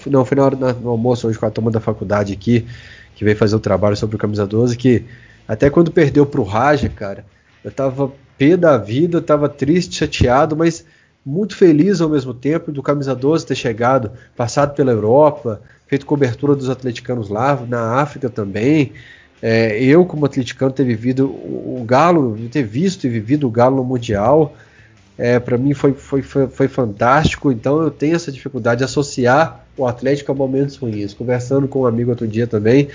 não 0.06 0.24
foi 0.24 0.36
na 0.36 0.44
hora 0.44 0.56
do 0.56 0.88
almoço 0.88 1.28
hoje 1.28 1.38
com 1.38 1.46
a 1.46 1.50
turma 1.50 1.70
da 1.70 1.80
faculdade 1.80 2.32
aqui 2.32 2.66
que 3.14 3.24
veio 3.24 3.36
fazer 3.36 3.56
o 3.56 3.60
trabalho 3.60 3.96
sobre 3.96 4.16
o 4.16 4.18
camisa 4.18 4.46
12 4.46 4.76
que 4.76 5.04
até 5.46 5.70
quando 5.70 5.90
perdeu 5.90 6.24
pro 6.26 6.42
Raja, 6.42 6.88
cara, 6.88 7.24
eu 7.64 7.70
tava 7.70 8.12
pé 8.38 8.56
da 8.56 8.78
vida, 8.78 9.18
eu 9.18 9.22
tava 9.22 9.48
triste, 9.48 9.96
chateado, 9.96 10.56
mas 10.56 10.84
muito 11.26 11.56
feliz 11.56 12.00
ao 12.00 12.08
mesmo 12.08 12.32
tempo 12.32 12.72
do 12.72 12.82
camisa 12.82 13.14
12 13.14 13.46
ter 13.46 13.54
chegado, 13.54 14.12
passado 14.36 14.74
pela 14.74 14.92
Europa, 14.92 15.60
feito 15.86 16.06
cobertura 16.06 16.54
dos 16.54 16.70
atleticanos 16.70 17.28
lá, 17.28 17.58
na 17.68 18.00
África 18.00 18.30
também, 18.30 18.92
é, 19.40 19.82
eu, 19.82 20.04
como 20.04 20.26
atleticano, 20.26 20.72
ter 20.72 20.84
vivido 20.84 21.26
o, 21.26 21.84
Galo, 21.86 22.36
ter 22.50 22.64
visto 22.64 23.04
e 23.04 23.10
vivido 23.10 23.46
o 23.46 23.50
Galo 23.50 23.76
no 23.76 23.84
Mundial, 23.84 24.54
é, 25.16 25.38
para 25.38 25.58
mim 25.58 25.74
foi, 25.74 25.92
foi, 25.92 26.22
foi, 26.22 26.46
foi, 26.48 26.68
fantástico. 26.68 27.50
Então 27.50 27.80
eu 27.82 27.90
tenho 27.90 28.16
essa 28.16 28.30
dificuldade 28.30 28.78
de 28.78 28.84
associar 28.84 29.64
o 29.76 29.86
Atlético 29.86 30.32
a 30.32 30.34
momentos 30.34 30.76
ruins. 30.76 31.14
Conversando 31.14 31.68
com 31.68 31.80
um 31.80 31.86
amigo 31.86 32.10
outro 32.10 32.26
dia 32.26 32.46
também, 32.46 32.88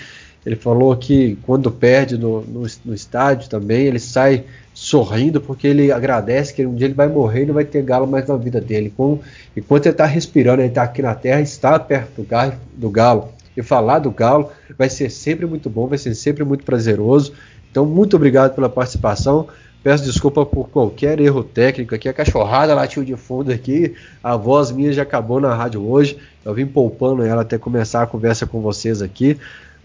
ele 0.45 0.55
falou 0.55 0.95
que 0.95 1.37
quando 1.43 1.71
perde 1.71 2.17
no, 2.17 2.41
no, 2.41 2.67
no 2.85 2.93
estádio 2.93 3.49
também, 3.49 3.85
ele 3.85 3.99
sai 3.99 4.43
sorrindo 4.73 5.39
porque 5.39 5.67
ele 5.67 5.91
agradece 5.91 6.53
que 6.53 6.65
um 6.65 6.75
dia 6.75 6.87
ele 6.87 6.93
vai 6.93 7.07
morrer 7.07 7.43
e 7.43 7.45
não 7.45 7.53
vai 7.53 7.65
ter 7.65 7.81
galo 7.83 8.07
mais 8.07 8.27
na 8.27 8.35
vida 8.35 8.59
dele. 8.59 8.91
Com, 8.95 9.19
enquanto 9.55 9.85
ele 9.85 9.93
está 9.93 10.05
respirando, 10.05 10.61
ele 10.61 10.69
está 10.69 10.83
aqui 10.83 11.01
na 11.01 11.15
terra, 11.15 11.41
está 11.41 11.79
perto 11.79 12.21
do 12.21 12.27
galo, 12.27 12.53
do 12.75 12.89
galo 12.89 13.29
e 13.55 13.61
falar 13.61 13.99
do 13.99 14.11
Galo. 14.11 14.49
Vai 14.77 14.89
ser 14.89 15.09
sempre 15.09 15.45
muito 15.45 15.69
bom, 15.69 15.87
vai 15.87 15.97
ser 15.97 16.13
sempre 16.15 16.43
muito 16.43 16.63
prazeroso. 16.63 17.33
Então, 17.71 17.85
muito 17.85 18.15
obrigado 18.15 18.53
pela 18.53 18.69
participação. 18.69 19.47
Peço 19.83 20.03
desculpa 20.05 20.45
por 20.45 20.69
qualquer 20.69 21.19
erro 21.19 21.43
técnico 21.43 21.93
aqui. 21.93 22.07
A 22.07 22.13
cachorrada 22.13 22.73
latiu 22.73 23.03
de 23.03 23.15
fundo 23.15 23.51
aqui. 23.51 23.93
A 24.23 24.37
voz 24.37 24.71
minha 24.71 24.93
já 24.93 25.01
acabou 25.01 25.41
na 25.41 25.53
rádio 25.53 25.81
hoje. 25.85 26.17
Eu 26.45 26.53
vim 26.53 26.65
poupando 26.65 27.23
ela 27.23 27.41
até 27.41 27.57
começar 27.57 28.03
a 28.03 28.07
conversa 28.07 28.45
com 28.45 28.61
vocês 28.61 29.01
aqui, 29.01 29.37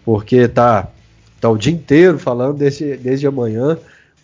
porque 0.08 0.48
tá, 0.48 0.88
tá 1.38 1.50
o 1.50 1.58
dia 1.58 1.70
inteiro 1.70 2.18
falando 2.18 2.56
desde, 2.56 2.96
desde 2.96 3.26
amanhã. 3.26 3.76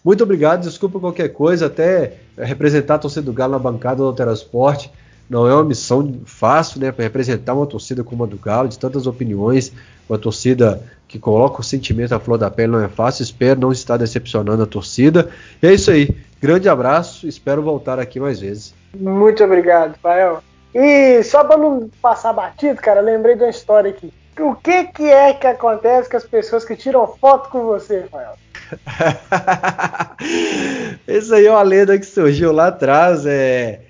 Muito 0.03 0.25
obrigado, 0.25 0.63
desculpa 0.63 0.99
qualquer 0.99 1.29
coisa, 1.29 1.67
até 1.67 2.15
representar 2.39 2.95
a 2.95 2.99
torcida 2.99 3.21
do 3.21 3.35
Galo 3.35 3.53
na 3.53 3.59
bancada 3.59 3.97
do 3.97 4.05
Alterasport. 4.05 4.87
Não 5.29 5.47
é 5.47 5.53
uma 5.53 5.63
missão 5.63 6.21
fácil, 6.25 6.81
né, 6.81 6.91
para 6.91 7.05
representar 7.05 7.53
uma 7.53 7.67
torcida 7.67 8.03
como 8.03 8.25
a 8.25 8.27
do 8.27 8.39
Galo, 8.39 8.67
de 8.67 8.79
tantas 8.79 9.07
opiniões, 9.07 9.75
uma 10.09 10.17
torcida 10.17 10.83
que 11.07 11.19
coloca 11.19 11.61
o 11.61 11.63
sentimento 11.63 12.15
à 12.15 12.19
flor 12.19 12.39
da 12.39 12.51
pele 12.51 12.73
não 12.73 12.83
é 12.83 12.89
fácil. 12.89 13.23
Espero 13.23 13.61
não 13.61 13.71
estar 13.71 13.99
decepcionando 13.99 14.63
a 14.63 14.67
torcida. 14.67 15.29
E 15.63 15.67
é 15.67 15.75
isso 15.75 15.91
aí. 15.91 16.09
Grande 16.41 16.67
abraço. 16.67 17.29
Espero 17.29 17.63
voltar 17.63 17.99
aqui 17.99 18.19
mais 18.19 18.41
vezes. 18.41 18.75
Muito 18.99 19.45
obrigado, 19.45 19.97
Fael. 20.03 20.43
E 20.75 21.23
só 21.25 21.45
para 21.45 21.59
não 21.59 21.91
passar 22.01 22.33
batido, 22.33 22.81
cara, 22.81 23.03
lembrei 23.03 23.37
de 23.37 23.43
uma 23.43 23.51
história 23.51 23.91
aqui. 23.91 24.11
O 24.39 24.55
que, 24.57 24.85
que 24.85 25.05
é 25.05 25.35
que 25.35 25.47
acontece 25.47 26.11
com 26.11 26.17
as 26.17 26.25
pessoas 26.25 26.65
que 26.65 26.77
tiram 26.77 27.07
foto 27.07 27.51
com 27.51 27.65
você, 27.65 28.05
Fael? 28.11 28.37
Isso 31.07 31.35
aí 31.35 31.47
é 31.47 31.51
uma 31.51 31.63
lenda 31.63 31.99
que 31.99 32.07
surgiu 32.07 32.53
lá 32.53 32.69
atrás. 32.69 33.27
É 33.27 33.81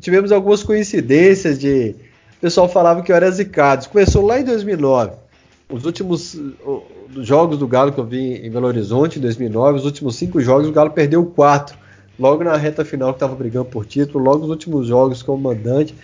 tivemos 0.00 0.32
algumas 0.32 0.62
coincidências 0.62 1.58
de. 1.58 1.94
O 2.36 2.40
pessoal 2.40 2.68
falava 2.68 3.02
que 3.02 3.10
eu 3.10 3.16
era 3.16 3.30
zicado. 3.30 3.88
Começou 3.88 4.24
lá 4.24 4.40
em 4.40 4.44
2009. 4.44 5.12
Os 5.68 5.84
últimos 5.84 6.38
jogos 7.16 7.58
do 7.58 7.66
Galo 7.66 7.92
que 7.92 7.98
eu 7.98 8.04
vi 8.04 8.46
em 8.46 8.50
Belo 8.50 8.66
Horizonte 8.66 9.18
em 9.18 9.22
2009, 9.22 9.78
os 9.78 9.84
últimos 9.84 10.16
cinco 10.16 10.40
jogos, 10.40 10.68
o 10.68 10.72
Galo 10.72 10.90
perdeu 10.90 11.24
quatro. 11.26 11.76
Logo 12.18 12.44
na 12.44 12.56
reta 12.56 12.84
final 12.84 13.10
que 13.10 13.16
estava 13.16 13.34
brigando 13.34 13.66
por 13.66 13.84
título, 13.84 14.24
logo 14.24 14.40
nos 14.40 14.50
últimos 14.50 14.86
jogos 14.86 15.22
como 15.22 15.42
mandante, 15.42 15.94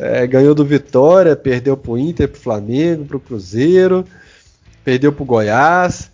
é, 0.00 0.26
ganhou 0.26 0.54
do 0.54 0.64
Vitória, 0.64 1.36
perdeu 1.36 1.76
para 1.76 1.92
o 1.92 1.98
Inter, 1.98 2.28
para 2.28 2.38
o 2.38 2.40
Flamengo, 2.40 3.04
para 3.04 3.16
o 3.18 3.20
Cruzeiro, 3.20 4.04
perdeu 4.82 5.12
para 5.12 5.22
o 5.22 5.26
Goiás. 5.26 6.10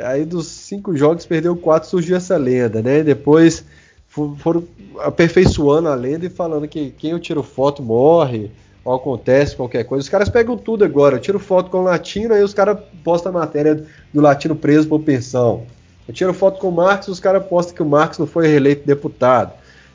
Aí 0.00 0.24
dos 0.24 0.46
cinco 0.46 0.96
jogos 0.96 1.24
perdeu 1.24 1.56
quatro, 1.56 1.88
surgiu 1.88 2.16
essa 2.16 2.36
lenda, 2.36 2.82
né? 2.82 3.02
Depois 3.02 3.64
foram 4.08 4.64
aperfeiçoando 4.98 5.88
a 5.88 5.94
lenda 5.94 6.26
e 6.26 6.30
falando 6.30 6.68
que 6.68 6.90
quem 6.90 7.12
eu 7.12 7.18
tiro 7.18 7.42
foto 7.42 7.82
morre, 7.82 8.50
ou 8.84 8.94
acontece 8.94 9.56
qualquer 9.56 9.84
coisa. 9.84 10.02
Os 10.02 10.08
caras 10.08 10.28
pegam 10.28 10.56
tudo 10.56 10.84
agora. 10.84 11.16
Eu 11.16 11.20
tiro 11.20 11.38
foto 11.38 11.70
com 11.70 11.78
o 11.78 11.82
Latino, 11.82 12.34
aí 12.34 12.42
os 12.42 12.52
caras 12.52 12.78
postam 13.02 13.30
a 13.30 13.38
matéria 13.38 13.84
do 14.12 14.20
Latino 14.20 14.54
preso 14.54 14.88
por 14.88 15.00
pensão. 15.00 15.62
Eu 16.06 16.12
tiro 16.12 16.34
foto 16.34 16.58
com 16.60 16.68
o 16.68 16.72
Marx, 16.72 17.08
os 17.08 17.20
caras 17.20 17.46
postam 17.46 17.74
que 17.74 17.82
o 17.82 17.86
Marx 17.86 18.18
não 18.18 18.26
foi 18.26 18.48
reeleito 18.48 18.86
deputado. 18.86 19.52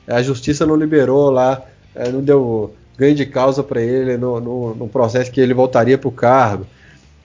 A 0.07 0.21
justiça 0.23 0.65
não 0.65 0.75
liberou 0.75 1.29
lá, 1.29 1.61
é, 1.93 2.09
não 2.09 2.21
deu 2.21 2.73
ganho 2.98 3.16
de 3.16 3.26
causa 3.26 3.64
para 3.64 3.82
ele 3.82 4.18
no, 4.18 4.39
no, 4.39 4.76
no, 4.76 4.88
processo 4.88 5.32
que 5.32 5.39
ele 5.39 5.54
voltaria 5.54 5.98
para 5.98 6.08
o 6.08 6.12
cargo. 6.12 6.66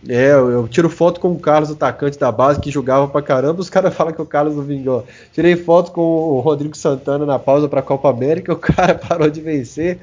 É, 0.09 0.33
eu, 0.33 0.67
tiro 0.67 0.91
foto 0.91 1.21
com 1.21 1.31
o 1.31 1.39
Carlos, 1.39 1.71
atacante 1.71 2.19
da 2.19 2.33
base, 2.33 2.61
que 2.61 2.73
jogava 2.73 3.07
pra 3.07 3.23
caramba, 3.23 3.61
os 3.61 3.71
caras 3.71 3.95
falam 3.95 4.13
que 4.13 4.21
o 4.21 4.27
Carlos 4.27 4.57
não 4.57 4.63
vingou. 4.65 5.07
Tirei 5.33 5.55
foto 5.55 5.93
com 5.93 6.01
o 6.01 6.41
Rodrigo 6.41 6.77
Santana 6.77 7.25
na 7.25 7.39
pausa 7.39 7.69
pra 7.69 7.83
Copa 7.83 8.11
América, 8.11 8.53
o 8.53 8.57
cara 8.57 8.97
parou 8.97 9.31
de 9.31 9.41
vencer 9.41 9.99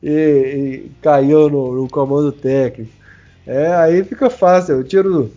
e, 0.00 0.10
e 0.10 0.90
caiu 1.02 1.50
no, 1.50 1.82
no, 1.82 1.88
comando 1.88 2.30
técnico. 2.30 2.92
É, 3.44 3.74
aí 3.74 4.04
fica 4.04 4.30
fácil, 4.30 4.76
eu 4.76 4.84
tiro, 4.84 5.32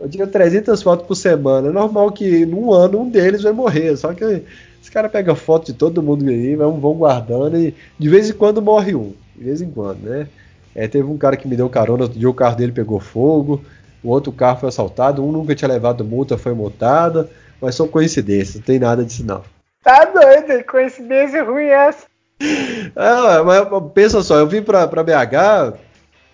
eu 0.00 0.08
tiro 0.08 0.26
300 0.26 0.82
fotos 0.82 1.06
por 1.06 1.14
semana. 1.14 1.68
É 1.68 1.72
normal 1.72 2.10
que 2.10 2.46
num 2.46 2.72
ano 2.72 3.02
um 3.02 3.10
deles 3.10 3.42
vai 3.42 3.52
morrer, 3.52 3.94
só 3.98 4.14
que 4.14 4.42
os 4.82 4.88
caras 4.88 5.12
pegam 5.12 5.36
foto 5.36 5.66
de 5.66 5.74
todo 5.74 6.02
mundo 6.02 6.26
aí, 6.30 6.56
vão 6.56 6.94
guardando 6.94 7.58
e 7.58 7.74
de 7.98 8.08
vez 8.08 8.30
em 8.30 8.32
quando 8.32 8.62
morre 8.62 8.94
um, 8.94 9.12
de 9.38 9.44
vez 9.44 9.60
em 9.60 9.70
quando, 9.70 10.00
né? 10.00 10.28
É, 10.74 10.86
teve 10.86 11.08
um 11.08 11.16
cara 11.16 11.36
que 11.36 11.48
me 11.48 11.56
deu 11.56 11.68
carona, 11.68 12.04
outro 12.04 12.18
dia 12.18 12.28
o 12.28 12.34
carro 12.34 12.56
dele 12.56 12.72
pegou 12.72 13.00
fogo, 13.00 13.62
o 14.02 14.10
outro 14.10 14.30
carro 14.30 14.60
foi 14.60 14.68
assaltado, 14.68 15.24
um 15.24 15.32
nunca 15.32 15.54
tinha 15.54 15.68
levado 15.68 16.04
multa, 16.04 16.36
foi 16.36 16.52
multada, 16.52 17.28
mas 17.60 17.74
são 17.74 17.88
coincidências, 17.88 18.56
não 18.56 18.62
tem 18.62 18.78
nada 18.78 19.04
disso 19.04 19.24
não. 19.24 19.42
Tá 19.82 20.04
doido, 20.04 20.64
coincidência 20.64 21.42
ruim 21.44 21.66
essa. 21.66 22.06
Ah, 22.94 23.42
mas 23.44 23.66
pensa 23.92 24.22
só, 24.22 24.38
eu 24.38 24.46
vim 24.46 24.62
pra, 24.62 24.86
pra 24.86 25.02
BH 25.02 25.78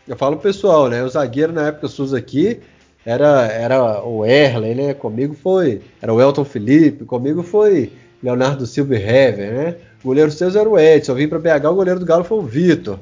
eu 0.07 0.17
falo 0.17 0.37
pessoal, 0.37 0.89
né? 0.89 1.03
O 1.03 1.09
zagueiro 1.09 1.53
na 1.53 1.69
época 1.69 1.89
SUS 1.89 2.13
aqui 2.13 2.61
era, 3.05 3.47
era 3.47 4.03
o 4.05 4.25
Erley, 4.25 4.75
né? 4.75 4.95
Comigo 4.95 5.35
foi. 5.35 5.81
Era 6.01 6.13
o 6.13 6.21
Elton 6.21 6.45
Felipe, 6.45 7.05
comigo 7.05 7.43
foi 7.43 7.91
Leonardo 8.23 8.67
Silva 8.67 8.97
Hever, 8.97 9.53
né? 9.53 9.77
O 10.05 10.09
goleiro 10.09 10.31
seus 10.31 10.55
era 10.55 10.69
o 10.69 10.79
Edson. 10.79 11.13
Eu 11.13 11.17
vim 11.17 11.29
para 11.29 11.39
BH, 11.39 11.65
o 11.67 11.75
goleiro 11.75 11.99
do 11.99 12.05
Galo 12.05 12.25
foi 12.25 12.37
o 12.37 12.43
Vitor. 12.43 12.99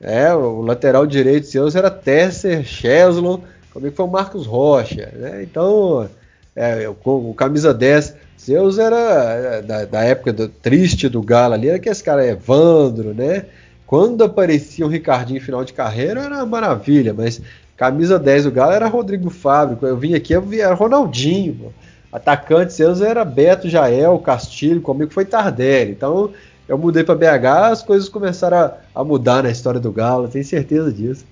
É, 0.00 0.32
o 0.32 0.60
lateral 0.60 1.04
direito 1.06 1.48
seus 1.48 1.74
era 1.74 1.90
Tesser, 1.90 2.64
Cheslon, 2.64 3.40
comigo 3.72 3.96
foi 3.96 4.04
o 4.04 4.10
Marcos 4.10 4.46
Rocha, 4.46 5.12
né? 5.16 5.42
Então, 5.42 6.08
é, 6.54 6.88
o, 6.88 6.96
o 7.04 7.34
camisa 7.34 7.74
10 7.74 8.14
seus 8.36 8.78
era 8.78 8.96
é, 8.96 9.62
da, 9.62 9.84
da, 9.86 10.04
época 10.04 10.32
do, 10.32 10.48
triste 10.48 11.08
do 11.08 11.20
Galo 11.22 11.54
ali, 11.54 11.68
era 11.68 11.78
que 11.78 11.88
esse 11.88 12.04
cara 12.04 12.26
Evandro, 12.26 13.12
né? 13.12 13.46
Quando 13.86 14.22
aparecia 14.22 14.86
um 14.86 14.90
Ricardinho 14.90 15.40
final 15.40 15.64
de 15.64 15.72
carreira 15.72 16.20
era 16.20 16.36
uma 16.36 16.46
maravilha, 16.46 17.12
mas 17.12 17.40
camisa 17.76 18.18
10 18.18 18.44
do 18.44 18.50
Galo 18.52 18.72
era 18.72 18.86
Rodrigo 18.86 19.30
Fábrico. 19.30 19.86
Eu 19.86 19.96
vim 19.96 20.14
aqui, 20.14 20.32
eu 20.32 20.42
vi, 20.42 20.60
era 20.60 20.74
Ronaldinho. 20.74 21.54
Pô. 21.54 21.72
Atacante 22.12 22.72
seus 22.72 23.00
era 23.00 23.24
Beto 23.24 23.68
Jael, 23.68 24.18
Castilho, 24.18 24.80
comigo 24.80 25.12
foi 25.12 25.24
Tardelli. 25.24 25.92
Então 25.92 26.32
eu 26.68 26.76
mudei 26.76 27.04
para 27.04 27.14
BH, 27.14 27.46
as 27.72 27.82
coisas 27.82 28.08
começaram 28.08 28.56
a, 28.56 28.74
a, 28.94 29.04
mudar 29.04 29.42
na 29.42 29.50
história 29.50 29.78
do 29.78 29.92
Galo, 29.92 30.28
tenho 30.28 30.44
certeza 30.44 30.92
disso. 30.92 31.24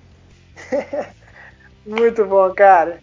Muito 1.87 2.25
bom, 2.25 2.51
cara. 2.55 2.99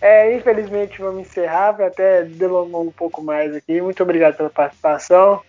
É, 0.00 0.36
infelizmente 0.36 1.00
vamos 1.00 1.22
encerrar, 1.22 1.80
até 1.80 2.22
delongou 2.22 2.82
um 2.82 2.92
pouco 2.92 3.22
mais 3.22 3.54
aqui. 3.54 3.80
Muito 3.80 4.02
obrigado 4.02 4.36
pela 4.36 4.50
participação. 4.50 5.40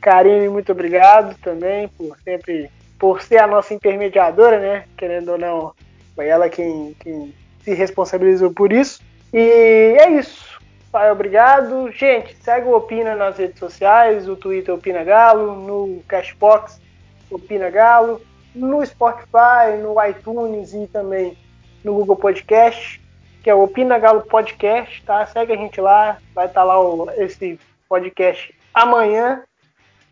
Karine, 0.00 0.50
muito 0.50 0.70
obrigado 0.70 1.34
também 1.40 1.88
por 1.88 2.14
sempre 2.22 2.70
por 2.98 3.22
ser 3.22 3.38
a 3.38 3.46
nossa 3.46 3.72
intermediadora, 3.72 4.58
né? 4.58 4.84
Querendo 4.98 5.32
ou 5.32 5.38
não, 5.38 5.72
foi 6.14 6.26
ela 6.26 6.48
quem, 6.50 6.94
quem 7.00 7.34
se 7.62 7.72
responsabilizou 7.72 8.52
por 8.52 8.72
isso. 8.72 9.00
E 9.32 9.96
é 9.98 10.10
isso. 10.10 10.53
Pai, 10.94 11.10
obrigado. 11.10 11.90
Gente, 11.90 12.36
segue 12.36 12.68
o 12.68 12.76
Opina 12.76 13.16
nas 13.16 13.36
redes 13.36 13.58
sociais, 13.58 14.28
o 14.28 14.36
Twitter 14.36 14.72
Opina 14.72 15.02
Galo, 15.02 15.56
no 15.56 16.00
Cashbox 16.06 16.80
Opina 17.28 17.68
Galo, 17.68 18.20
no 18.54 18.86
Spotify, 18.86 19.76
no 19.82 19.96
iTunes 20.06 20.72
e 20.72 20.86
também 20.86 21.36
no 21.82 21.94
Google 21.94 22.14
Podcast, 22.14 23.02
que 23.42 23.50
é 23.50 23.54
o 23.56 23.64
Opina 23.64 23.98
Galo 23.98 24.22
Podcast, 24.22 25.02
tá? 25.02 25.26
Segue 25.26 25.54
a 25.54 25.56
gente 25.56 25.80
lá, 25.80 26.18
vai 26.32 26.46
estar 26.46 26.60
tá 26.60 26.64
lá 26.64 26.80
o, 26.80 27.10
esse 27.16 27.58
podcast 27.88 28.56
amanhã, 28.72 29.42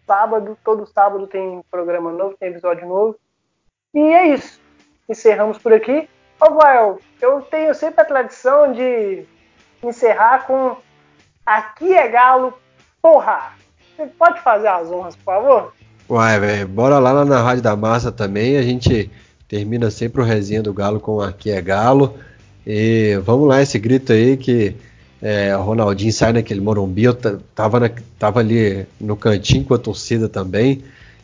sábado, 0.05 0.59
todo 0.65 0.85
sábado 0.85 1.29
tem 1.29 1.63
programa 1.71 2.11
novo, 2.11 2.37
tem 2.37 2.49
episódio 2.49 2.89
novo. 2.89 3.17
E 3.95 4.01
é 4.01 4.35
isso. 4.35 4.61
Encerramos 5.09 5.59
por 5.59 5.73
aqui. 5.73 6.09
Ô, 6.41 6.55
Vael, 6.55 6.99
eu 7.21 7.41
tenho 7.43 7.73
sempre 7.73 8.01
a 8.01 8.05
tradição 8.05 8.73
de 8.73 9.25
encerrar 9.83 10.47
com 10.47 10.77
Aqui 11.45 11.93
é 11.93 12.09
Galo, 12.09 12.55
porra! 13.01 13.53
Você 13.97 14.07
pode 14.07 14.41
fazer 14.41 14.69
as 14.69 14.91
honras, 14.91 15.17
por 15.17 15.25
favor? 15.25 15.73
Uai, 16.09 16.39
velho, 16.39 16.69
bora 16.69 16.99
lá 16.99 17.25
na 17.25 17.43
Rádio 17.43 17.63
da 17.63 17.75
Massa 17.75 18.13
também. 18.13 18.57
A 18.57 18.63
gente 18.63 19.11
termina 19.49 19.91
sempre 19.91 20.21
o 20.23 20.25
resenha 20.25 20.63
do 20.63 20.73
Galo 20.73 21.01
com 21.01 21.21
Aqui 21.21 21.51
é 21.51 21.61
Galo. 21.61 22.15
E 22.67 23.19
vamos 23.25 23.49
lá, 23.49 23.61
esse 23.61 23.79
grito 23.79 24.13
aí 24.13 24.37
que 24.37 24.77
é, 25.21 25.57
o 25.57 25.63
Ronaldinho 25.63 26.13
sai 26.13 26.33
naquele 26.33 26.61
Morumbi. 26.61 27.05
Eu 27.05 27.15
tava, 27.55 27.81
na, 27.81 27.91
tava 28.19 28.41
ali 28.41 28.87
no 29.01 29.17
cantinho 29.17 29.65
com 29.65 29.75
a 29.75 29.79
torcida 29.79 30.29
também. 30.29 30.83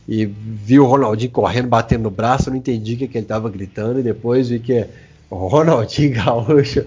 E 0.09 0.25
vi 0.25 0.81
o 0.81 0.87
Ronaldinho 0.87 1.31
correndo, 1.31 1.69
batendo 1.69 2.05
no 2.05 2.11
braço. 2.11 2.51
Não 2.51 2.57
entendi 2.57 2.95
o 2.95 2.99
que, 2.99 3.09
que 3.09 3.19
ele 3.19 3.27
tava 3.27 3.49
gritando. 3.49 4.01
E 4.01 4.03
depois 4.03 4.49
vi 4.49 4.59
que 4.59 4.87
Ronaldinho 5.31 6.15
Gaúcho 6.25 6.85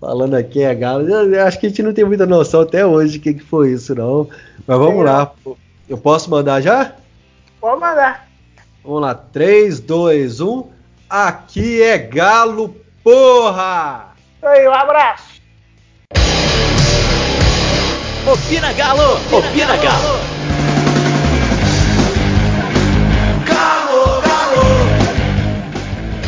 falando 0.00 0.34
aqui 0.34 0.62
é 0.62 0.74
Galo. 0.74 1.08
Eu 1.08 1.44
acho 1.44 1.58
que 1.58 1.66
a 1.66 1.68
gente 1.68 1.82
não 1.82 1.92
tem 1.92 2.04
muita 2.04 2.26
noção 2.26 2.60
até 2.60 2.86
hoje 2.86 3.12
de 3.12 3.18
que, 3.18 3.34
que 3.34 3.42
foi 3.42 3.72
isso, 3.72 3.94
não. 3.94 4.28
Mas 4.66 4.78
vamos 4.78 5.04
lá. 5.04 5.32
Eu 5.88 5.98
posso 5.98 6.30
mandar 6.30 6.60
já? 6.60 6.94
Pode 7.60 7.80
mandar. 7.80 8.28
Vamos 8.84 9.02
lá. 9.02 9.14
3, 9.14 9.80
2, 9.80 10.40
1. 10.40 10.64
Aqui 11.08 11.82
é 11.82 11.98
Galo, 11.98 12.76
porra! 13.02 14.10
Aí, 14.40 14.68
um 14.68 14.72
abraço. 14.72 15.40
Opina 18.32 18.72
Galo! 18.72 19.14
Opina, 19.26 19.48
Opina 19.48 19.76
Galo. 19.76 20.02
Galo. 20.02 20.39